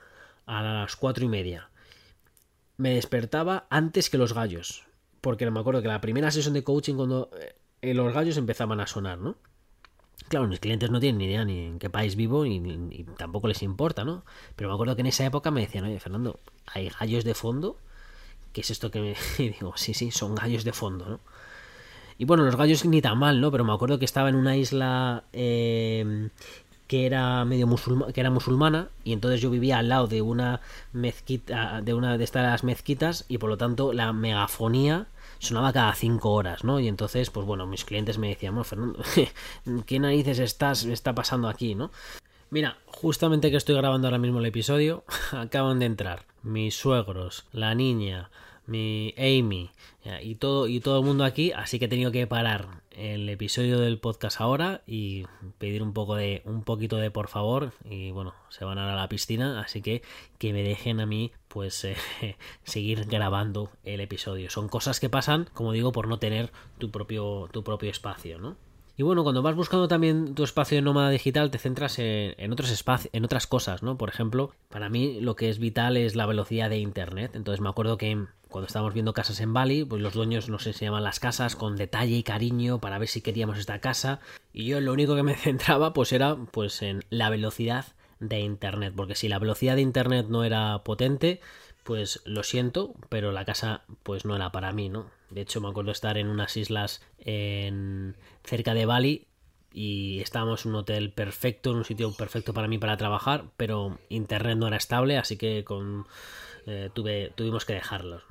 a 0.46 0.62
las 0.62 0.96
cuatro 0.96 1.24
y 1.24 1.28
media. 1.28 1.70
Me 2.76 2.94
despertaba 2.94 3.66
antes 3.70 4.10
que 4.10 4.18
los 4.18 4.34
gallos. 4.34 4.84
Porque 5.20 5.50
me 5.50 5.60
acuerdo 5.60 5.82
que 5.82 5.88
la 5.88 6.00
primera 6.00 6.30
sesión 6.30 6.54
de 6.54 6.64
coaching 6.64 6.94
cuando 6.94 7.30
eh, 7.82 7.94
los 7.94 8.12
gallos 8.12 8.36
empezaban 8.36 8.80
a 8.80 8.86
sonar, 8.86 9.18
¿no? 9.18 9.36
Claro, 10.28 10.48
mis 10.48 10.60
clientes 10.60 10.90
no 10.90 10.98
tienen 10.98 11.18
ni 11.18 11.26
idea 11.26 11.44
ni 11.44 11.66
en 11.66 11.78
qué 11.78 11.90
país 11.90 12.16
vivo 12.16 12.46
y, 12.46 13.06
tampoco 13.16 13.48
les 13.48 13.62
importa, 13.62 14.04
¿no? 14.04 14.24
Pero 14.56 14.68
me 14.68 14.74
acuerdo 14.74 14.96
que 14.96 15.02
en 15.02 15.06
esa 15.06 15.24
época 15.24 15.50
me 15.50 15.60
decían, 15.60 15.84
oye, 15.84 16.00
Fernando, 16.00 16.40
¿hay 16.66 16.88
gallos 16.88 17.24
de 17.24 17.34
fondo? 17.34 17.78
¿Qué 18.52 18.62
es 18.62 18.70
esto 18.70 18.90
que 18.90 19.00
me...? 19.00 19.16
Y 19.38 19.48
digo, 19.50 19.74
sí, 19.76 19.94
sí, 19.94 20.10
son 20.10 20.34
gallos 20.34 20.64
de 20.64 20.72
fondo, 20.72 21.06
¿no? 21.06 21.20
Y 22.18 22.24
bueno, 22.24 22.44
los 22.44 22.56
gallos 22.56 22.84
ni 22.84 23.02
tan 23.02 23.18
mal, 23.18 23.40
¿no? 23.40 23.50
Pero 23.50 23.64
me 23.64 23.72
acuerdo 23.72 23.98
que 23.98 24.04
estaba 24.04 24.28
en 24.28 24.36
una 24.36 24.56
isla 24.56 25.24
eh, 25.32 26.28
que 26.86 27.06
era 27.06 27.44
medio 27.44 27.66
musulmana, 27.66 28.12
que 28.12 28.20
era 28.20 28.30
musulmana 28.30 28.88
y 29.04 29.12
entonces 29.12 29.40
yo 29.40 29.50
vivía 29.50 29.78
al 29.78 29.88
lado 29.88 30.06
de 30.06 30.22
una 30.22 30.60
mezquita, 30.92 31.80
de 31.82 31.94
una 31.94 32.16
de 32.16 32.24
estas 32.24 32.64
mezquitas 32.64 33.24
y 33.28 33.38
por 33.38 33.50
lo 33.50 33.56
tanto 33.56 33.92
la 33.92 34.12
megafonía 34.12 35.06
sonaba 35.38 35.72
cada 35.72 35.94
cinco 35.94 36.32
horas, 36.32 36.64
¿no? 36.64 36.80
Y 36.80 36.88
entonces, 36.88 37.30
pues 37.30 37.46
bueno, 37.46 37.66
mis 37.66 37.84
clientes 37.84 38.18
me 38.18 38.28
decían, 38.28 38.54
bueno, 38.54 38.64
Fernando, 38.64 39.02
¿qué 39.86 39.98
narices 39.98 40.38
estás, 40.38 40.84
está 40.84 41.14
pasando 41.14 41.48
aquí, 41.48 41.74
¿no? 41.74 41.90
Mira, 42.50 42.78
justamente 42.86 43.50
que 43.50 43.56
estoy 43.56 43.74
grabando 43.74 44.06
ahora 44.06 44.18
mismo 44.18 44.38
el 44.38 44.46
episodio, 44.46 45.04
acaban 45.32 45.80
de 45.80 45.86
entrar 45.86 46.24
mis 46.42 46.76
suegros, 46.76 47.44
la 47.52 47.74
niña, 47.74 48.30
mi 48.66 49.14
Amy 49.16 49.70
y 50.22 50.36
todo, 50.36 50.68
y 50.68 50.80
todo 50.80 51.00
el 51.00 51.04
mundo 51.04 51.24
aquí, 51.24 51.52
así 51.52 51.78
que 51.78 51.86
he 51.86 51.88
tenido 51.88 52.12
que 52.12 52.26
parar 52.26 52.82
el 52.96 53.28
episodio 53.28 53.78
del 53.78 53.98
podcast 53.98 54.40
ahora 54.40 54.82
y 54.86 55.26
pedir 55.58 55.82
un 55.82 55.92
poco 55.92 56.16
de 56.16 56.42
un 56.46 56.62
poquito 56.62 56.96
de 56.96 57.10
por 57.10 57.28
favor 57.28 57.72
y 57.84 58.10
bueno 58.10 58.34
se 58.48 58.64
van 58.64 58.78
a, 58.78 58.96
la 58.96 59.08
piscina 59.08 59.60
así 59.60 59.82
que 59.82 60.02
que 60.38 60.54
me 60.54 60.62
dejen 60.62 61.00
a 61.00 61.06
mí 61.06 61.30
pues 61.48 61.84
eh, 61.84 61.96
seguir 62.64 63.04
grabando 63.04 63.70
el 63.84 64.00
episodio. 64.00 64.48
Son 64.50 64.68
cosas 64.68 64.98
que 64.98 65.10
pasan 65.10 65.46
como 65.52 65.72
digo 65.72 65.92
por 65.92 66.08
no 66.08 66.18
tener 66.18 66.50
tu 66.78 66.90
propio 66.90 67.48
tu 67.52 67.62
propio 67.62 67.90
espacio 67.90 68.38
no 68.38 68.56
y 68.98 69.02
bueno, 69.02 69.22
cuando 69.24 69.42
vas 69.42 69.54
buscando 69.54 69.88
también 69.88 70.34
tu 70.34 70.42
espacio 70.42 70.76
de 70.76 70.82
nómada 70.82 71.10
digital, 71.10 71.50
te 71.50 71.58
centras 71.58 71.98
en, 71.98 72.52
otros 72.52 72.70
espacios, 72.70 73.12
en 73.12 73.26
otras 73.26 73.46
cosas, 73.46 73.82
¿no? 73.82 73.98
Por 73.98 74.08
ejemplo, 74.08 74.52
para 74.70 74.88
mí 74.88 75.20
lo 75.20 75.36
que 75.36 75.50
es 75.50 75.58
vital 75.58 75.98
es 75.98 76.16
la 76.16 76.24
velocidad 76.24 76.70
de 76.70 76.78
internet. 76.78 77.32
Entonces 77.34 77.60
me 77.60 77.68
acuerdo 77.68 77.98
que 77.98 78.26
cuando 78.48 78.66
estábamos 78.66 78.94
viendo 78.94 79.12
casas 79.12 79.40
en 79.40 79.52
Bali, 79.52 79.84
pues 79.84 80.00
los 80.00 80.14
dueños 80.14 80.48
nos 80.48 80.66
enseñaban 80.66 81.04
las 81.04 81.20
casas 81.20 81.56
con 81.56 81.76
detalle 81.76 82.16
y 82.16 82.22
cariño 82.22 82.80
para 82.80 82.98
ver 82.98 83.08
si 83.08 83.20
queríamos 83.20 83.58
esta 83.58 83.80
casa. 83.80 84.20
Y 84.54 84.64
yo 84.64 84.80
lo 84.80 84.94
único 84.94 85.14
que 85.14 85.22
me 85.22 85.34
centraba, 85.36 85.92
pues 85.92 86.12
era 86.12 86.34
pues 86.50 86.80
en 86.80 87.04
la 87.10 87.28
velocidad 87.28 87.84
de 88.18 88.40
internet. 88.40 88.94
Porque 88.96 89.14
si 89.14 89.28
la 89.28 89.38
velocidad 89.38 89.76
de 89.76 89.82
internet 89.82 90.28
no 90.30 90.42
era 90.42 90.82
potente, 90.84 91.40
pues 91.84 92.22
lo 92.24 92.42
siento, 92.42 92.94
pero 93.10 93.30
la 93.30 93.44
casa 93.44 93.82
pues 94.02 94.24
no 94.24 94.36
era 94.36 94.52
para 94.52 94.72
mí, 94.72 94.88
¿no? 94.88 95.06
De 95.30 95.40
hecho, 95.40 95.60
me 95.60 95.68
acuerdo 95.68 95.92
estar 95.92 96.18
en 96.18 96.28
unas 96.28 96.56
islas 96.56 97.02
en 97.18 98.16
cerca 98.44 98.74
de 98.74 98.86
Bali 98.86 99.26
y 99.72 100.20
estábamos 100.20 100.64
en 100.64 100.70
un 100.70 100.76
hotel 100.76 101.12
perfecto, 101.12 101.70
en 101.72 101.78
un 101.78 101.84
sitio 101.84 102.12
perfecto 102.12 102.54
para 102.54 102.68
mí 102.68 102.78
para 102.78 102.96
trabajar, 102.96 103.44
pero 103.56 103.98
internet 104.08 104.56
no 104.56 104.68
era 104.68 104.76
estable, 104.76 105.18
así 105.18 105.36
que 105.36 105.64
eh, 106.66 106.90
tuvimos 107.34 107.64
que 107.64 107.74
dejarlos. 107.74 108.22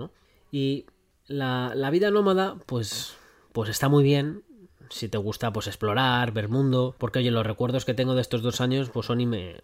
Y 0.52 0.86
la, 1.28 1.74
la, 1.76 1.90
vida 1.92 2.10
nómada, 2.10 2.56
pues, 2.66 3.16
pues 3.52 3.70
está 3.70 3.90
muy 3.90 4.04
bien, 4.04 4.44
si 4.90 5.10
te 5.10 5.18
gusta 5.18 5.52
pues 5.54 5.68
explorar, 5.68 6.32
ver 6.32 6.50
mundo, 6.50 6.96
porque 6.98 7.20
oye, 7.20 7.32
los 7.32 7.46
recuerdos 7.46 7.86
que 7.86 7.94
tengo 7.94 8.16
de 8.16 8.22
estos 8.22 8.42
dos 8.42 8.62
años 8.62 8.90
pues 8.90 9.06
son 9.06 9.22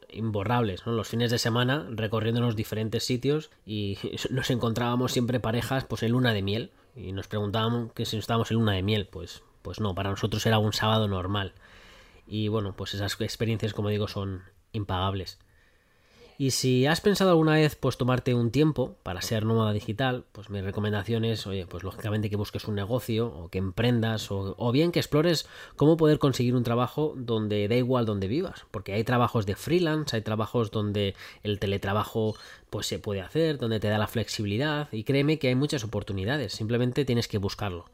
imborrables, 0.09 0.85
¿no? 0.85 0.93
Los 0.93 1.07
fines 1.07 1.31
de 1.31 1.39
semana 1.39 1.87
recorriendo 1.89 2.41
los 2.41 2.55
diferentes 2.55 3.03
sitios 3.03 3.49
y 3.65 3.97
nos 4.29 4.49
encontrábamos 4.49 5.11
siempre 5.11 5.39
parejas 5.39 5.85
pues 5.85 6.03
en 6.03 6.11
luna 6.11 6.33
de 6.33 6.41
miel 6.41 6.71
y 6.95 7.11
nos 7.11 7.27
preguntábamos 7.27 7.93
que 7.93 8.05
si 8.05 8.17
estábamos 8.17 8.51
en 8.51 8.57
luna 8.57 8.73
de 8.73 8.83
miel, 8.83 9.07
pues 9.07 9.43
pues 9.61 9.79
no, 9.79 9.93
para 9.95 10.09
nosotros 10.09 10.45
era 10.45 10.59
un 10.59 10.73
sábado 10.73 11.07
normal. 11.07 11.53
Y 12.27 12.47
bueno, 12.47 12.73
pues 12.75 12.93
esas 12.93 13.19
experiencias 13.21 13.73
como 13.73 13.89
digo 13.89 14.07
son 14.07 14.43
impagables. 14.71 15.39
Y 16.41 16.49
si 16.49 16.87
has 16.87 17.01
pensado 17.01 17.29
alguna 17.29 17.53
vez 17.53 17.75
pues 17.75 17.97
tomarte 17.97 18.33
un 18.33 18.49
tiempo 18.49 18.95
para 19.03 19.21
ser 19.21 19.45
nómada 19.45 19.73
digital, 19.73 20.25
pues 20.31 20.49
mi 20.49 20.59
recomendación 20.59 21.23
es, 21.23 21.45
oye, 21.45 21.67
pues 21.67 21.83
lógicamente 21.83 22.31
que 22.31 22.35
busques 22.35 22.67
un 22.67 22.73
negocio 22.73 23.27
o 23.27 23.49
que 23.49 23.59
emprendas 23.59 24.31
o, 24.31 24.55
o, 24.57 24.71
bien 24.71 24.91
que 24.91 24.97
explores 24.97 25.47
cómo 25.75 25.97
poder 25.97 26.17
conseguir 26.17 26.55
un 26.55 26.63
trabajo 26.63 27.13
donde 27.15 27.67
da 27.67 27.75
igual 27.75 28.07
donde 28.07 28.27
vivas, 28.27 28.65
porque 28.71 28.93
hay 28.93 29.03
trabajos 29.03 29.45
de 29.45 29.55
freelance, 29.55 30.15
hay 30.15 30.23
trabajos 30.23 30.71
donde 30.71 31.13
el 31.43 31.59
teletrabajo 31.59 32.35
pues 32.71 32.87
se 32.87 32.97
puede 32.97 33.21
hacer, 33.21 33.59
donde 33.59 33.79
te 33.79 33.89
da 33.89 33.99
la 33.99 34.07
flexibilidad 34.07 34.91
y 34.91 35.03
créeme 35.03 35.37
que 35.37 35.49
hay 35.49 35.55
muchas 35.55 35.83
oportunidades, 35.83 36.53
simplemente 36.53 37.05
tienes 37.05 37.27
que 37.27 37.37
buscarlo. 37.37 37.85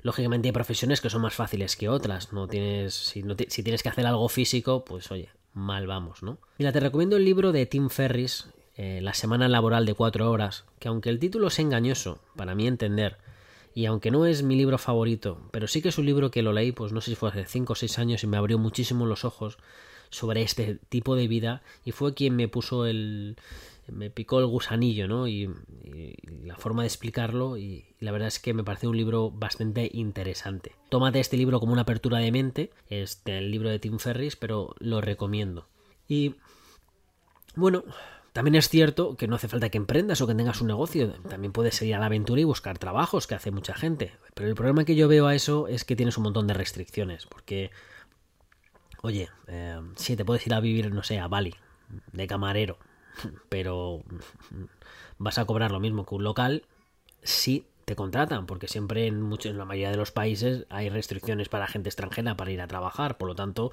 Lógicamente 0.00 0.48
hay 0.48 0.52
profesiones 0.52 1.02
que 1.02 1.10
son 1.10 1.20
más 1.20 1.34
fáciles 1.34 1.76
que 1.76 1.90
otras, 1.90 2.32
no 2.32 2.48
tienes 2.48 2.94
si, 2.94 3.22
no 3.22 3.36
si 3.46 3.62
tienes 3.62 3.82
que 3.82 3.90
hacer 3.90 4.06
algo 4.06 4.30
físico, 4.30 4.86
pues 4.86 5.10
oye, 5.10 5.28
mal 5.54 5.86
vamos, 5.86 6.22
¿no? 6.22 6.38
Mira, 6.58 6.72
te 6.72 6.80
recomiendo 6.80 7.16
el 7.16 7.24
libro 7.24 7.52
de 7.52 7.66
Tim 7.66 7.88
Ferris, 7.88 8.48
eh, 8.76 9.00
La 9.02 9.14
semana 9.14 9.48
laboral 9.48 9.86
de 9.86 9.94
cuatro 9.94 10.30
horas, 10.30 10.64
que 10.78 10.88
aunque 10.88 11.10
el 11.10 11.18
título 11.18 11.48
es 11.48 11.58
engañoso, 11.58 12.18
para 12.36 12.54
mí 12.54 12.66
entender, 12.66 13.18
y 13.74 13.86
aunque 13.86 14.10
no 14.10 14.26
es 14.26 14.42
mi 14.42 14.56
libro 14.56 14.78
favorito, 14.78 15.40
pero 15.50 15.66
sí 15.66 15.82
que 15.82 15.88
es 15.88 15.98
un 15.98 16.06
libro 16.06 16.30
que 16.30 16.42
lo 16.42 16.52
leí, 16.52 16.72
pues 16.72 16.92
no 16.92 17.00
sé 17.00 17.10
si 17.10 17.16
fue 17.16 17.30
hace 17.30 17.44
cinco 17.44 17.72
o 17.72 17.76
seis 17.76 17.98
años 17.98 18.22
y 18.22 18.26
me 18.26 18.36
abrió 18.36 18.58
muchísimo 18.58 19.06
los 19.06 19.24
ojos 19.24 19.58
sobre 20.10 20.42
este 20.42 20.78
tipo 20.88 21.16
de 21.16 21.26
vida 21.26 21.62
y 21.84 21.92
fue 21.92 22.12
quien 22.12 22.36
me 22.36 22.48
puso 22.48 22.84
el, 22.84 23.36
me 23.88 24.10
picó 24.10 24.38
el 24.38 24.46
gusanillo, 24.46 25.08
¿no? 25.08 25.28
Y, 25.28 25.50
la 26.44 26.56
forma 26.56 26.82
de 26.82 26.88
explicarlo 26.88 27.56
y, 27.56 27.94
la 28.00 28.12
verdad 28.12 28.28
es 28.28 28.38
que 28.38 28.54
me 28.54 28.64
parece 28.64 28.88
un 28.88 28.96
libro 28.96 29.30
bastante 29.30 29.90
interesante. 29.92 30.72
Tómate 30.88 31.20
este 31.20 31.36
libro 31.36 31.60
como 31.60 31.72
una 31.72 31.82
apertura 31.82 32.18
de 32.18 32.32
mente, 32.32 32.70
es 32.88 33.22
el 33.26 33.50
libro 33.50 33.70
de 33.70 33.78
Tim 33.78 33.98
Ferris, 33.98 34.36
pero 34.36 34.74
lo 34.78 35.00
recomiendo. 35.00 35.68
Y 36.08 36.34
bueno, 37.54 37.84
también 38.32 38.54
es 38.54 38.68
cierto 38.68 39.16
que 39.16 39.28
no 39.28 39.36
hace 39.36 39.48
falta 39.48 39.68
que 39.68 39.78
emprendas 39.78 40.20
o 40.20 40.26
que 40.26 40.34
tengas 40.34 40.60
un 40.60 40.68
negocio, 40.68 41.12
también 41.28 41.52
puedes 41.52 41.80
ir 41.82 41.94
a 41.94 41.98
la 41.98 42.06
aventura 42.06 42.40
y 42.40 42.44
buscar 42.44 42.78
trabajos 42.78 43.26
que 43.26 43.34
hace 43.34 43.50
mucha 43.50 43.74
gente. 43.74 44.12
Pero 44.34 44.48
el 44.48 44.54
problema 44.54 44.84
que 44.84 44.94
yo 44.96 45.06
veo 45.08 45.26
a 45.26 45.34
eso 45.34 45.68
es 45.68 45.84
que 45.84 45.96
tienes 45.96 46.16
un 46.16 46.24
montón 46.24 46.46
de 46.46 46.54
restricciones, 46.54 47.26
porque, 47.26 47.70
oye, 49.02 49.28
eh, 49.48 49.80
si 49.96 50.16
te 50.16 50.24
puedes 50.24 50.46
ir 50.46 50.54
a 50.54 50.60
vivir, 50.60 50.92
no 50.92 51.02
sé, 51.02 51.18
a 51.18 51.28
Bali, 51.28 51.54
de 52.12 52.26
camarero, 52.26 52.78
pero 53.48 54.02
vas 55.18 55.38
a 55.38 55.44
cobrar 55.44 55.70
lo 55.70 55.80
mismo 55.80 56.04
que 56.06 56.14
un 56.14 56.24
local 56.24 56.64
si 57.22 57.66
te 57.84 57.96
contratan, 57.96 58.46
porque 58.46 58.68
siempre 58.68 59.06
en, 59.06 59.30
en 59.44 59.58
la 59.58 59.64
mayoría 59.64 59.90
de 59.90 59.96
los 59.96 60.12
países 60.12 60.66
hay 60.70 60.88
restricciones 60.88 61.48
para 61.48 61.66
gente 61.66 61.88
extranjera 61.88 62.36
para 62.36 62.50
ir 62.50 62.60
a 62.60 62.68
trabajar, 62.68 63.18
por 63.18 63.28
lo 63.28 63.34
tanto 63.34 63.72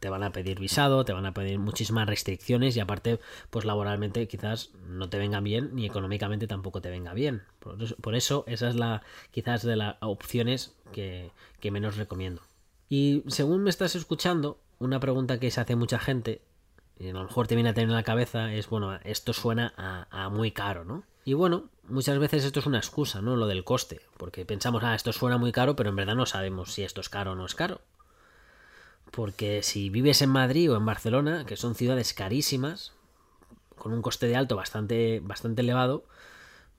te 0.00 0.08
van 0.08 0.22
a 0.22 0.32
pedir 0.32 0.58
visado, 0.58 1.04
te 1.04 1.12
van 1.12 1.26
a 1.26 1.34
pedir 1.34 1.58
muchísimas 1.58 2.08
restricciones 2.08 2.76
y 2.76 2.80
aparte 2.80 3.20
pues 3.50 3.64
laboralmente 3.64 4.26
quizás 4.26 4.70
no 4.88 5.08
te 5.08 5.18
venga 5.18 5.40
bien 5.40 5.70
ni 5.74 5.86
económicamente 5.86 6.46
tampoco 6.46 6.80
te 6.80 6.90
venga 6.90 7.12
bien. 7.12 7.42
Por 7.58 7.82
eso, 7.82 7.96
por 7.96 8.14
eso 8.14 8.44
esa 8.46 8.68
es 8.68 8.76
la 8.76 9.02
quizás 9.30 9.62
de 9.62 9.76
las 9.76 9.96
opciones 10.00 10.74
que, 10.92 11.30
que 11.60 11.70
menos 11.70 11.96
recomiendo. 11.96 12.42
Y 12.88 13.22
según 13.28 13.62
me 13.62 13.70
estás 13.70 13.94
escuchando, 13.94 14.58
una 14.78 15.00
pregunta 15.00 15.38
que 15.38 15.50
se 15.50 15.60
hace 15.60 15.76
mucha 15.76 15.98
gente 15.98 16.42
a 17.08 17.12
lo 17.12 17.24
mejor 17.24 17.46
te 17.46 17.54
viene 17.54 17.70
a 17.70 17.74
tener 17.74 17.88
en 17.88 17.96
la 17.96 18.02
cabeza 18.02 18.52
es, 18.52 18.68
bueno, 18.68 18.98
esto 19.04 19.32
suena 19.32 19.72
a, 19.76 20.28
muy 20.28 20.52
caro, 20.52 20.84
¿no? 20.84 21.04
Y 21.24 21.34
bueno, 21.34 21.70
muchas 21.88 22.18
veces 22.18 22.44
esto 22.44 22.60
es 22.60 22.66
una 22.66 22.78
excusa, 22.78 23.22
¿no? 23.22 23.36
Lo 23.36 23.46
del 23.46 23.64
coste, 23.64 24.00
porque 24.16 24.44
pensamos, 24.44 24.82
ah, 24.84 24.94
esto 24.94 25.12
suena 25.12 25.38
muy 25.38 25.52
caro, 25.52 25.76
pero 25.76 25.90
en 25.90 25.96
verdad 25.96 26.14
no 26.14 26.26
sabemos 26.26 26.72
si 26.72 26.82
esto 26.82 27.00
es 27.00 27.08
caro 27.08 27.32
o 27.32 27.34
no 27.34 27.46
es 27.46 27.54
caro. 27.54 27.80
Porque 29.10 29.62
si 29.62 29.90
vives 29.90 30.22
en 30.22 30.30
Madrid 30.30 30.72
o 30.72 30.76
en 30.76 30.86
Barcelona, 30.86 31.44
que 31.44 31.56
son 31.56 31.74
ciudades 31.74 32.14
carísimas, 32.14 32.92
con 33.76 33.92
un 33.92 34.02
coste 34.02 34.26
de 34.26 34.36
alto 34.36 34.56
bastante, 34.56 35.20
bastante 35.22 35.62
elevado, 35.62 36.04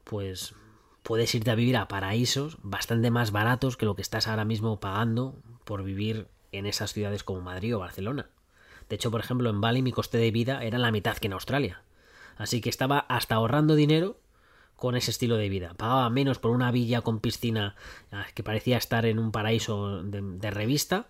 pues 0.04 0.56
puedes 1.04 1.36
irte 1.36 1.52
a 1.52 1.56
vivir 1.56 1.78
a 1.78 1.88
paraísos 1.88 2.58
bastante 2.64 3.12
más 3.12 3.32
baratos 3.32 3.78
que 3.78 3.86
lo 3.86 3.96
que 3.96 4.02
estás 4.02 4.28
ahora 4.28 4.46
mismo 4.46 4.80
pagando 4.80 5.36
por 5.66 5.84
vivir 5.84 6.28
en 6.52 6.66
esas 6.66 6.94
ciudades 6.94 7.24
como 7.24 7.42
Madrid 7.42 7.76
o 7.76 7.80
Barcelona. 7.80 8.30
De 8.94 8.98
hecho, 8.98 9.10
por 9.10 9.22
ejemplo, 9.22 9.50
en 9.50 9.60
Bali 9.60 9.82
mi 9.82 9.92
coste 9.92 10.20
de 10.20 10.30
vida 10.30 10.64
era 10.64 10.78
la 10.78 10.92
mitad 10.92 11.18
que 11.18 11.26
en 11.26 11.34
Australia. 11.34 11.82
Así 12.38 12.62
que 12.62 12.70
estaba 12.70 13.00
hasta 13.00 13.34
ahorrando 13.34 13.74
dinero 13.74 14.20
con 14.76 14.96
ese 14.96 15.10
estilo 15.10 15.36
de 15.36 15.50
vida. 15.50 15.74
Pagaba 15.74 16.08
menos 16.12 16.38
por 16.38 16.52
una 16.52 16.72
villa 16.72 17.02
con 17.02 17.20
piscina 17.20 17.76
ah, 18.12 18.28
que 18.36 18.44
parecía 18.44 18.78
estar 18.78 19.08
en 19.08 19.18
un 19.18 19.32
paraíso 19.32 20.04
de, 20.04 20.52
revista 20.52 21.08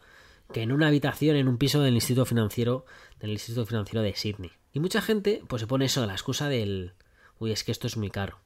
que 0.54 0.62
en 0.62 0.72
una 0.72 0.88
habitación 0.88 1.36
en 1.36 1.50
un 1.50 1.58
piso 1.58 1.82
del 1.82 1.96
Instituto 1.96 2.24
Financiero 2.24 2.86
del 3.20 3.32
Instituto 3.32 3.66
Financiero 3.66 4.02
de 4.02 4.16
Sydney. 4.16 4.54
Y 4.72 4.80
mucha 4.80 5.02
gente 5.02 5.44
pues 5.50 5.60
se 5.60 5.68
pone 5.68 5.84
eso, 5.84 6.06
la 6.06 6.14
excusa 6.14 6.48
del 6.48 6.94
uy, 7.38 7.52
es 7.52 7.66
que 7.66 7.74
esto 7.74 7.88
es 7.88 7.98
muy 7.98 8.12
caro. 8.12 8.40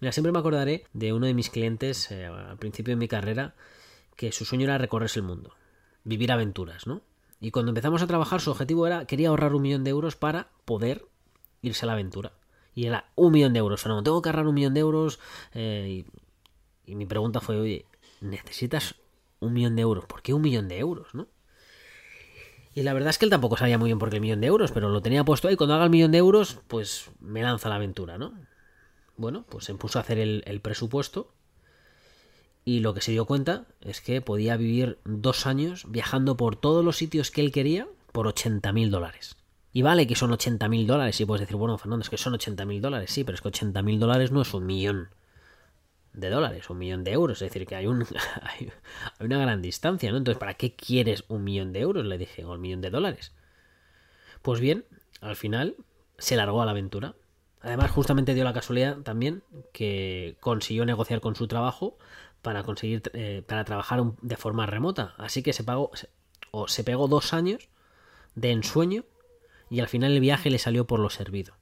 Mira, 0.00 0.10
siempre 0.10 0.32
me 0.32 0.40
acordaré 0.40 0.82
de 0.92 1.12
uno 1.12 1.26
de 1.26 1.34
mis 1.34 1.48
clientes 1.48 2.10
eh, 2.10 2.26
al 2.26 2.58
principio 2.58 2.90
de 2.90 2.98
mi 2.98 3.06
carrera 3.06 3.54
que 4.16 4.32
su 4.32 4.44
sueño 4.44 4.64
era 4.64 4.78
recorrerse 4.78 5.20
el 5.20 5.26
mundo, 5.26 5.54
vivir 6.02 6.32
aventuras, 6.32 6.88
¿no? 6.88 7.02
Y 7.40 7.50
cuando 7.50 7.70
empezamos 7.70 8.02
a 8.02 8.06
trabajar, 8.06 8.40
su 8.40 8.50
objetivo 8.50 8.86
era, 8.86 9.06
quería 9.06 9.28
ahorrar 9.28 9.54
un 9.54 9.62
millón 9.62 9.84
de 9.84 9.90
euros 9.90 10.16
para 10.16 10.48
poder 10.64 11.06
irse 11.62 11.84
a 11.84 11.86
la 11.86 11.92
aventura. 11.92 12.32
Y 12.74 12.86
era 12.86 13.10
un 13.14 13.32
millón 13.32 13.52
de 13.52 13.60
euros. 13.60 13.86
no 13.86 14.02
tengo 14.02 14.22
que 14.22 14.28
ahorrar 14.28 14.46
un 14.46 14.54
millón 14.54 14.74
de 14.74 14.80
euros. 14.80 15.20
Eh, 15.54 16.04
y, 16.86 16.94
mi 16.94 17.06
pregunta 17.06 17.40
fue, 17.40 17.58
oye, 17.58 17.86
¿necesitas 18.20 18.96
un 19.40 19.52
millón 19.52 19.76
de 19.76 19.82
euros? 19.82 20.06
¿Por 20.06 20.22
qué 20.22 20.34
un 20.34 20.42
millón 20.42 20.68
de 20.68 20.78
euros, 20.78 21.14
no? 21.14 21.28
Y 22.74 22.82
la 22.82 22.92
verdad 22.92 23.10
es 23.10 23.18
que 23.18 23.24
él 23.24 23.30
tampoco 23.30 23.56
sabía 23.56 23.78
muy 23.78 23.88
bien 23.88 23.98
por 23.98 24.10
qué 24.10 24.16
el 24.16 24.22
millón 24.22 24.40
de 24.40 24.46
euros, 24.46 24.72
pero 24.72 24.88
lo 24.88 25.02
tenía 25.02 25.24
puesto 25.24 25.48
ahí. 25.48 25.56
Cuando 25.56 25.74
haga 25.74 25.84
el 25.84 25.90
millón 25.90 26.12
de 26.12 26.18
euros, 26.18 26.60
pues 26.68 27.10
me 27.20 27.42
lanza 27.42 27.68
la 27.68 27.76
aventura, 27.76 28.18
¿no? 28.18 28.34
Bueno, 29.16 29.44
pues 29.48 29.64
se 29.64 29.74
puso 29.74 29.98
a 29.98 30.02
hacer 30.02 30.18
el 30.18 30.60
presupuesto 30.60 31.32
y 32.68 32.80
lo 32.80 32.92
que 32.92 33.00
se 33.00 33.12
dio 33.12 33.24
cuenta 33.24 33.64
es 33.80 34.02
que 34.02 34.20
podía 34.20 34.58
vivir 34.58 34.98
dos 35.06 35.46
años 35.46 35.86
viajando 35.88 36.36
por 36.36 36.54
todos 36.54 36.84
los 36.84 36.98
sitios 36.98 37.30
que 37.30 37.40
él 37.40 37.50
quería 37.50 37.88
por 38.12 38.26
80 38.26 38.74
mil 38.74 38.90
dólares. 38.90 39.36
Y 39.72 39.80
vale 39.80 40.06
que 40.06 40.14
son 40.14 40.32
80 40.32 40.68
mil 40.68 40.86
dólares 40.86 41.18
y 41.18 41.24
puedes 41.24 41.40
decir, 41.40 41.56
bueno, 41.56 41.78
Fernando, 41.78 42.02
es 42.02 42.10
que 42.10 42.18
son 42.18 42.34
80 42.34 42.66
mil 42.66 42.82
dólares, 42.82 43.10
sí, 43.10 43.24
pero 43.24 43.36
es 43.36 43.40
que 43.40 43.48
80 43.48 43.80
mil 43.80 43.98
dólares 43.98 44.32
no 44.32 44.42
es 44.42 44.52
un 44.52 44.66
millón 44.66 45.08
de 46.12 46.28
dólares, 46.28 46.68
un 46.68 46.76
millón 46.76 47.04
de 47.04 47.12
euros, 47.12 47.40
es 47.40 47.50
decir, 47.50 47.66
que 47.66 47.74
hay, 47.74 47.86
un, 47.86 48.04
hay 48.42 48.70
una 49.18 49.38
gran 49.38 49.62
distancia, 49.62 50.10
¿no? 50.10 50.18
Entonces, 50.18 50.38
¿para 50.38 50.52
qué 50.52 50.74
quieres 50.74 51.24
un 51.28 51.44
millón 51.44 51.72
de 51.72 51.80
euros? 51.80 52.04
Le 52.04 52.18
dije, 52.18 52.44
o 52.44 52.52
un 52.52 52.60
millón 52.60 52.82
de 52.82 52.90
dólares. 52.90 53.32
Pues 54.42 54.60
bien, 54.60 54.84
al 55.22 55.36
final 55.36 55.76
se 56.18 56.36
largó 56.36 56.60
a 56.60 56.66
la 56.66 56.72
aventura 56.72 57.14
Además, 57.60 57.90
justamente 57.90 58.34
dio 58.34 58.44
la 58.44 58.52
casualidad 58.52 58.98
también 58.98 59.42
que 59.72 60.36
consiguió 60.40 60.84
negociar 60.84 61.20
con 61.20 61.34
su 61.34 61.48
trabajo 61.48 61.98
para 62.48 62.62
conseguir 62.62 63.02
eh, 63.12 63.42
para 63.46 63.62
trabajar 63.66 64.02
de 64.22 64.36
forma 64.38 64.64
remota. 64.64 65.14
Así 65.18 65.42
que 65.42 65.52
se 65.52 65.64
pagó 65.64 65.90
o 66.50 66.66
se 66.66 66.82
pegó 66.82 67.06
dos 67.06 67.34
años 67.34 67.68
de 68.36 68.52
ensueño 68.52 69.04
y 69.68 69.80
al 69.80 69.88
final 69.88 70.12
el 70.12 70.20
viaje 70.20 70.48
le 70.48 70.58
salió 70.58 70.86
por 70.86 70.98
lo 70.98 71.10
servido. 71.10 71.52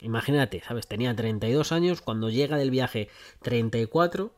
Imagínate, 0.00 0.62
¿sabes? 0.66 0.86
Tenía 0.86 1.14
32 1.14 1.70
años, 1.70 2.00
cuando 2.00 2.30
llega 2.30 2.56
del 2.56 2.70
viaje 2.70 3.10
34, 3.42 4.32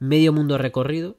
medio 0.00 0.32
mundo 0.32 0.58
recorrido, 0.58 1.16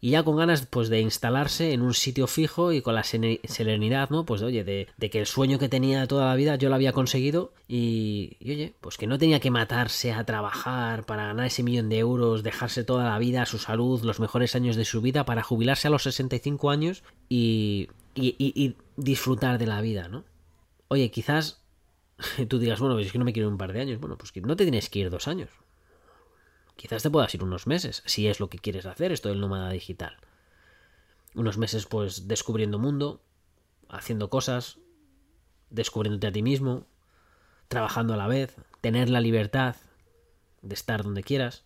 y 0.00 0.10
ya 0.10 0.22
con 0.22 0.36
ganas 0.36 0.66
pues 0.66 0.88
de 0.88 1.00
instalarse 1.00 1.72
en 1.72 1.82
un 1.82 1.94
sitio 1.94 2.26
fijo 2.26 2.72
y 2.72 2.82
con 2.82 2.94
la 2.94 3.04
serenidad, 3.04 4.10
¿no? 4.10 4.24
Pues 4.24 4.42
oye, 4.42 4.64
de, 4.64 5.10
que 5.10 5.18
el 5.18 5.26
sueño 5.26 5.58
que 5.58 5.68
tenía 5.68 6.06
toda 6.06 6.26
la 6.26 6.34
vida 6.34 6.56
yo 6.56 6.68
lo 6.68 6.74
había 6.74 6.92
conseguido 6.92 7.52
y, 7.68 8.36
oye, 8.42 8.74
pues 8.80 8.96
que 8.96 9.06
no 9.06 9.18
tenía 9.18 9.40
que 9.40 9.50
matarse 9.50 10.12
a 10.12 10.24
trabajar 10.24 11.06
para 11.06 11.26
ganar 11.26 11.46
ese 11.46 11.62
millón 11.62 11.88
de 11.88 11.98
euros, 11.98 12.42
dejarse 12.42 12.84
toda 12.84 13.04
la 13.04 13.18
vida, 13.18 13.46
su 13.46 13.58
salud, 13.58 14.02
los 14.02 14.20
mejores 14.20 14.54
años 14.54 14.76
de 14.76 14.84
su 14.84 15.00
vida 15.00 15.24
para 15.24 15.42
jubilarse 15.42 15.88
a 15.88 15.90
los 15.90 16.02
65 16.02 16.70
años 16.70 17.02
y, 17.28 17.88
y, 18.14 18.36
y 18.38 18.76
disfrutar 18.96 19.58
de 19.58 19.66
la 19.66 19.80
vida, 19.80 20.08
¿no? 20.08 20.24
Oye, 20.88 21.10
quizás 21.10 21.66
tú 22.48 22.58
digas, 22.58 22.80
bueno, 22.80 22.94
pues 22.94 23.06
es 23.06 23.12
que 23.12 23.18
no 23.18 23.24
me 23.24 23.32
quiero 23.32 23.48
un 23.48 23.58
par 23.58 23.72
de 23.72 23.80
años. 23.80 24.00
Bueno, 24.00 24.16
pues 24.16 24.32
no 24.36 24.56
te 24.56 24.64
tienes 24.64 24.88
que 24.88 25.00
ir 25.00 25.10
dos 25.10 25.28
años. 25.28 25.50
Quizás 26.76 27.02
te 27.02 27.10
puedas 27.10 27.34
ir 27.34 27.42
unos 27.42 27.66
meses, 27.66 28.02
si 28.06 28.28
es 28.28 28.38
lo 28.38 28.48
que 28.48 28.58
quieres 28.58 28.86
hacer, 28.86 29.10
esto 29.10 29.28
del 29.28 29.40
nómada 29.40 29.70
digital. 29.70 30.16
Unos 31.34 31.58
meses, 31.58 31.86
pues, 31.86 32.28
descubriendo 32.28 32.78
mundo, 32.78 33.22
haciendo 33.88 34.30
cosas, 34.30 34.78
descubriéndote 35.70 36.26
a 36.26 36.32
ti 36.32 36.42
mismo, 36.42 36.86
trabajando 37.68 38.14
a 38.14 38.16
la 38.16 38.28
vez, 38.28 38.56
tener 38.80 39.08
la 39.08 39.20
libertad 39.20 39.76
de 40.62 40.74
estar 40.74 41.02
donde 41.02 41.22
quieras. 41.22 41.64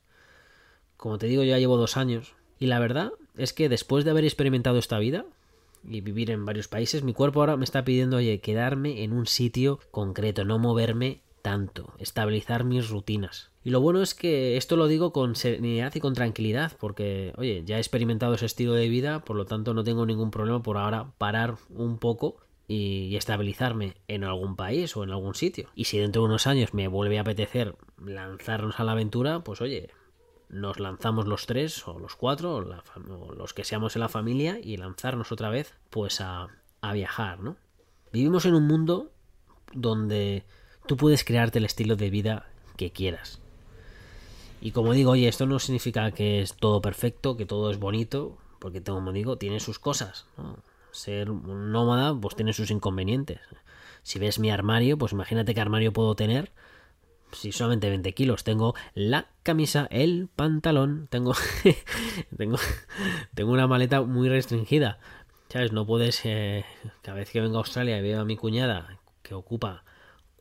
Como 0.96 1.18
te 1.18 1.26
digo, 1.26 1.42
ya 1.42 1.58
llevo 1.58 1.76
dos 1.76 1.96
años. 1.96 2.34
Y 2.58 2.66
la 2.66 2.78
verdad 2.78 3.12
es 3.36 3.52
que 3.52 3.68
después 3.68 4.04
de 4.04 4.10
haber 4.10 4.24
experimentado 4.24 4.78
esta 4.78 4.98
vida, 4.98 5.24
y 5.82 6.00
vivir 6.00 6.30
en 6.30 6.44
varios 6.44 6.68
países, 6.68 7.02
mi 7.02 7.14
cuerpo 7.14 7.40
ahora 7.40 7.56
me 7.56 7.64
está 7.64 7.84
pidiendo, 7.84 8.18
oye, 8.18 8.40
quedarme 8.40 9.02
en 9.02 9.12
un 9.12 9.26
sitio 9.26 9.80
concreto, 9.90 10.44
no 10.44 10.58
moverme 10.58 11.22
tanto, 11.42 11.94
estabilizar 11.98 12.64
mis 12.64 12.90
rutinas. 12.90 13.49
Y 13.62 13.70
lo 13.70 13.80
bueno 13.80 14.00
es 14.00 14.14
que 14.14 14.56
esto 14.56 14.76
lo 14.76 14.86
digo 14.86 15.12
con 15.12 15.36
serenidad 15.36 15.94
y 15.94 16.00
con 16.00 16.14
tranquilidad, 16.14 16.72
porque, 16.80 17.34
oye, 17.36 17.62
ya 17.64 17.76
he 17.76 17.80
experimentado 17.80 18.34
ese 18.34 18.46
estilo 18.46 18.72
de 18.72 18.88
vida, 18.88 19.22
por 19.22 19.36
lo 19.36 19.44
tanto 19.44 19.74
no 19.74 19.84
tengo 19.84 20.06
ningún 20.06 20.30
problema 20.30 20.62
por 20.62 20.78
ahora 20.78 21.12
parar 21.18 21.56
un 21.68 21.98
poco 21.98 22.38
y, 22.68 23.16
estabilizarme 23.16 23.96
en 24.08 24.24
algún 24.24 24.56
país 24.56 24.96
o 24.96 25.04
en 25.04 25.10
algún 25.10 25.34
sitio. 25.34 25.68
Y 25.74 25.84
si 25.84 25.98
dentro 25.98 26.22
de 26.22 26.28
unos 26.28 26.46
años 26.46 26.72
me 26.72 26.88
vuelve 26.88 27.18
a 27.18 27.22
apetecer 27.22 27.76
lanzarnos 28.02 28.80
a 28.80 28.84
la 28.84 28.92
aventura, 28.92 29.40
pues 29.40 29.60
oye, 29.60 29.90
nos 30.48 30.80
lanzamos 30.80 31.26
los 31.26 31.44
tres 31.46 31.86
o 31.86 31.98
los 31.98 32.16
cuatro 32.16 32.54
o, 32.56 33.34
los 33.34 33.52
que 33.52 33.64
seamos 33.64 33.94
en 33.94 34.00
la 34.00 34.08
familia 34.08 34.58
y 34.62 34.78
lanzarnos 34.78 35.32
otra 35.32 35.50
vez 35.50 35.74
pues 35.90 36.20
a, 36.22 36.48
a 36.80 36.92
viajar, 36.94 37.40
¿no? 37.40 37.56
Vivimos 38.12 38.46
en 38.46 38.54
un 38.54 38.66
mundo 38.66 39.10
donde 39.72 40.44
tú 40.86 40.96
puedes 40.96 41.24
crearte 41.24 41.58
el 41.58 41.66
estilo 41.66 41.96
de 41.96 42.10
vida 42.10 42.46
que 42.76 42.90
quieras. 42.90 43.40
Y 44.60 44.72
como 44.72 44.92
digo, 44.92 45.12
oye, 45.12 45.28
esto 45.28 45.46
no 45.46 45.58
significa 45.58 46.10
que 46.12 46.42
es 46.42 46.54
todo 46.54 46.82
perfecto, 46.82 47.36
que 47.36 47.46
todo 47.46 47.70
es 47.70 47.78
bonito, 47.78 48.36
porque 48.58 48.82
como 48.82 49.12
digo, 49.12 49.36
tiene 49.36 49.58
sus 49.58 49.78
cosas. 49.78 50.26
Ser 50.92 51.30
un 51.30 51.72
nómada, 51.72 52.14
pues 52.14 52.36
tiene 52.36 52.52
sus 52.52 52.70
inconvenientes. 52.70 53.40
Si 54.02 54.18
ves 54.18 54.38
mi 54.38 54.50
armario, 54.50 54.98
pues 54.98 55.12
imagínate 55.12 55.54
qué 55.54 55.60
armario 55.60 55.92
puedo 55.92 56.14
tener. 56.14 56.52
Si 57.32 57.52
solamente 57.52 57.88
20 57.88 58.12
kilos, 58.12 58.44
tengo 58.44 58.74
la 58.94 59.28
camisa, 59.42 59.86
el 59.90 60.28
pantalón, 60.34 61.06
tengo, 61.10 61.34
tengo, 62.36 62.58
tengo 63.34 63.52
una 63.52 63.66
maleta 63.66 64.02
muy 64.02 64.28
restringida. 64.28 64.98
¿Sabes? 65.48 65.72
No 65.72 65.86
puedes, 65.86 66.20
eh, 66.24 66.64
cada 67.02 67.18
vez 67.18 67.30
que 67.30 67.40
vengo 67.40 67.56
a 67.56 67.60
Australia 67.60 67.98
y 67.98 68.02
veo 68.02 68.20
a 68.20 68.24
mi 68.24 68.36
cuñada 68.36 68.98
que 69.22 69.34
ocupa 69.34 69.84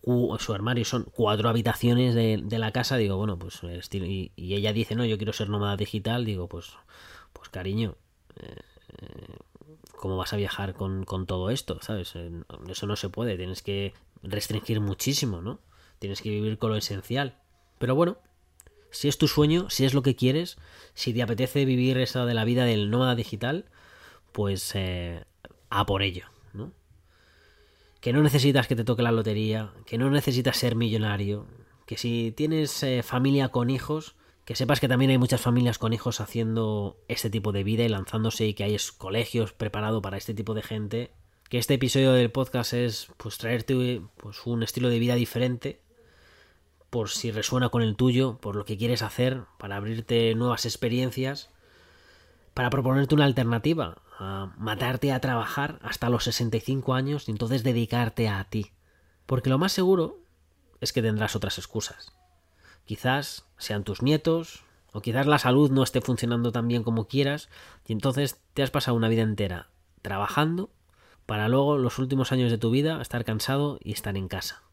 su 0.03 0.53
armario 0.53 0.85
son 0.85 1.03
cuatro 1.03 1.49
habitaciones 1.49 2.15
de, 2.15 2.59
la 2.59 2.71
casa, 2.71 2.97
digo, 2.97 3.17
bueno, 3.17 3.37
pues 3.37 3.61
y, 3.91 4.31
ella 4.37 4.73
dice, 4.73 4.95
no, 4.95 5.05
yo 5.05 5.17
quiero 5.17 5.33
ser 5.33 5.49
nómada 5.49 5.77
digital, 5.77 6.25
digo, 6.25 6.47
pues, 6.47 6.71
pues 7.33 7.49
cariño, 7.49 7.95
eh, 8.37 8.55
¿cómo 9.97 10.17
vas 10.17 10.33
a 10.33 10.37
viajar 10.37 10.73
con, 10.73 11.03
con, 11.03 11.25
todo 11.25 11.49
esto? 11.49 11.79
¿Sabes? 11.81 12.15
Eh, 12.15 12.31
eso 12.69 12.87
no 12.87 12.95
se 12.95 13.09
puede, 13.09 13.37
tienes 13.37 13.61
que 13.61 13.93
restringir 14.23 14.79
muchísimo, 14.81 15.41
¿no? 15.41 15.59
Tienes 15.99 16.21
que 16.21 16.29
vivir 16.29 16.57
con 16.57 16.71
lo 16.71 16.77
esencial. 16.77 17.37
Pero 17.77 17.95
bueno, 17.95 18.17
si 18.91 19.07
es 19.07 19.17
tu 19.17 19.27
sueño, 19.27 19.69
si 19.69 19.85
es 19.85 19.93
lo 19.93 20.01
que 20.01 20.15
quieres, 20.15 20.57
si 20.93 21.13
te 21.13 21.21
apetece 21.21 21.65
vivir 21.65 21.97
esa 21.97 22.25
de 22.25 22.33
la 22.33 22.45
vida 22.45 22.65
del 22.65 22.89
nómada 22.89 23.15
digital, 23.15 23.65
pues 24.31 24.71
eh, 24.75 25.23
a 25.69 25.85
por 25.85 26.01
ello. 26.01 26.25
Que 27.99 28.13
no 28.13 28.21
necesitas 28.21 28.67
que 28.67 28.75
te 28.75 28.83
toque 28.83 29.03
la 29.03 29.11
lotería, 29.11 29.71
que 29.85 29.97
no 29.97 30.09
necesitas 30.09 30.57
ser 30.57 30.75
millonario, 30.75 31.47
que 31.85 31.97
si 31.97 32.33
tienes 32.35 32.81
eh, 32.83 33.03
familia 33.03 33.49
con 33.49 33.69
hijos, 33.69 34.15
que 34.45 34.55
sepas 34.55 34.79
que 34.79 34.87
también 34.87 35.11
hay 35.11 35.17
muchas 35.17 35.41
familias 35.41 35.77
con 35.77 35.93
hijos 35.93 36.21
haciendo 36.21 36.97
este 37.07 37.29
tipo 37.29 37.51
de 37.51 37.63
vida 37.63 37.83
y 37.83 37.89
lanzándose 37.89 38.45
y 38.47 38.53
que 38.53 38.63
hay 38.63 38.77
colegios 38.97 39.53
preparados 39.53 40.01
para 40.01 40.17
este 40.17 40.33
tipo 40.33 40.53
de 40.53 40.61
gente, 40.61 41.11
que 41.49 41.57
este 41.57 41.73
episodio 41.73 42.13
del 42.13 42.31
podcast 42.31 42.73
es 42.73 43.07
pues 43.17 43.37
traerte 43.37 44.01
pues, 44.17 44.45
un 44.45 44.63
estilo 44.63 44.89
de 44.89 44.99
vida 44.99 45.15
diferente, 45.15 45.81
por 46.89 47.09
si 47.09 47.31
resuena 47.31 47.69
con 47.69 47.81
el 47.81 47.95
tuyo, 47.95 48.37
por 48.39 48.55
lo 48.55 48.65
que 48.65 48.77
quieres 48.77 49.03
hacer, 49.03 49.43
para 49.59 49.75
abrirte 49.75 50.33
nuevas 50.35 50.65
experiencias, 50.65 51.49
para 52.53 52.69
proponerte 52.69 53.13
una 53.13 53.25
alternativa 53.25 54.01
a 54.19 54.53
matarte 54.57 55.11
a 55.11 55.21
trabajar 55.21 55.79
hasta 55.81 56.09
los 56.09 56.25
65 56.25 56.93
años 56.93 57.27
y 57.27 57.31
entonces 57.31 57.63
dedicarte 57.63 58.27
a 58.27 58.43
ti. 58.43 58.73
Porque 59.25 59.49
lo 59.49 59.57
más 59.57 59.71
seguro 59.71 60.19
es 60.81 60.93
que 60.93 61.01
tendrás 61.01 61.35
otras 61.35 61.57
excusas. 61.57 62.13
Quizás 62.85 63.45
sean 63.57 63.83
tus 63.83 64.01
nietos, 64.01 64.63
o 64.91 65.01
quizás 65.01 65.25
la 65.25 65.39
salud 65.39 65.71
no 65.71 65.83
esté 65.83 66.01
funcionando 66.01 66.51
tan 66.51 66.67
bien 66.67 66.83
como 66.83 67.07
quieras, 67.07 67.49
y 67.87 67.93
entonces 67.93 68.41
te 68.53 68.63
has 68.63 68.71
pasado 68.71 68.97
una 68.97 69.07
vida 69.07 69.21
entera 69.21 69.69
trabajando 70.01 70.69
para 71.25 71.47
luego 71.47 71.77
los 71.77 71.99
últimos 71.99 72.31
años 72.31 72.51
de 72.51 72.57
tu 72.57 72.71
vida 72.71 73.01
estar 73.01 73.23
cansado 73.23 73.79
y 73.83 73.91
estar 73.91 74.17
en 74.17 74.27
casa. 74.27 74.63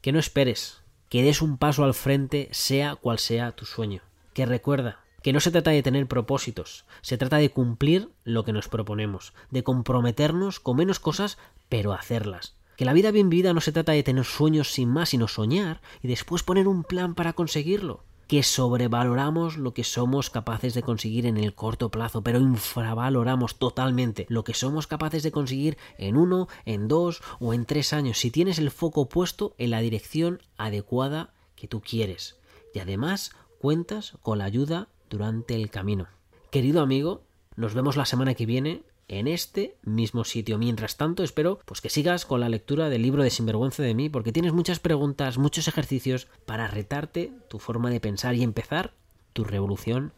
Que 0.00 0.12
no 0.12 0.18
esperes, 0.18 0.82
que 1.08 1.22
des 1.22 1.42
un 1.42 1.58
paso 1.58 1.84
al 1.84 1.94
frente 1.94 2.48
sea 2.52 2.96
cual 2.96 3.18
sea 3.18 3.52
tu 3.52 3.66
sueño. 3.66 4.02
Que 4.32 4.46
recuerda, 4.46 5.00
que 5.22 5.32
no 5.32 5.40
se 5.40 5.50
trata 5.50 5.70
de 5.70 5.82
tener 5.82 6.06
propósitos, 6.06 6.84
se 7.02 7.18
trata 7.18 7.38
de 7.38 7.50
cumplir 7.50 8.10
lo 8.24 8.44
que 8.44 8.52
nos 8.52 8.68
proponemos, 8.68 9.34
de 9.50 9.62
comprometernos 9.62 10.60
con 10.60 10.76
menos 10.76 11.00
cosas, 11.00 11.38
pero 11.68 11.92
hacerlas. 11.92 12.54
Que 12.76 12.84
la 12.84 12.92
vida 12.92 13.10
bien 13.10 13.28
vivida 13.28 13.52
no 13.52 13.60
se 13.60 13.72
trata 13.72 13.90
de 13.90 14.04
tener 14.04 14.24
sueños 14.24 14.70
sin 14.70 14.88
más, 14.88 15.08
sino 15.08 15.26
soñar 15.26 15.80
y 16.00 16.06
después 16.06 16.44
poner 16.44 16.68
un 16.68 16.84
plan 16.84 17.16
para 17.16 17.32
conseguirlo. 17.32 18.04
Que 18.28 18.44
sobrevaloramos 18.44 19.56
lo 19.56 19.74
que 19.74 19.82
somos 19.82 20.30
capaces 20.30 20.74
de 20.74 20.82
conseguir 20.82 21.26
en 21.26 21.38
el 21.38 21.54
corto 21.54 21.90
plazo, 21.90 22.22
pero 22.22 22.38
infravaloramos 22.38 23.58
totalmente 23.58 24.26
lo 24.28 24.44
que 24.44 24.54
somos 24.54 24.86
capaces 24.86 25.24
de 25.24 25.32
conseguir 25.32 25.76
en 25.96 26.16
uno, 26.16 26.46
en 26.66 26.86
dos 26.86 27.20
o 27.40 27.52
en 27.52 27.64
tres 27.64 27.92
años, 27.92 28.18
si 28.18 28.30
tienes 28.30 28.60
el 28.60 28.70
foco 28.70 29.08
puesto 29.08 29.56
en 29.58 29.70
la 29.70 29.80
dirección 29.80 30.40
adecuada 30.56 31.34
que 31.56 31.66
tú 31.66 31.80
quieres. 31.80 32.36
Y 32.74 32.78
además 32.78 33.32
cuentas 33.58 34.12
con 34.22 34.38
la 34.38 34.44
ayuda 34.44 34.88
durante 35.08 35.54
el 35.54 35.70
camino. 35.70 36.08
Querido 36.50 36.80
amigo, 36.80 37.22
nos 37.56 37.74
vemos 37.74 37.96
la 37.96 38.04
semana 38.04 38.34
que 38.34 38.46
viene 38.46 38.82
en 39.08 39.26
este 39.26 39.76
mismo 39.82 40.24
sitio. 40.24 40.58
Mientras 40.58 40.96
tanto, 40.96 41.22
espero 41.22 41.60
pues 41.64 41.80
que 41.80 41.88
sigas 41.88 42.26
con 42.26 42.40
la 42.40 42.48
lectura 42.48 42.88
del 42.88 43.02
libro 43.02 43.22
de 43.22 43.30
Sinvergüenza 43.30 43.82
de 43.82 43.94
mí, 43.94 44.08
porque 44.08 44.32
tienes 44.32 44.52
muchas 44.52 44.78
preguntas, 44.78 45.38
muchos 45.38 45.66
ejercicios 45.66 46.28
para 46.46 46.68
retarte 46.68 47.32
tu 47.48 47.58
forma 47.58 47.90
de 47.90 48.00
pensar 48.00 48.34
y 48.34 48.42
empezar 48.42 48.94
tu 49.32 49.44
revolución 49.44 50.12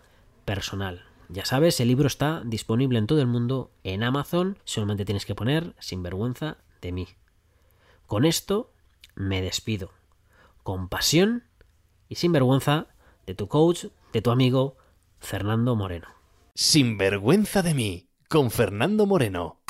personal. 0.45 1.05
Ya 1.29 1.45
sabes, 1.45 1.79
el 1.81 1.89
libro 1.89 2.09
está 2.09 2.43
disponible 2.45 2.99
en 2.99 3.07
todo 3.07 3.21
el 3.21 3.29
mundo 3.29 3.71
en 3.85 4.03
Amazon, 4.03 4.59
solamente 4.65 5.05
tienes 5.05 5.25
que 5.25 5.37
poner 5.37 5.75
Sinvergüenza 5.79 6.59
de 6.83 6.93
mí. 6.93 7.09
Con 8.07 8.25
esto 8.25 8.73
me 9.15 9.41
despido. 9.41 9.93
Con 10.65 10.89
pasión 10.89 11.45
y 12.09 12.17
sin 12.17 12.33
vergüenza 12.33 12.89
de 13.27 13.35
tu 13.35 13.47
coach, 13.47 13.87
de 14.13 14.23
tu 14.23 14.33
amigo 14.33 14.77
Fernando 15.21 15.77
Moreno. 15.77 16.09
Sin 16.55 16.99
vergüenza 16.99 17.63
de 17.63 17.75
mí, 17.75 18.09
con 18.29 18.51
Fernando 18.51 19.07
Moreno. 19.07 19.61